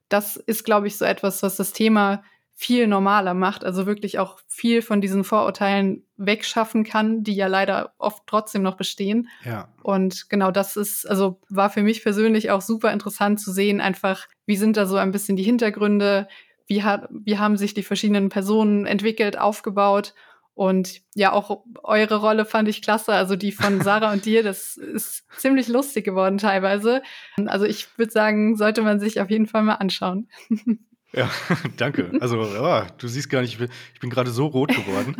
das 0.08 0.36
ist, 0.36 0.64
glaube 0.64 0.86
ich, 0.86 0.96
so 0.96 1.04
etwas, 1.04 1.42
was 1.42 1.56
das 1.56 1.72
Thema 1.72 2.22
viel 2.56 2.86
normaler 2.86 3.34
macht, 3.34 3.64
also 3.64 3.84
wirklich 3.84 4.18
auch 4.18 4.38
viel 4.46 4.80
von 4.80 5.00
diesen 5.00 5.24
Vorurteilen 5.24 6.04
wegschaffen 6.16 6.84
kann, 6.84 7.24
die 7.24 7.34
ja 7.34 7.48
leider 7.48 7.92
oft 7.98 8.22
trotzdem 8.26 8.62
noch 8.62 8.76
bestehen. 8.76 9.28
Ja. 9.44 9.68
Und 9.82 10.30
genau 10.30 10.52
das 10.52 10.76
ist, 10.76 11.04
also 11.04 11.40
war 11.48 11.68
für 11.68 11.82
mich 11.82 12.02
persönlich 12.02 12.50
auch 12.50 12.60
super 12.60 12.92
interessant 12.92 13.40
zu 13.40 13.50
sehen, 13.50 13.80
einfach, 13.80 14.28
wie 14.46 14.56
sind 14.56 14.76
da 14.76 14.86
so 14.86 14.96
ein 14.96 15.10
bisschen 15.10 15.36
die 15.36 15.42
Hintergründe, 15.42 16.28
wie, 16.66 16.84
hat, 16.84 17.08
wie 17.10 17.38
haben 17.38 17.56
sich 17.56 17.74
die 17.74 17.82
verschiedenen 17.82 18.28
Personen 18.28 18.86
entwickelt, 18.86 19.36
aufgebaut. 19.36 20.14
Und 20.54 21.00
ja, 21.16 21.32
auch 21.32 21.64
eure 21.82 22.16
Rolle 22.20 22.44
fand 22.44 22.68
ich 22.68 22.82
klasse. 22.82 23.12
Also 23.12 23.34
die 23.34 23.50
von 23.50 23.80
Sarah 23.82 24.12
und 24.12 24.24
dir, 24.24 24.44
das 24.44 24.76
ist 24.76 25.26
ziemlich 25.36 25.66
lustig 25.66 26.04
geworden 26.04 26.38
teilweise. 26.38 27.02
Also 27.46 27.64
ich 27.64 27.98
würde 27.98 28.12
sagen, 28.12 28.56
sollte 28.56 28.82
man 28.82 29.00
sich 29.00 29.20
auf 29.20 29.28
jeden 29.28 29.48
Fall 29.48 29.62
mal 29.62 29.74
anschauen. 29.74 30.28
Ja, 31.14 31.30
danke. 31.76 32.10
Also, 32.20 32.40
oh, 32.40 32.82
du 32.98 33.08
siehst 33.08 33.30
gar 33.30 33.40
nicht, 33.42 33.60
ich 33.60 34.00
bin, 34.00 34.10
gerade 34.10 34.30
so 34.30 34.46
rot 34.46 34.74
geworden. 34.74 35.16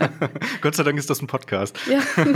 Gott 0.60 0.74
sei 0.74 0.82
Dank 0.84 0.98
ist 0.98 1.10
das 1.10 1.20
ein 1.20 1.26
Podcast. 1.26 1.78
Ja. 1.86 2.00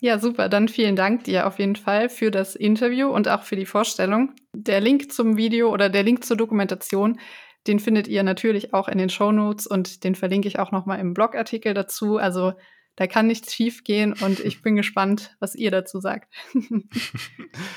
ja, 0.00 0.18
super. 0.18 0.48
Dann 0.48 0.68
vielen 0.68 0.96
Dank 0.96 1.24
dir 1.24 1.46
auf 1.46 1.58
jeden 1.58 1.76
Fall 1.76 2.08
für 2.08 2.30
das 2.30 2.54
Interview 2.54 3.08
und 3.08 3.28
auch 3.28 3.42
für 3.42 3.56
die 3.56 3.66
Vorstellung. 3.66 4.32
Der 4.52 4.80
Link 4.80 5.12
zum 5.12 5.36
Video 5.36 5.72
oder 5.72 5.88
der 5.88 6.04
Link 6.04 6.24
zur 6.24 6.36
Dokumentation, 6.36 7.18
den 7.66 7.80
findet 7.80 8.06
ihr 8.06 8.22
natürlich 8.22 8.72
auch 8.72 8.88
in 8.88 8.98
den 8.98 9.10
Show 9.10 9.32
Notes 9.32 9.66
und 9.66 10.04
den 10.04 10.14
verlinke 10.14 10.46
ich 10.46 10.58
auch 10.58 10.70
nochmal 10.70 11.00
im 11.00 11.14
Blogartikel 11.14 11.74
dazu. 11.74 12.18
Also 12.18 12.52
da 12.94 13.06
kann 13.06 13.26
nichts 13.26 13.52
schief 13.54 13.82
gehen 13.82 14.12
und 14.12 14.40
ich 14.40 14.62
bin 14.62 14.76
gespannt, 14.76 15.36
was 15.40 15.54
ihr 15.54 15.70
dazu 15.70 16.00
sagt. 16.00 16.32
danke 16.54 16.88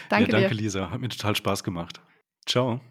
ja, 0.09 0.39
danke, 0.39 0.49
dir. 0.49 0.55
Lisa. 0.55 0.91
Hat 0.91 1.01
mir 1.01 1.09
total 1.09 1.35
Spaß 1.35 1.63
gemacht. 1.63 2.01
Ciao. 2.45 2.81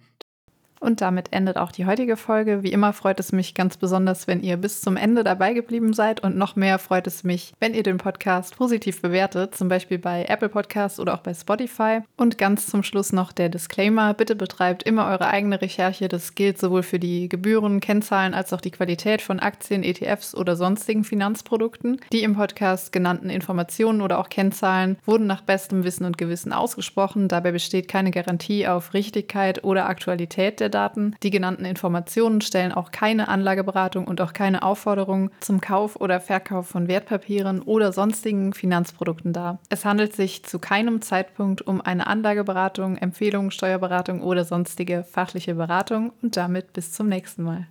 Und 0.81 1.03
damit 1.03 1.33
endet 1.33 1.59
auch 1.59 1.73
die 1.73 1.85
heutige 1.85 2.17
Folge. 2.17 2.63
Wie 2.63 2.73
immer 2.73 2.95
freut 2.95 3.21
es 3.21 3.33
mich 3.33 3.55
ganz 3.55 3.77
besonders, 3.77 4.27
wenn 4.27 4.43
ihr 4.43 4.57
bis 4.57 4.81
zum 4.81 4.97
Ende 4.97 5.23
dabei 5.23 5.53
geblieben 5.53 5.93
seid. 5.93 6.21
Und 6.21 6.37
noch 6.37 6.57
mehr 6.57 6.79
freut 6.79 7.07
es 7.07 7.23
mich, 7.23 7.53
wenn 7.61 7.75
ihr 7.75 7.83
den 7.83 7.99
Podcast 7.99 8.57
positiv 8.57 9.03
bewertet, 9.03 9.55
zum 9.55 9.69
Beispiel 9.69 9.99
bei 9.99 10.25
Apple 10.25 10.49
Podcasts 10.49 10.99
oder 10.99 11.15
auch 11.15 11.21
bei 11.21 11.35
Spotify. 11.35 12.01
Und 12.17 12.39
ganz 12.39 12.67
zum 12.67 12.83
Schluss 12.83 13.13
noch 13.13 13.31
der 13.33 13.51
Disclaimer. 13.51 14.15
Bitte 14.15 14.35
betreibt 14.35 14.83
immer 14.85 15.07
eure 15.09 15.27
eigene 15.27 15.61
Recherche. 15.61 16.09
Das 16.09 16.35
gilt 16.35 16.59
sowohl 16.59 16.83
für 16.83 16.99
die 16.99 17.29
Gebühren, 17.29 17.81
Kennzahlen 17.81 18.33
als 18.33 18.55
auch 18.55 18.63
die 18.63 18.71
Qualität 18.71 19.21
von 19.21 19.39
Aktien, 19.39 19.83
ETFs 19.83 20.35
oder 20.35 20.57
sonstigen 20.57 21.05
Finanzprodukten. 21.05 22.01
Die 22.11 22.23
im 22.23 22.37
Podcast 22.37 22.91
genannten 22.91 23.29
Informationen 23.29 24.01
oder 24.01 24.19
auch 24.19 24.31
Kennzahlen 24.31 24.97
wurden 25.05 25.27
nach 25.27 25.43
bestem 25.43 25.85
Wissen 25.85 26.07
und 26.07 26.17
Gewissen 26.17 26.55
ausgesprochen. 26.55 27.29
Dabei 27.29 27.53
besteht 27.53 27.87
keine 27.87 28.13
Garantie 28.13 28.67
auf 28.67 28.95
Richtigkeit 28.95 29.63
oder 29.63 29.87
Aktualität 29.87 30.61
der 30.61 30.70
Daten. 30.71 31.15
Die 31.23 31.31
genannten 31.31 31.65
Informationen 31.65 32.41
stellen 32.41 32.73
auch 32.73 32.91
keine 32.91 33.29
Anlageberatung 33.29 34.07
und 34.07 34.21
auch 34.21 34.33
keine 34.33 34.63
Aufforderung 34.63 35.31
zum 35.41 35.61
Kauf 35.61 35.97
oder 35.97 36.21
Verkauf 36.21 36.69
von 36.69 36.89
Wertpapieren 36.89 37.63
oder 37.63 37.93
sonstigen 37.93 38.53
Finanzprodukten 38.53 39.33
dar. 39.33 39.59
Es 39.69 39.85
handelt 39.85 40.15
sich 40.15 40.45
zu 40.45 40.59
keinem 40.59 41.03
Zeitpunkt 41.03 41.63
um 41.63 41.81
eine 41.81 42.07
Anlageberatung, 42.07 42.97
Empfehlung, 42.97 43.51
Steuerberatung 43.51 44.23
oder 44.23 44.45
sonstige 44.45 45.05
fachliche 45.05 45.55
Beratung 45.55 46.13
und 46.23 46.37
damit 46.37 46.73
bis 46.73 46.93
zum 46.93 47.09
nächsten 47.09 47.43
Mal. 47.43 47.67